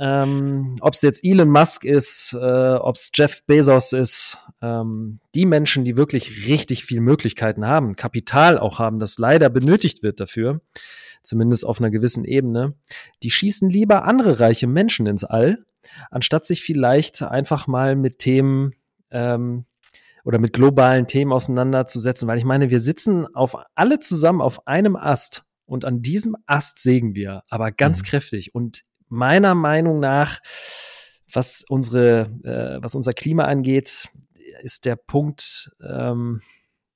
ähm, 0.00 0.76
ob 0.80 0.94
es 0.94 1.02
jetzt 1.02 1.22
Elon 1.22 1.50
Musk 1.50 1.84
ist, 1.84 2.32
äh, 2.32 2.74
ob 2.74 2.96
es 2.96 3.12
Jeff 3.12 3.44
Bezos 3.44 3.92
ist, 3.92 4.38
ähm, 4.62 5.20
die 5.34 5.44
Menschen, 5.44 5.84
die 5.84 5.98
wirklich 5.98 6.48
richtig 6.48 6.86
viel 6.86 7.00
Möglichkeiten 7.00 7.66
haben, 7.66 7.96
Kapital 7.96 8.58
auch 8.58 8.78
haben, 8.78 8.98
das 8.98 9.18
leider 9.18 9.50
benötigt 9.50 10.02
wird 10.02 10.18
dafür, 10.18 10.62
zumindest 11.22 11.66
auf 11.66 11.80
einer 11.80 11.90
gewissen 11.90 12.24
Ebene, 12.24 12.74
die 13.22 13.30
schießen 13.30 13.68
lieber 13.68 14.04
andere 14.04 14.40
reiche 14.40 14.66
Menschen 14.66 15.06
ins 15.06 15.22
All, 15.22 15.58
anstatt 16.10 16.46
sich 16.46 16.62
vielleicht 16.62 17.20
einfach 17.22 17.66
mal 17.66 17.94
mit 17.94 18.20
Themen 18.20 18.72
ähm, 19.10 19.66
oder 20.24 20.38
mit 20.38 20.54
globalen 20.54 21.08
Themen 21.08 21.30
auseinanderzusetzen, 21.30 22.26
weil 22.26 22.38
ich 22.38 22.44
meine, 22.46 22.70
wir 22.70 22.80
sitzen 22.80 23.26
auf 23.34 23.54
alle 23.74 23.98
zusammen 23.98 24.40
auf 24.40 24.66
einem 24.66 24.96
Ast 24.96 25.44
und 25.66 25.84
an 25.84 26.00
diesem 26.00 26.36
Ast 26.46 26.78
sägen 26.78 27.14
wir, 27.14 27.42
aber 27.50 27.70
ganz 27.70 28.00
mhm. 28.00 28.06
kräftig. 28.06 28.54
Und 28.54 28.82
meiner 29.10 29.54
Meinung 29.54 30.00
nach, 30.00 30.40
was 31.32 31.64
unsere, 31.68 32.30
äh, 32.44 32.82
was 32.82 32.94
unser 32.94 33.12
Klima 33.12 33.44
angeht, 33.44 34.08
ist 34.62 34.84
der 34.84 34.96
Punkt 34.96 35.70
ähm, 35.86 36.40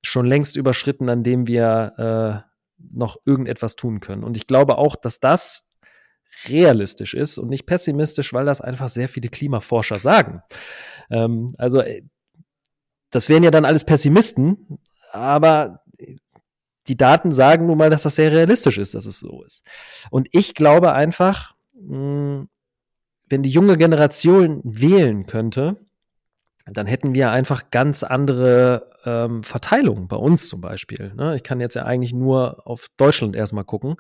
schon 0.03 0.27
längst 0.27 0.57
überschritten, 0.57 1.09
an 1.09 1.23
dem 1.23 1.47
wir 1.47 2.45
äh, 2.45 2.51
noch 2.93 3.17
irgendetwas 3.25 3.77
tun 3.77 4.01
können. 4.01 4.25
Und 4.25 4.37
ich 4.37 4.47
glaube 4.47 4.79
auch, 4.79 4.97
dass 4.97 5.21
das 5.21 5.69
realistisch 6.49 7.15
ist 7.15 7.39
und 7.39 7.49
nicht 7.49 7.67
pessimistisch, 7.67 8.33
weil 8.33 8.45
das 8.45 8.61
einfach 8.61 8.89
sehr 8.89 9.09
viele 9.09 9.29
Klimaforscher 9.29 9.99
sagen. 9.99 10.43
Ähm, 11.11 11.53
also 11.59 11.81
äh, 11.81 12.03
das 13.11 13.29
wären 13.29 13.45
ja 13.45 13.51
dann 13.51 13.65
alles 13.65 13.85
Pessimisten, 13.85 14.79
aber 15.13 15.85
die 16.89 16.97
Daten 16.97 17.33
sagen 17.33 17.67
nun 17.67 17.79
mal, 17.79 17.91
dass 17.91 18.03
das 18.03 18.17
sehr 18.17 18.33
realistisch 18.33 18.79
ist, 18.79 18.95
dass 18.95 19.07
es 19.07 19.21
so 19.21 19.43
ist. 19.45 19.65
Und 20.11 20.29
ich 20.33 20.55
glaube 20.55 20.93
einfach, 20.93 21.54
hm, 21.77 22.49
wenn 23.29 23.43
die 23.43 23.51
junge 23.51 23.77
Generation 23.77 24.61
wählen 24.65 25.27
könnte, 25.27 25.77
dann 26.67 26.87
hätten 26.87 27.15
wir 27.15 27.31
einfach 27.31 27.71
ganz 27.71 28.03
andere 28.03 28.91
ähm, 29.05 29.43
Verteilungen 29.43 30.09
bei 30.09 30.17
uns 30.17 30.49
zum 30.49 30.61
Beispiel. 30.61 31.13
Ne? 31.15 31.37
Ich 31.37 31.43
kann 31.43 31.61
jetzt 31.61 31.75
ja 31.75 31.85
eigentlich 31.85 32.15
nur 32.15 32.67
auf 32.67 32.89
Deutschland 32.97 33.37
erstmal 33.37 33.65
gucken. 33.65 33.97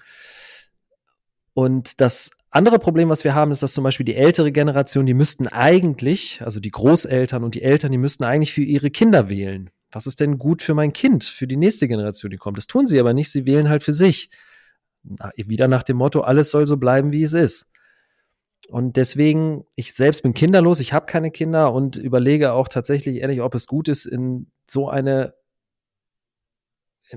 Und 1.53 2.01
das 2.01 2.33
andere 2.51 2.79
Problem, 2.79 3.09
was 3.09 3.25
wir 3.25 3.35
haben, 3.35 3.51
ist, 3.51 3.62
dass 3.62 3.75
zum 3.75 3.85
Beispiel 3.85 4.07
die 4.07 4.16
ältere 4.16 4.51
Generation, 4.51 5.07
die 5.07 5.14
müssten 5.14 5.47
eigentlich, 5.47 6.41
also 6.43 6.59
die 6.59 6.70
Großeltern 6.70 7.45
und 7.45 7.55
die 7.55 7.62
Eltern, 7.62 7.93
die 7.93 7.99
müssten 7.99 8.25
eigentlich 8.25 8.53
für 8.53 8.62
ihre 8.62 8.91
Kinder 8.91 9.29
wählen. 9.29 9.70
Was 9.93 10.07
ist 10.07 10.20
denn 10.20 10.39
gut 10.39 10.62
für 10.62 10.75
mein 10.75 10.93
Kind, 10.93 11.22
für 11.25 11.47
die 11.47 11.57
nächste 11.57 11.87
Generation, 11.87 12.31
die 12.31 12.37
kommt? 12.37 12.57
Das 12.57 12.66
tun 12.66 12.87
sie 12.87 12.99
aber 12.99 13.12
nicht, 13.12 13.31
sie 13.31 13.47
wählen 13.47 13.68
halt 13.68 13.83
für 13.83 13.93
sich. 13.93 14.31
Wieder 15.37 15.69
nach 15.69 15.83
dem 15.83 15.99
Motto, 15.99 16.23
alles 16.23 16.51
soll 16.51 16.67
so 16.67 16.77
bleiben, 16.77 17.13
wie 17.13 17.23
es 17.23 17.35
ist. 17.35 17.71
Und 18.69 18.97
deswegen, 18.97 19.65
ich 19.77 19.93
selbst 19.95 20.23
bin 20.23 20.33
kinderlos, 20.33 20.81
ich 20.81 20.93
habe 20.93 21.07
keine 21.07 21.31
Kinder 21.31 21.73
und 21.73 21.97
überlege 21.97 22.53
auch 22.53 22.69
tatsächlich 22.69 23.19
ehrlich, 23.19 23.43
ob 23.43 23.55
es 23.55 23.67
gut 23.67 23.89
ist, 23.89 24.07
in 24.07 24.51
so 24.67 24.89
eine 24.89 25.35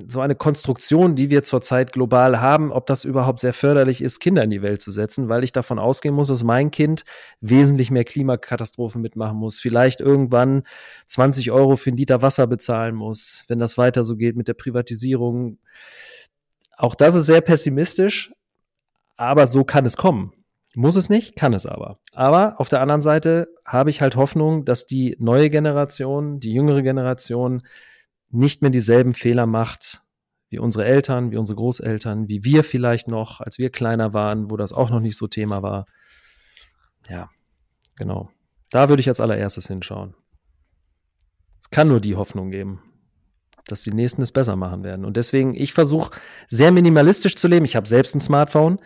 so 0.08 0.20
eine 0.20 0.36
Konstruktion, 0.36 1.16
die 1.16 1.30
wir 1.30 1.44
zurzeit 1.44 1.92
global 1.92 2.40
haben, 2.42 2.72
ob 2.72 2.86
das 2.86 3.04
überhaupt 3.04 3.40
sehr 3.40 3.54
förderlich 3.54 4.02
ist, 4.02 4.20
Kinder 4.20 4.44
in 4.44 4.50
die 4.50 4.62
Welt 4.62 4.82
zu 4.82 4.92
setzen, 4.92 5.30
weil 5.30 5.44
ich 5.44 5.52
davon 5.52 5.80
ausgehen 5.80 6.14
muss, 6.14 6.28
dass 6.28 6.44
mein 6.44 6.72
Kind 6.72 7.04
wesentlich 7.42 7.90
mehr 7.90 8.04
Klimakatastrophen 8.04 9.02
mitmachen 9.02 9.38
muss, 9.38 9.60
vielleicht 9.60 10.02
irgendwann 10.02 10.64
20 11.06 11.52
Euro 11.52 11.78
für 11.78 11.90
einen 11.90 11.98
Liter 11.98 12.22
Wasser 12.22 12.48
bezahlen 12.48 12.96
muss, 12.96 13.44
wenn 13.48 13.60
das 13.60 13.78
weiter 13.78 14.04
so 14.04 14.18
geht 14.18 14.36
mit 14.36 14.48
der 14.48 14.54
Privatisierung. 14.54 15.58
Auch 16.78 16.94
das 16.94 17.16
ist 17.16 17.26
sehr 17.26 17.42
pessimistisch, 17.42 18.32
aber 19.18 19.48
so 19.48 19.64
kann 19.64 19.86
es 19.86 19.98
kommen. 19.98 20.32
Muss 20.76 20.96
es 20.96 21.10
nicht, 21.10 21.36
kann 21.36 21.54
es 21.54 21.66
aber. 21.66 22.00
Aber 22.14 22.60
auf 22.60 22.70
der 22.70 22.82
anderen 22.82 23.02
Seite 23.02 23.48
habe 23.66 23.90
ich 23.90 24.00
halt 24.00 24.16
Hoffnung, 24.16 24.64
dass 24.64 24.86
die 24.86 25.18
neue 25.20 25.50
Generation, 25.50 26.40
die 26.40 26.54
jüngere 26.54 26.84
Generation 26.84 27.64
nicht 28.30 28.62
mehr 28.62 28.70
dieselben 28.70 29.16
Fehler 29.16 29.48
macht 29.48 30.04
wie 30.50 30.60
unsere 30.60 30.86
Eltern, 30.86 31.32
wie 31.32 31.38
unsere 31.38 31.58
Großeltern, 31.58 32.30
wie 32.30 32.44
wir 32.44 32.64
vielleicht 32.64 33.08
noch, 33.08 33.42
als 33.42 33.58
wir 33.58 33.72
kleiner 33.72 34.14
waren, 34.14 34.52
wo 34.52 34.56
das 34.56 34.72
auch 34.72 34.92
noch 34.92 35.00
nicht 35.00 35.18
so 35.18 35.28
Thema 35.28 35.64
war. 35.64 35.86
Ja, 37.10 37.30
genau. 37.98 38.30
Da 38.70 38.88
würde 38.88 39.00
ich 39.00 39.10
als 39.10 39.20
allererstes 39.20 39.68
hinschauen. 39.68 40.14
Es 41.60 41.70
kann 41.72 41.88
nur 41.88 42.00
die 42.00 42.16
Hoffnung 42.16 42.52
geben 42.52 42.82
dass 43.68 43.84
die 43.84 43.92
Nächsten 43.92 44.22
es 44.22 44.32
besser 44.32 44.56
machen 44.56 44.84
werden. 44.84 45.06
Und 45.06 45.18
deswegen, 45.18 45.54
ich 45.54 45.74
versuche 45.74 46.18
sehr 46.48 46.72
minimalistisch 46.72 47.36
zu 47.36 47.48
leben. 47.48 47.66
Ich 47.66 47.76
habe 47.76 47.88
selbst 47.88 48.16
ein 48.16 48.20
Smartphone. 48.20 48.80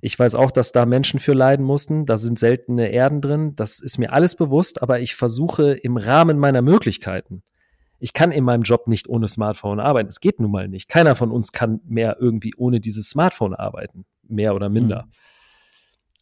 Ich 0.00 0.18
weiß 0.18 0.34
auch, 0.34 0.50
dass 0.50 0.72
da 0.72 0.86
Menschen 0.86 1.18
für 1.20 1.32
leiden 1.32 1.64
mussten. 1.64 2.06
Da 2.06 2.18
sind 2.18 2.38
seltene 2.38 2.88
Erden 2.90 3.20
drin. 3.20 3.56
Das 3.56 3.80
ist 3.80 3.98
mir 3.98 4.12
alles 4.12 4.36
bewusst, 4.36 4.82
aber 4.82 5.00
ich 5.00 5.14
versuche 5.14 5.72
im 5.72 5.96
Rahmen 5.96 6.38
meiner 6.38 6.62
Möglichkeiten. 6.62 7.42
Ich 7.98 8.12
kann 8.12 8.30
in 8.30 8.44
meinem 8.44 8.62
Job 8.62 8.88
nicht 8.88 9.08
ohne 9.08 9.26
Smartphone 9.26 9.80
arbeiten. 9.80 10.08
Es 10.08 10.20
geht 10.20 10.38
nun 10.38 10.50
mal 10.50 10.68
nicht. 10.68 10.88
Keiner 10.88 11.16
von 11.16 11.30
uns 11.30 11.52
kann 11.52 11.80
mehr 11.84 12.18
irgendwie 12.20 12.52
ohne 12.56 12.78
dieses 12.80 13.08
Smartphone 13.08 13.54
arbeiten. 13.54 14.04
Mehr 14.22 14.54
oder 14.54 14.68
minder. 14.68 15.06
Mhm. 15.06 15.10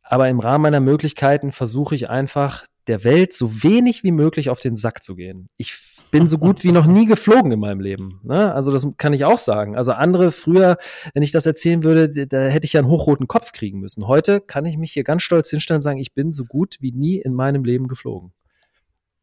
Aber 0.03 0.29
im 0.29 0.39
Rahmen 0.39 0.63
meiner 0.63 0.81
Möglichkeiten 0.81 1.51
versuche 1.51 1.95
ich 1.95 2.11
einfach, 2.11 2.67
der 2.87 3.05
Welt 3.05 3.33
so 3.33 3.63
wenig 3.63 4.05
wie 4.05 4.13
möglich 4.13 4.51
auf 4.51 4.61
den 4.61 4.77
Sack 4.77 5.03
zu 5.03 5.15
gehen. 5.17 5.49
Ich 5.57 5.75
bin 6.11 6.27
so 6.27 6.39
gut 6.39 6.65
wie 6.65 6.73
noch 6.73 6.87
nie 6.87 7.07
geflogen 7.07 7.51
in 7.53 7.61
meinem 7.61 7.81
Leben. 7.81 8.21
Ne? 8.23 8.53
Also 8.55 8.71
das 8.71 8.87
kann 8.99 9.13
ich 9.13 9.25
auch 9.25 9.39
sagen. 9.39 9.77
Also 9.77 9.93
andere 9.93 10.33
früher, 10.33 10.77
wenn 11.13 11.23
ich 11.23 11.33
das 11.33 11.47
erzählen 11.47 11.83
würde, 11.83 12.27
da 12.27 12.43
hätte 12.43 12.67
ich 12.67 12.75
ja 12.75 12.81
einen 12.81 12.89
hochroten 12.89 13.27
Kopf 13.27 13.53
kriegen 13.53 13.81
müssen. 13.81 14.07
Heute 14.07 14.41
kann 14.41 14.67
ich 14.67 14.77
mich 14.77 14.93
hier 14.93 15.05
ganz 15.05 15.23
stolz 15.23 15.51
hinstellen 15.51 15.79
und 15.79 15.83
sagen, 15.83 15.99
ich 15.99 16.15
bin 16.15 16.33
so 16.33 16.45
gut 16.45 16.77
wie 16.81 16.93
nie 16.93 17.17
in 17.17 17.35
meinem 17.35 17.65
Leben 17.65 17.89
geflogen. 17.89 18.33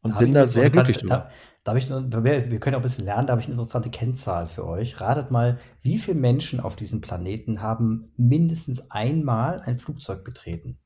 Und 0.01 0.15
da 0.15 0.19
bin 0.19 0.33
da 0.33 0.47
sehr 0.47 0.69
glücklich 0.69 0.97
drüber. 0.97 1.29
Da, 1.63 1.73
da 1.73 1.77
ich, 1.77 1.89
wir 1.89 2.59
können 2.59 2.75
auch 2.75 2.79
ein 2.79 2.83
bisschen 2.83 3.05
lernen, 3.05 3.27
da 3.27 3.31
habe 3.31 3.41
ich 3.41 3.47
eine 3.47 3.53
interessante 3.53 3.91
Kennzahl 3.91 4.47
für 4.47 4.65
euch. 4.65 4.99
Ratet 4.99 5.29
mal, 5.29 5.59
wie 5.83 5.97
viele 5.97 6.19
Menschen 6.19 6.59
auf 6.59 6.75
diesem 6.75 7.01
Planeten 7.01 7.61
haben 7.61 8.11
mindestens 8.17 8.89
einmal 8.89 9.61
ein 9.61 9.77
Flugzeug 9.77 10.23
betreten? 10.23 10.79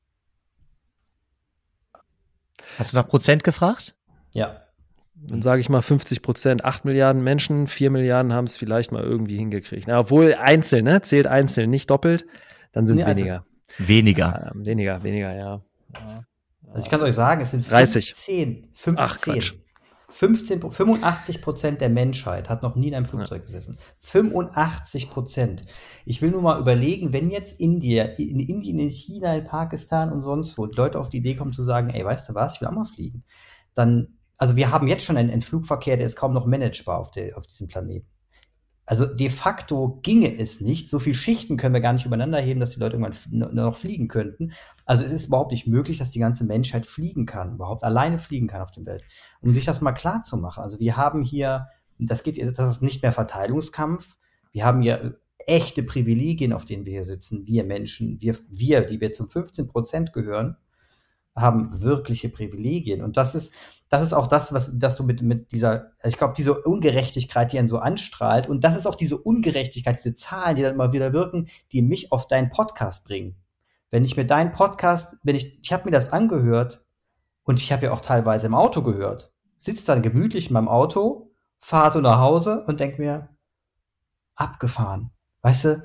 Hast 2.78 2.92
du 2.92 2.96
nach 2.96 3.08
Prozent 3.08 3.44
gefragt? 3.44 3.94
Ja 4.34 4.62
dann 5.16 5.42
sage 5.42 5.60
ich 5.60 5.68
mal 5.68 5.82
50 5.82 6.22
Prozent, 6.22 6.64
8 6.64 6.84
Milliarden 6.84 7.22
Menschen, 7.22 7.66
4 7.66 7.90
Milliarden 7.90 8.32
haben 8.32 8.44
es 8.44 8.56
vielleicht 8.56 8.92
mal 8.92 9.02
irgendwie 9.02 9.36
hingekriegt. 9.36 9.86
Na, 9.88 10.00
obwohl 10.00 10.34
einzeln, 10.34 10.84
ne? 10.84 11.02
Zählt 11.02 11.26
einzeln, 11.26 11.70
nicht 11.70 11.90
doppelt, 11.90 12.26
dann 12.72 12.86
sind 12.86 12.98
es 12.98 13.04
nee, 13.04 13.10
also 13.10 13.24
weniger. 13.24 13.46
Weniger. 13.78 14.52
Äh, 14.54 14.66
weniger, 14.66 15.02
weniger, 15.02 15.34
ja. 15.34 15.62
ja. 15.94 16.24
Also 16.72 16.84
ich 16.84 16.90
kann 16.90 17.00
euch 17.02 17.14
sagen, 17.14 17.40
es 17.40 17.50
sind 17.50 17.70
30. 17.70 18.14
15. 18.14 18.68
15. 18.72 18.96
Ach, 18.98 19.20
Quatsch. 19.20 19.54
15, 20.08 20.60
85 20.70 21.42
Prozent 21.42 21.80
der 21.80 21.88
Menschheit 21.88 22.48
hat 22.48 22.62
noch 22.62 22.76
nie 22.76 22.88
in 22.88 22.94
einem 22.94 23.06
Flugzeug 23.06 23.44
gesessen. 23.44 23.78
85 23.98 25.10
Prozent. 25.10 25.64
Ich 26.04 26.22
will 26.22 26.30
nur 26.30 26.42
mal 26.42 26.60
überlegen, 26.60 27.12
wenn 27.12 27.30
jetzt 27.30 27.60
India, 27.60 28.04
in 28.04 28.40
Indien, 28.40 28.78
in 28.78 28.90
China, 28.90 29.34
in 29.34 29.44
Pakistan 29.44 30.12
und 30.12 30.22
sonst 30.22 30.56
wo 30.58 30.66
Leute 30.66 30.98
auf 30.98 31.08
die 31.08 31.18
Idee 31.18 31.34
kommen 31.34 31.52
zu 31.52 31.62
sagen, 31.62 31.90
ey, 31.90 32.04
weißt 32.04 32.28
du 32.28 32.34
was, 32.34 32.54
ich 32.54 32.60
will 32.60 32.68
auch 32.68 32.72
mal 32.72 32.84
fliegen, 32.84 33.24
dann 33.74 34.08
also 34.38 34.56
wir 34.56 34.70
haben 34.70 34.86
jetzt 34.86 35.04
schon 35.04 35.16
einen, 35.16 35.30
einen 35.30 35.42
Flugverkehr, 35.42 35.96
der 35.96 36.06
ist 36.06 36.16
kaum 36.16 36.34
noch 36.34 36.46
managebar 36.46 36.98
auf, 36.98 37.10
der, 37.10 37.36
auf 37.38 37.46
diesem 37.46 37.68
Planeten. 37.68 38.06
Also 38.88 39.04
de 39.04 39.30
facto 39.30 39.98
ginge 40.02 40.38
es 40.38 40.60
nicht. 40.60 40.88
So 40.88 41.00
viele 41.00 41.16
Schichten 41.16 41.56
können 41.56 41.74
wir 41.74 41.80
gar 41.80 41.92
nicht 41.92 42.06
übereinander 42.06 42.38
heben, 42.38 42.60
dass 42.60 42.70
die 42.70 42.80
Leute 42.80 42.96
irgendwann 42.96 43.54
noch 43.54 43.76
fliegen 43.76 44.06
könnten. 44.06 44.52
Also 44.84 45.04
es 45.04 45.10
ist 45.10 45.26
überhaupt 45.26 45.50
nicht 45.50 45.66
möglich, 45.66 45.98
dass 45.98 46.10
die 46.10 46.20
ganze 46.20 46.44
Menschheit 46.44 46.86
fliegen 46.86 47.26
kann, 47.26 47.54
überhaupt 47.54 47.82
alleine 47.82 48.18
fliegen 48.18 48.46
kann 48.46 48.62
auf 48.62 48.70
der 48.70 48.86
Welt. 48.86 49.04
Um 49.40 49.54
sich 49.54 49.64
das 49.64 49.80
mal 49.80 49.92
klar 49.92 50.22
zu 50.22 50.36
machen. 50.36 50.62
Also 50.62 50.78
wir 50.78 50.96
haben 50.96 51.22
hier, 51.22 51.66
das 51.98 52.22
geht, 52.22 52.40
das 52.40 52.70
ist 52.70 52.82
nicht 52.82 53.02
mehr 53.02 53.12
Verteilungskampf. 53.12 54.16
Wir 54.52 54.64
haben 54.64 54.82
hier 54.82 55.18
echte 55.38 55.82
Privilegien, 55.82 56.52
auf 56.52 56.64
denen 56.64 56.86
wir 56.86 56.92
hier 56.92 57.04
sitzen. 57.04 57.46
Wir 57.46 57.64
Menschen, 57.64 58.20
wir, 58.20 58.36
wir, 58.50 58.82
die 58.82 59.00
wir 59.00 59.12
zum 59.12 59.28
15 59.28 59.66
Prozent 59.66 60.12
gehören 60.12 60.56
haben 61.36 61.82
wirkliche 61.82 62.28
Privilegien. 62.28 63.02
Und 63.02 63.16
das 63.16 63.34
ist, 63.34 63.54
das 63.88 64.02
ist 64.02 64.14
auch 64.14 64.26
das, 64.26 64.52
was, 64.52 64.70
dass 64.76 64.96
du 64.96 65.04
mit, 65.04 65.22
mit 65.22 65.52
dieser, 65.52 65.92
ich 66.02 66.16
glaube, 66.16 66.34
diese 66.36 66.60
Ungerechtigkeit, 66.60 67.52
die 67.52 67.58
einen 67.58 67.68
so 67.68 67.78
anstrahlt, 67.78 68.48
und 68.48 68.64
das 68.64 68.76
ist 68.76 68.86
auch 68.86 68.94
diese 68.94 69.18
Ungerechtigkeit, 69.18 69.96
diese 69.96 70.14
Zahlen, 70.14 70.56
die 70.56 70.62
dann 70.62 70.74
immer 70.74 70.92
wieder 70.92 71.12
wirken, 71.12 71.48
die 71.72 71.82
mich 71.82 72.10
auf 72.10 72.26
deinen 72.26 72.50
Podcast 72.50 73.04
bringen. 73.04 73.36
Wenn 73.90 74.04
ich 74.04 74.16
mir 74.16 74.26
deinen 74.26 74.52
Podcast, 74.52 75.16
wenn 75.22 75.36
ich, 75.36 75.60
ich 75.62 75.72
habe 75.72 75.84
mir 75.84 75.92
das 75.92 76.12
angehört 76.12 76.84
und 77.44 77.60
ich 77.60 77.70
habe 77.70 77.86
ja 77.86 77.92
auch 77.92 78.00
teilweise 78.00 78.46
im 78.46 78.54
Auto 78.54 78.82
gehört, 78.82 79.32
sitze 79.56 79.86
dann 79.86 80.02
gemütlich 80.02 80.48
in 80.48 80.54
meinem 80.54 80.68
Auto, 80.68 81.30
fahre 81.58 81.92
so 81.92 82.00
nach 82.00 82.18
Hause 82.18 82.64
und 82.66 82.80
denk 82.80 82.98
mir, 82.98 83.28
abgefahren. 84.34 85.10
Weißt 85.42 85.64
du, 85.64 85.82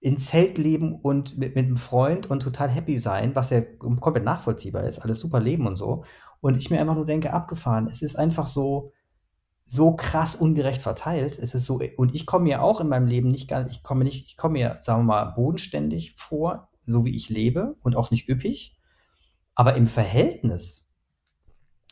in 0.00 0.16
Zelt 0.16 0.56
leben 0.56 0.94
und 0.94 1.36
mit, 1.36 1.54
mit 1.54 1.66
einem 1.66 1.76
Freund 1.76 2.30
und 2.30 2.42
total 2.42 2.70
happy 2.70 2.96
sein, 2.96 3.34
was 3.34 3.50
ja 3.50 3.60
komplett 3.60 4.24
nachvollziehbar 4.24 4.84
ist, 4.84 4.98
alles 4.98 5.20
super 5.20 5.40
leben 5.40 5.66
und 5.66 5.76
so. 5.76 6.04
Und 6.40 6.56
ich 6.56 6.70
mir 6.70 6.80
einfach 6.80 6.94
nur 6.94 7.04
denke, 7.04 7.34
abgefahren. 7.34 7.86
Es 7.90 8.00
ist 8.00 8.16
einfach 8.16 8.46
so, 8.46 8.92
so 9.64 9.94
krass 9.94 10.34
ungerecht 10.34 10.80
verteilt. 10.80 11.38
Es 11.38 11.54
ist 11.54 11.66
so, 11.66 11.80
und 11.96 12.14
ich 12.14 12.24
komme 12.24 12.44
mir 12.44 12.62
auch 12.62 12.80
in 12.80 12.88
meinem 12.88 13.06
Leben 13.06 13.30
nicht 13.30 13.46
ganz, 13.46 13.70
ich 13.70 13.82
komme 13.82 14.04
nicht, 14.04 14.24
ich 14.26 14.36
komme 14.38 14.54
mir, 14.54 14.78
sagen 14.80 15.00
wir 15.00 15.04
mal, 15.04 15.24
bodenständig 15.26 16.14
vor, 16.16 16.70
so 16.86 17.04
wie 17.04 17.14
ich 17.14 17.28
lebe 17.28 17.76
und 17.82 17.94
auch 17.94 18.10
nicht 18.10 18.28
üppig. 18.28 18.78
Aber 19.54 19.74
im 19.74 19.86
Verhältnis 19.86 20.88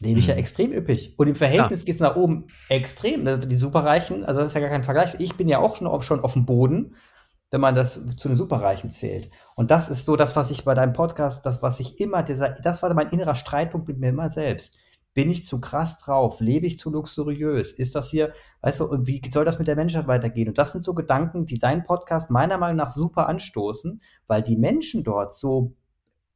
lebe 0.00 0.18
ich 0.20 0.28
ja 0.28 0.34
mhm. 0.34 0.40
extrem 0.40 0.72
üppig. 0.72 1.18
Und 1.18 1.28
im 1.28 1.36
Verhältnis 1.36 1.82
ja. 1.82 1.86
geht 1.86 1.96
es 1.96 2.00
nach 2.00 2.16
oben 2.16 2.46
extrem. 2.70 3.26
Die 3.48 3.58
Superreichen, 3.58 4.24
also 4.24 4.40
das 4.40 4.48
ist 4.48 4.54
ja 4.54 4.60
gar 4.60 4.70
kein 4.70 4.82
Vergleich. 4.82 5.16
Ich 5.18 5.36
bin 5.36 5.48
ja 5.48 5.58
auch 5.58 5.76
schon, 5.76 6.02
schon 6.02 6.20
auf 6.20 6.32
dem 6.32 6.46
Boden 6.46 6.94
wenn 7.50 7.60
man 7.60 7.74
das 7.74 7.94
zu 8.16 8.28
den 8.28 8.36
Superreichen 8.36 8.90
zählt. 8.90 9.30
Und 9.56 9.70
das 9.70 9.88
ist 9.88 10.04
so 10.04 10.16
das, 10.16 10.36
was 10.36 10.50
ich 10.50 10.64
bei 10.64 10.74
deinem 10.74 10.92
Podcast, 10.92 11.46
das, 11.46 11.62
was 11.62 11.80
ich 11.80 11.98
immer, 12.00 12.22
dieser, 12.22 12.50
das 12.50 12.82
war 12.82 12.92
mein 12.94 13.10
innerer 13.10 13.34
Streitpunkt 13.34 13.88
mit 13.88 13.98
mir 13.98 14.10
immer 14.10 14.30
selbst. 14.30 14.76
Bin 15.14 15.30
ich 15.30 15.44
zu 15.44 15.60
krass 15.60 15.98
drauf? 15.98 16.40
Lebe 16.40 16.66
ich 16.66 16.78
zu 16.78 16.90
luxuriös? 16.90 17.72
Ist 17.72 17.94
das 17.94 18.10
hier, 18.10 18.32
weißt 18.60 18.80
du, 18.80 19.06
wie 19.06 19.20
soll 19.32 19.44
das 19.44 19.58
mit 19.58 19.66
der 19.66 19.76
Menschheit 19.76 20.06
weitergehen? 20.06 20.48
Und 20.48 20.58
das 20.58 20.72
sind 20.72 20.84
so 20.84 20.94
Gedanken, 20.94 21.46
die 21.46 21.58
deinen 21.58 21.84
Podcast 21.84 22.30
meiner 22.30 22.58
Meinung 22.58 22.76
nach 22.76 22.90
super 22.90 23.28
anstoßen, 23.28 24.00
weil 24.26 24.42
die 24.42 24.56
Menschen 24.56 25.02
dort 25.02 25.34
so 25.34 25.74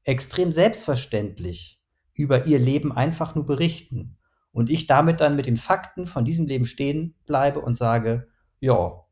extrem 0.04 0.50
selbstverständlich 0.50 1.80
über 2.14 2.46
ihr 2.46 2.58
Leben 2.58 2.90
einfach 2.90 3.34
nur 3.34 3.46
berichten. 3.46 4.16
Und 4.52 4.68
ich 4.68 4.86
damit 4.86 5.20
dann 5.20 5.36
mit 5.36 5.46
den 5.46 5.56
Fakten 5.56 6.06
von 6.06 6.24
diesem 6.24 6.46
Leben 6.46 6.66
stehen 6.66 7.14
bleibe 7.26 7.60
und 7.60 7.76
sage, 7.76 8.28
ja, 8.60 9.04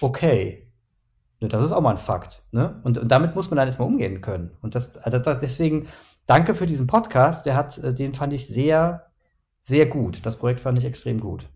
okay, 0.00 0.65
ne, 1.46 1.58
das 1.58 1.64
ist 1.64 1.72
auch 1.72 1.80
mal 1.80 1.90
ein 1.90 1.98
Fakt. 1.98 2.42
Ne? 2.52 2.80
Und, 2.84 2.98
und 2.98 3.08
damit 3.08 3.34
muss 3.34 3.50
man 3.50 3.56
dann 3.56 3.68
jetzt 3.68 3.78
mal 3.78 3.84
umgehen 3.86 4.20
können. 4.20 4.50
Und 4.62 4.74
das, 4.74 4.96
also 4.98 5.18
das, 5.18 5.38
deswegen 5.38 5.86
danke 6.26 6.54
für 6.54 6.66
diesen 6.66 6.86
Podcast. 6.86 7.46
Der 7.46 7.56
hat, 7.56 7.78
äh, 7.78 7.94
den 7.94 8.14
fand 8.14 8.32
ich 8.32 8.46
sehr, 8.46 9.06
sehr 9.60 9.86
gut. 9.86 10.24
Das 10.26 10.36
Projekt 10.36 10.60
fand 10.60 10.78
ich 10.78 10.84
extrem 10.84 11.20
gut. 11.20 11.48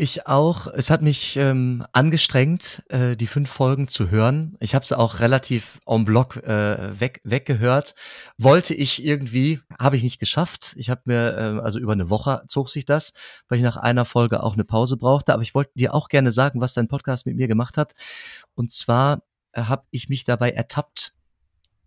Ich 0.00 0.28
auch. 0.28 0.68
Es 0.68 0.90
hat 0.90 1.02
mich 1.02 1.36
ähm, 1.38 1.84
angestrengt, 1.90 2.84
äh, 2.88 3.16
die 3.16 3.26
fünf 3.26 3.50
Folgen 3.50 3.88
zu 3.88 4.12
hören. 4.12 4.56
Ich 4.60 4.76
habe 4.76 4.86
sie 4.86 4.96
auch 4.96 5.18
relativ 5.18 5.80
en 5.88 6.04
bloc 6.04 6.36
äh, 6.36 7.00
weg, 7.00 7.20
weggehört. 7.24 7.96
Wollte 8.36 8.74
ich 8.74 9.04
irgendwie, 9.04 9.58
habe 9.76 9.96
ich 9.96 10.04
nicht 10.04 10.20
geschafft. 10.20 10.76
Ich 10.78 10.88
habe 10.88 11.00
mir, 11.06 11.36
äh, 11.36 11.64
also 11.64 11.80
über 11.80 11.94
eine 11.94 12.10
Woche 12.10 12.44
zog 12.46 12.68
sich 12.68 12.84
das, 12.84 13.12
weil 13.48 13.58
ich 13.58 13.64
nach 13.64 13.76
einer 13.76 14.04
Folge 14.04 14.44
auch 14.44 14.54
eine 14.54 14.62
Pause 14.62 14.96
brauchte. 14.96 15.34
Aber 15.34 15.42
ich 15.42 15.56
wollte 15.56 15.72
dir 15.74 15.92
auch 15.92 16.06
gerne 16.06 16.30
sagen, 16.30 16.60
was 16.60 16.74
dein 16.74 16.86
Podcast 16.86 17.26
mit 17.26 17.34
mir 17.34 17.48
gemacht 17.48 17.76
hat. 17.76 17.94
Und 18.54 18.70
zwar 18.70 19.24
äh, 19.50 19.62
habe 19.62 19.82
ich 19.90 20.08
mich 20.08 20.22
dabei 20.22 20.52
ertappt, 20.52 21.12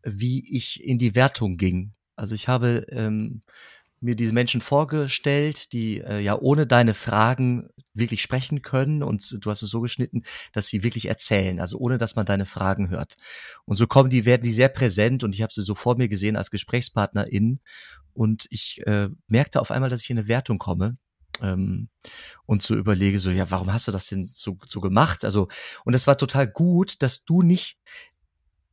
wie 0.04 0.54
ich 0.54 0.84
in 0.84 0.98
die 0.98 1.16
Wertung 1.16 1.56
ging. 1.56 1.94
Also 2.18 2.36
ich 2.36 2.50
habe 2.50 2.86
ähm, 2.90 3.42
mir 4.02 4.16
diese 4.16 4.34
Menschen 4.34 4.62
vorgestellt, 4.62 5.74
die 5.74 6.00
äh, 6.00 6.20
ja 6.20 6.38
ohne 6.38 6.68
deine 6.68 6.94
Fragen 6.94 7.70
wirklich 7.94 8.22
sprechen 8.22 8.62
können 8.62 9.04
und 9.04 9.38
du 9.40 9.50
hast 9.50 9.62
es 9.62 9.70
so 9.70 9.82
geschnitten, 9.82 10.24
dass 10.54 10.68
sie 10.68 10.84
wirklich 10.84 11.08
erzählen, 11.08 11.60
also 11.60 11.78
ohne 11.78 11.98
dass 11.98 12.16
man 12.16 12.26
deine 12.26 12.46
Fragen 12.46 12.90
hört. 12.90 13.16
Und 13.66 13.76
so 13.76 13.88
kommen 13.88 14.10
die, 14.10 14.26
werden 14.26 14.44
die 14.44 14.52
sehr 14.52 14.70
präsent 14.70 15.24
und 15.24 15.36
ich 15.36 15.42
habe 15.42 15.54
sie 15.54 15.62
so 15.62 15.76
vor 15.76 15.98
mir 15.98 16.10
gesehen 16.10 16.36
als 16.36 16.52
Gesprächspartnerin 16.52 17.60
und 18.14 18.48
ich 18.50 18.82
äh, 18.86 19.10
merkte 19.28 19.62
auf 19.62 19.72
einmal, 19.72 19.90
dass 19.90 20.02
ich 20.02 20.10
in 20.10 20.18
eine 20.18 20.28
Wertung 20.28 20.58
komme 20.58 20.98
ähm, 21.42 21.90
und 22.46 22.62
so 22.62 22.76
überlege 22.76 23.20
so, 23.20 23.30
ja, 23.30 23.50
warum 23.52 23.72
hast 23.72 23.88
du 23.88 23.92
das 23.92 24.08
denn 24.08 24.28
so, 24.30 24.58
so 24.68 24.82
gemacht? 24.82 25.24
Also, 25.24 25.48
und 25.86 25.94
es 25.94 26.08
war 26.08 26.18
total 26.18 26.48
gut, 26.48 27.02
dass 27.02 27.24
du 27.24 27.42
nicht 27.42 27.78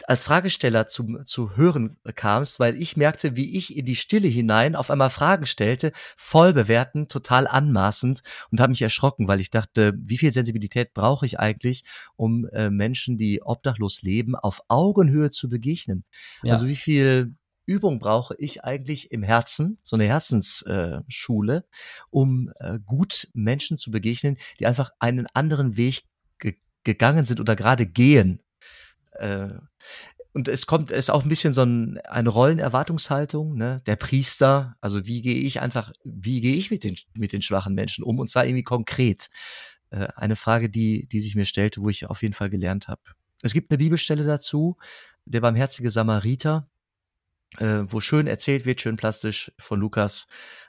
als 0.06 0.22
Fragesteller 0.22 0.86
zu, 0.86 1.22
zu 1.24 1.56
hören 1.56 1.98
kamst, 2.14 2.60
weil 2.60 2.80
ich 2.80 2.96
merkte, 2.96 3.36
wie 3.36 3.56
ich 3.56 3.76
in 3.76 3.84
die 3.84 3.96
Stille 3.96 4.28
hinein 4.28 4.76
auf 4.76 4.90
einmal 4.90 5.10
Fragen 5.10 5.46
stellte, 5.46 5.92
voll 6.16 6.52
bewerten, 6.52 7.08
total 7.08 7.46
anmaßend 7.46 8.22
und 8.50 8.60
habe 8.60 8.70
mich 8.70 8.82
erschrocken, 8.82 9.28
weil 9.28 9.40
ich 9.40 9.50
dachte, 9.50 9.94
wie 9.98 10.18
viel 10.18 10.32
Sensibilität 10.32 10.94
brauche 10.94 11.26
ich 11.26 11.38
eigentlich, 11.38 11.84
um 12.16 12.46
äh, 12.52 12.70
Menschen, 12.70 13.18
die 13.18 13.42
obdachlos 13.42 14.02
leben, 14.02 14.36
auf 14.36 14.62
Augenhöhe 14.68 15.30
zu 15.30 15.48
begegnen? 15.48 16.04
Ja. 16.42 16.54
Also 16.54 16.68
wie 16.68 16.76
viel 16.76 17.34
Übung 17.66 17.98
brauche 17.98 18.34
ich 18.38 18.64
eigentlich 18.64 19.10
im 19.10 19.22
Herzen, 19.22 19.78
so 19.82 19.96
eine 19.96 20.06
Herzensschule, 20.06 21.56
äh, 21.56 21.62
um 22.10 22.50
äh, 22.60 22.78
gut 22.84 23.28
Menschen 23.34 23.76
zu 23.76 23.90
begegnen, 23.90 24.38
die 24.58 24.66
einfach 24.66 24.90
einen 24.98 25.26
anderen 25.34 25.76
Weg 25.76 26.04
ge 26.38 26.56
gegangen 26.84 27.26
sind 27.26 27.40
oder 27.40 27.56
gerade 27.56 27.84
gehen 27.84 28.40
äh, 29.18 29.48
und 30.32 30.46
es 30.46 30.66
kommt, 30.66 30.90
es 30.90 31.06
ist 31.06 31.10
auch 31.10 31.22
ein 31.22 31.28
bisschen 31.28 31.52
so 31.52 31.62
ein, 31.62 31.98
eine 32.04 32.28
Rollenerwartungshaltung, 32.28 33.56
ne? 33.56 33.82
Der 33.86 33.96
Priester, 33.96 34.76
also 34.80 35.04
wie 35.06 35.22
gehe 35.22 35.34
ich 35.34 35.60
einfach, 35.60 35.92
wie 36.04 36.40
gehe 36.40 36.54
ich 36.54 36.70
mit 36.70 36.84
den, 36.84 36.96
mit 37.14 37.32
den 37.32 37.42
schwachen 37.42 37.74
Menschen 37.74 38.04
um? 38.04 38.18
Und 38.18 38.30
zwar 38.30 38.46
irgendwie 38.46 38.62
konkret. 38.62 39.30
Äh, 39.90 40.08
eine 40.16 40.36
Frage, 40.36 40.68
die, 40.68 41.08
die 41.08 41.20
sich 41.20 41.34
mir 41.34 41.46
stellte, 41.46 41.82
wo 41.82 41.88
ich 41.88 42.06
auf 42.06 42.22
jeden 42.22 42.34
Fall 42.34 42.50
gelernt 42.50 42.88
habe. 42.88 43.00
Es 43.42 43.52
gibt 43.52 43.70
eine 43.70 43.78
Bibelstelle 43.78 44.24
dazu, 44.24 44.76
der 45.24 45.40
barmherzige 45.40 45.90
Samariter, 45.90 46.68
äh, 47.58 47.84
wo 47.86 48.00
schön 48.00 48.26
erzählt 48.26 48.66
wird, 48.66 48.80
schön 48.80 48.96
plastisch 48.96 49.52
von 49.58 49.80
Lukas, 49.80 50.28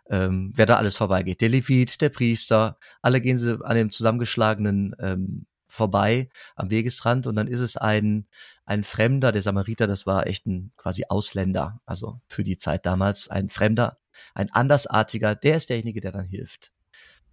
ähm, 0.10 0.54
wer 0.56 0.66
da 0.66 0.78
alles 0.78 0.96
vorbeigeht. 0.96 1.42
Der 1.42 1.50
Levit, 1.50 2.02
der 2.02 2.10
Priester, 2.10 2.78
alle 3.02 3.22
gehen 3.22 3.38
sie 3.38 3.64
an 3.64 3.76
dem 3.76 3.90
zusammengeschlagenen 3.90 4.96
ähm, 5.00 5.46
vorbei 5.70 6.30
am 6.56 6.70
Wegesrand 6.70 7.28
und 7.28 7.36
dann 7.36 7.48
ist 7.48 7.62
es 7.62 7.78
ein, 7.78 8.28
ein 8.66 8.84
Fremder, 8.84 9.32
der 9.32 9.42
Samariter, 9.42 9.88
das 9.88 10.06
war 10.06 10.28
echt 10.28 10.46
ein 10.48 10.74
quasi 10.76 11.06
Ausländer, 11.08 11.80
also 11.86 12.20
für 12.28 12.44
die 12.44 12.58
Zeit 12.58 12.86
damals 12.86 13.30
ein 13.30 13.48
Fremder, 13.50 14.00
ein 14.34 14.52
Andersartiger, 14.52 15.36
der 15.36 15.58
ist 15.58 15.70
derjenige, 15.70 16.02
der 16.02 16.12
dann 16.12 16.26
hilft. 16.26 16.72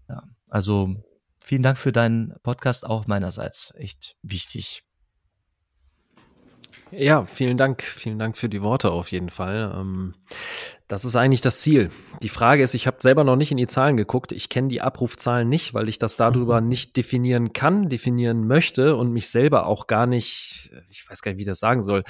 Ja, 0.08 0.22
also 0.48 1.02
vielen 1.42 1.62
Dank 1.62 1.78
für 1.78 1.92
deinen 1.92 2.34
Podcast 2.42 2.86
auch 2.86 3.06
meinerseits, 3.06 3.74
echt 3.76 4.16
wichtig. 4.22 4.84
Ja, 6.90 7.24
vielen 7.26 7.56
Dank. 7.56 7.82
Vielen 7.82 8.18
Dank 8.18 8.36
für 8.36 8.48
die 8.48 8.62
Worte 8.62 8.90
auf 8.90 9.10
jeden 9.10 9.30
Fall. 9.30 9.74
Ähm, 9.76 10.14
das 10.88 11.04
ist 11.04 11.16
eigentlich 11.16 11.40
das 11.40 11.60
Ziel. 11.60 11.90
Die 12.22 12.28
Frage 12.28 12.62
ist, 12.62 12.74
ich 12.74 12.86
habe 12.86 12.98
selber 13.00 13.24
noch 13.24 13.36
nicht 13.36 13.50
in 13.50 13.56
die 13.56 13.66
Zahlen 13.66 13.96
geguckt. 13.96 14.30
Ich 14.32 14.48
kenne 14.48 14.68
die 14.68 14.80
Abrufzahlen 14.80 15.48
nicht, 15.48 15.74
weil 15.74 15.88
ich 15.88 15.98
das 15.98 16.16
darüber 16.16 16.60
mhm. 16.60 16.68
nicht 16.68 16.96
definieren 16.96 17.52
kann, 17.52 17.88
definieren 17.88 18.46
möchte 18.46 18.94
und 18.94 19.10
mich 19.12 19.28
selber 19.28 19.66
auch 19.66 19.88
gar 19.88 20.06
nicht, 20.06 20.70
ich 20.88 21.08
weiß 21.10 21.22
gar 21.22 21.32
nicht, 21.32 21.38
wie 21.38 21.42
ich 21.42 21.48
das 21.48 21.60
sagen 21.60 21.82
soll. 21.82 22.04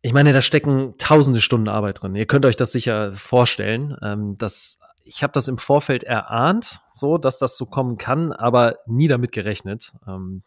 Ich 0.00 0.12
meine, 0.12 0.32
da 0.32 0.42
stecken 0.42 0.94
tausende 0.98 1.40
Stunden 1.40 1.68
Arbeit 1.68 2.02
drin. 2.02 2.16
Ihr 2.16 2.26
könnt 2.26 2.46
euch 2.46 2.56
das 2.56 2.72
sicher 2.72 3.12
vorstellen. 3.12 3.96
Ähm, 4.02 4.38
dass 4.38 4.78
ich 5.04 5.22
habe 5.22 5.32
das 5.32 5.48
im 5.48 5.58
Vorfeld 5.58 6.04
erahnt, 6.04 6.80
so 6.90 7.18
dass 7.18 7.38
das 7.38 7.56
so 7.56 7.66
kommen 7.66 7.98
kann, 7.98 8.32
aber 8.32 8.78
nie 8.86 9.08
damit 9.08 9.32
gerechnet. 9.32 9.92
Ähm, 10.06 10.42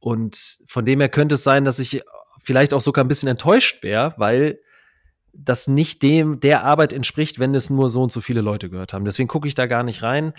und 0.00 0.58
von 0.66 0.84
dem 0.84 1.00
her 1.00 1.08
könnte 1.08 1.34
es 1.34 1.42
sein, 1.42 1.64
dass 1.64 1.78
ich 1.78 2.02
vielleicht 2.40 2.72
auch 2.72 2.80
sogar 2.80 3.04
ein 3.04 3.08
bisschen 3.08 3.28
enttäuscht 3.28 3.82
wäre, 3.82 4.14
weil 4.16 4.60
das 5.32 5.68
nicht 5.68 6.02
dem 6.02 6.40
der 6.40 6.64
Arbeit 6.64 6.92
entspricht, 6.92 7.38
wenn 7.38 7.54
es 7.54 7.70
nur 7.70 7.90
so 7.90 8.02
und 8.02 8.12
so 8.12 8.20
viele 8.20 8.40
Leute 8.40 8.70
gehört 8.70 8.92
haben. 8.92 9.04
Deswegen 9.04 9.28
gucke 9.28 9.48
ich 9.48 9.54
da 9.54 9.66
gar 9.66 9.82
nicht 9.82 10.02
rein. 10.02 10.32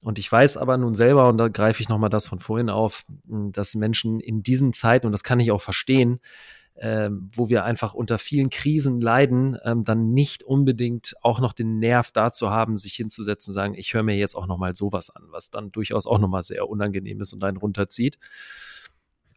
Und 0.00 0.18
ich 0.18 0.30
weiß 0.30 0.56
aber 0.56 0.76
nun 0.78 0.94
selber, 0.94 1.28
und 1.28 1.38
da 1.38 1.46
greife 1.46 1.80
ich 1.80 1.88
nochmal 1.88 2.10
das 2.10 2.26
von 2.26 2.40
vorhin 2.40 2.70
auf, 2.70 3.04
dass 3.24 3.76
Menschen 3.76 4.18
in 4.18 4.42
diesen 4.42 4.72
Zeiten, 4.72 5.06
und 5.06 5.12
das 5.12 5.22
kann 5.22 5.38
ich 5.38 5.52
auch 5.52 5.60
verstehen, 5.60 6.18
äh, 6.74 7.10
wo 7.12 7.48
wir 7.48 7.64
einfach 7.64 7.94
unter 7.94 8.18
vielen 8.18 8.50
Krisen 8.50 9.00
leiden, 9.00 9.56
ähm, 9.62 9.84
dann 9.84 10.12
nicht 10.12 10.42
unbedingt 10.42 11.14
auch 11.22 11.38
noch 11.38 11.52
den 11.52 11.78
Nerv 11.78 12.10
dazu 12.10 12.50
haben, 12.50 12.76
sich 12.76 12.94
hinzusetzen 12.94 13.50
und 13.50 13.54
sagen, 13.54 13.74
ich 13.74 13.94
höre 13.94 14.02
mir 14.02 14.16
jetzt 14.16 14.34
auch 14.34 14.48
nochmal 14.48 14.74
sowas 14.74 15.10
an, 15.10 15.22
was 15.28 15.50
dann 15.50 15.70
durchaus 15.70 16.08
auch 16.08 16.18
nochmal 16.18 16.42
sehr 16.42 16.68
unangenehm 16.68 17.20
ist 17.20 17.32
und 17.32 17.44
einen 17.44 17.58
runterzieht. 17.58 18.18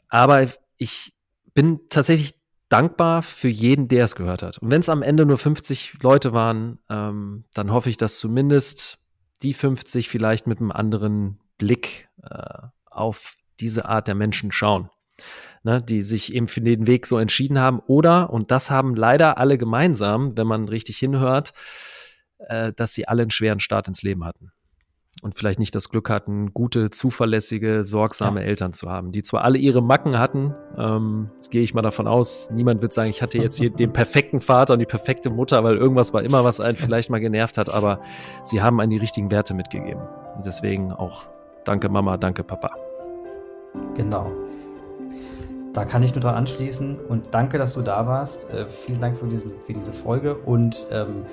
Aber 0.10 0.47
ich 0.78 1.14
bin 1.53 1.80
tatsächlich 1.89 2.36
dankbar 2.70 3.22
für 3.22 3.47
jeden, 3.47 3.88
der 3.88 4.06
es 4.06 4.16
gehört 4.16 4.43
hat. 4.43 4.58
Und 4.58 4.72
wenn 4.72 4.82
es 4.82 4.89
am 4.89 5.01
Ende 5.01 5.26
nur 5.26 5.38
50 5.38 6.01
Leute 6.01 6.34
waren, 6.34 6.80
ähm, 6.89 7.45
dann 7.53 7.72
hoffe 7.72 7.89
ich, 7.89 7.97
dass 7.97 8.18
zumindest 8.18 8.99
die 9.41 9.53
50 9.53 10.10
vielleicht 10.10 10.47
mit 10.47 10.60
einem 10.60 10.72
anderen 10.72 11.39
Blick 11.58 12.10
äh, 12.24 12.68
auf 12.89 13.36
diese 13.60 13.86
Art 13.86 14.08
der 14.08 14.16
Menschen 14.16 14.51
schauen, 14.51 14.89
ne, 15.64 15.82
die 15.82 16.01
sich 16.01 16.34
eben 16.34 16.47
für 16.47 16.62
den 16.62 16.88
Weg 16.88 17.06
so 17.06 17.18
entschieden 17.18 17.60
haben. 17.60 17.80
Oder, 17.80 18.32
und 18.32 18.51
das 18.51 18.72
haben 18.72 18.95
leider 18.95 19.38
alle 19.38 19.58
gemeinsam, 19.58 20.36
wenn 20.36 20.47
man 20.47 20.68
richtig 20.68 20.97
hinhört, 20.97 21.53
äh, 22.39 22.74
dass 22.74 22.93
sie 22.93 23.08
alle 23.08 23.22
einen 23.22 23.32
schweren 23.32 23.60
Start 23.60 23.88
ins 23.88 24.01
Leben 24.01 24.26
hatten 24.26 24.51
und 25.22 25.38
vielleicht 25.38 25.59
nicht 25.59 25.74
das 25.74 25.89
Glück 25.89 26.09
hatten, 26.09 26.53
gute, 26.53 26.89
zuverlässige, 26.89 27.84
sorgsame 27.84 28.41
ja. 28.41 28.47
Eltern 28.47 28.74
zu 28.74 28.91
haben, 28.91 29.11
die 29.11 29.24
zwar 29.24 29.43
alle 29.43 29.57
ihre 29.57 29.82
Macken 29.82 30.20
hatten, 30.20 30.53
ähm, 30.78 31.30
gehe 31.49 31.63
ich 31.63 31.74
mal 31.74 31.82
davon 31.82 32.07
aus, 32.07 32.49
niemand 32.51 32.82
wird 32.82 32.93
sagen, 32.93 33.09
ich 33.09 33.22
hatte 33.22 33.38
jetzt 33.38 33.57
hier 33.57 33.70
den 33.70 33.93
perfekten 33.93 34.41
Vater 34.41 34.74
und 34.74 34.80
die 34.80 34.86
perfekte 34.86 35.30
Mutter, 35.30 35.63
weil 35.63 35.78
irgendwas 35.78 36.13
war 36.13 36.24
immer, 36.24 36.43
was 36.43 36.59
einen 36.59 36.76
vielleicht 36.78 37.09
mal 37.09 37.20
genervt 37.20 37.57
hat, 37.57 37.70
aber 37.70 38.01
sie 38.43 38.61
haben 38.61 38.80
einen 38.80 38.91
die 38.91 38.97
richtigen 38.97 39.32
Werte 39.32 39.53
mitgegeben. 39.53 40.01
Und 40.36 40.45
deswegen 40.45 40.91
auch 40.91 41.28
danke 41.63 41.89
Mama, 41.89 42.18
danke 42.18 42.43
Papa. 42.43 42.72
Genau. 43.95 44.32
Da 45.74 45.84
kann 45.84 46.03
ich 46.03 46.13
nur 46.13 46.22
dran 46.22 46.36
anschließen 46.36 46.99
und 46.99 47.34
danke, 47.34 47.57
dass 47.57 47.74
du 47.74 47.82
da 47.82 48.07
warst. 48.07 48.49
Äh, 48.49 48.68
vielen 48.68 49.01
Dank 49.01 49.18
für, 49.18 49.28
diesen, 49.28 49.51
für 49.61 49.74
diese 49.74 49.91
Folge 49.91 50.36
und 50.36 50.88
ähm, 50.89 51.26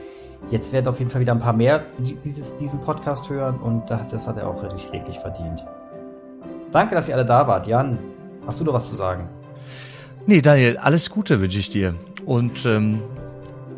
Jetzt 0.48 0.72
werden 0.72 0.88
auf 0.88 0.98
jeden 0.98 1.10
Fall 1.10 1.20
wieder 1.20 1.32
ein 1.32 1.40
paar 1.40 1.52
mehr 1.52 1.84
dieses, 2.24 2.56
diesen 2.56 2.80
Podcast 2.80 3.30
hören 3.30 3.58
und 3.60 3.88
das 3.88 4.26
hat 4.26 4.36
er 4.36 4.48
auch 4.48 4.62
richtig 4.62 4.92
redlich 4.92 5.18
verdient. 5.18 5.64
Danke, 6.70 6.94
dass 6.94 7.08
ihr 7.08 7.14
alle 7.14 7.24
da 7.24 7.46
wart. 7.46 7.66
Jan, 7.66 7.98
hast 8.46 8.60
du 8.60 8.64
noch 8.64 8.74
was 8.74 8.88
zu 8.88 8.96
sagen? 8.96 9.28
Nee, 10.26 10.40
Daniel, 10.40 10.76
alles 10.76 11.10
Gute 11.10 11.40
wünsche 11.40 11.58
ich 11.58 11.70
dir. 11.70 11.94
Und 12.26 12.64
ähm, 12.66 13.02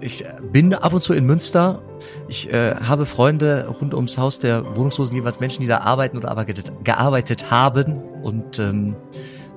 ich 0.01 0.25
bin 0.53 0.75
ab 0.75 0.93
und 0.93 1.03
zu 1.03 1.15
in 1.15 1.25
Münster. 1.25 1.81
Ich 2.29 2.53
äh, 2.53 2.75
habe 2.75 3.07
Freunde 3.07 3.67
rund 3.81 3.95
ums 3.95 4.19
Haus 4.19 4.39
der 4.39 4.77
Wohnungslosen, 4.77 5.17
jeweils 5.17 5.41
Menschen, 5.41 5.62
die 5.62 5.67
da 5.67 5.79
arbeiten 5.79 6.17
oder 6.19 6.31
aber 6.31 6.45
gearbeitet 6.45 7.51
haben. 7.51 8.03
Und 8.23 8.59
ähm, 8.59 8.97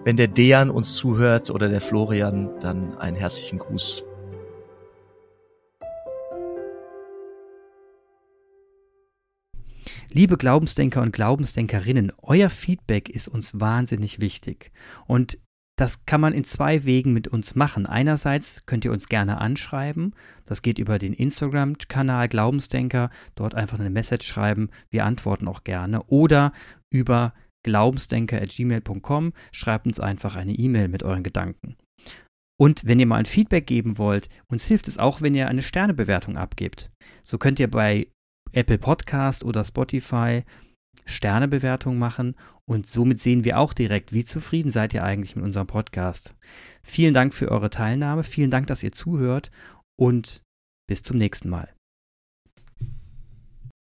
Wenn 0.03 0.15
der 0.15 0.29
Dejan 0.29 0.69
uns 0.69 0.95
zuhört 0.95 1.49
oder 1.49 1.67
der 1.67 1.81
Florian, 1.81 2.49
dann 2.61 2.97
einen 2.97 3.17
herzlichen 3.17 3.59
Gruß. 3.59 4.05
Liebe 10.11 10.37
Glaubensdenker 10.37 11.01
und 11.01 11.11
Glaubensdenkerinnen, 11.11 12.13
euer 12.21 12.49
Feedback 12.49 13.09
ist 13.09 13.27
uns 13.27 13.59
wahnsinnig 13.59 14.21
wichtig. 14.21 14.71
Und 15.05 15.37
das 15.77 16.05
kann 16.05 16.21
man 16.21 16.33
in 16.33 16.43
zwei 16.43 16.85
Wegen 16.85 17.13
mit 17.13 17.27
uns 17.27 17.53
machen. 17.53 17.85
Einerseits 17.85 18.65
könnt 18.65 18.83
ihr 18.83 18.91
uns 18.91 19.09
gerne 19.09 19.39
anschreiben. 19.39 20.15
Das 20.45 20.63
geht 20.63 20.79
über 20.79 20.97
den 20.97 21.13
Instagram-Kanal 21.13 22.29
Glaubensdenker. 22.29 23.11
Dort 23.35 23.53
einfach 23.53 23.79
eine 23.79 23.91
Message 23.91 24.25
schreiben. 24.25 24.69
Wir 24.89 25.05
antworten 25.05 25.47
auch 25.47 25.63
gerne. 25.63 26.03
Oder 26.05 26.51
über 26.89 27.33
glaubensdenker.gmail.com 27.63 29.33
schreibt 29.51 29.85
uns 29.85 29.99
einfach 29.99 30.35
eine 30.35 30.53
E-Mail 30.53 30.87
mit 30.87 31.03
euren 31.03 31.23
Gedanken. 31.23 31.75
Und 32.59 32.85
wenn 32.85 32.99
ihr 32.99 33.05
mal 33.05 33.17
ein 33.17 33.25
Feedback 33.25 33.67
geben 33.67 33.99
wollt, 33.99 34.29
uns 34.47 34.65
hilft 34.65 34.87
es 34.87 34.97
auch, 34.97 35.21
wenn 35.21 35.35
ihr 35.35 35.47
eine 35.47 35.61
Sternebewertung 35.61 36.37
abgebt. 36.37 36.89
So 37.21 37.37
könnt 37.37 37.59
ihr 37.59 37.69
bei 37.69 38.07
Apple 38.57 38.79
Podcast 38.79 39.43
oder 39.43 39.63
Spotify 39.63 40.43
Sternebewertung 41.05 41.97
machen 41.97 42.35
und 42.65 42.87
somit 42.87 43.21
sehen 43.21 43.45
wir 43.45 43.59
auch 43.59 43.73
direkt, 43.73 44.13
wie 44.13 44.25
zufrieden 44.25 44.71
seid 44.71 44.93
ihr 44.93 45.03
eigentlich 45.03 45.35
mit 45.35 45.45
unserem 45.45 45.67
Podcast. 45.67 46.35
Vielen 46.83 47.13
Dank 47.13 47.33
für 47.33 47.49
eure 47.49 47.69
Teilnahme, 47.69 48.23
vielen 48.23 48.51
Dank, 48.51 48.67
dass 48.67 48.83
ihr 48.83 48.91
zuhört 48.91 49.51
und 49.97 50.41
bis 50.87 51.03
zum 51.03 51.17
nächsten 51.17 51.49
Mal. 51.49 51.76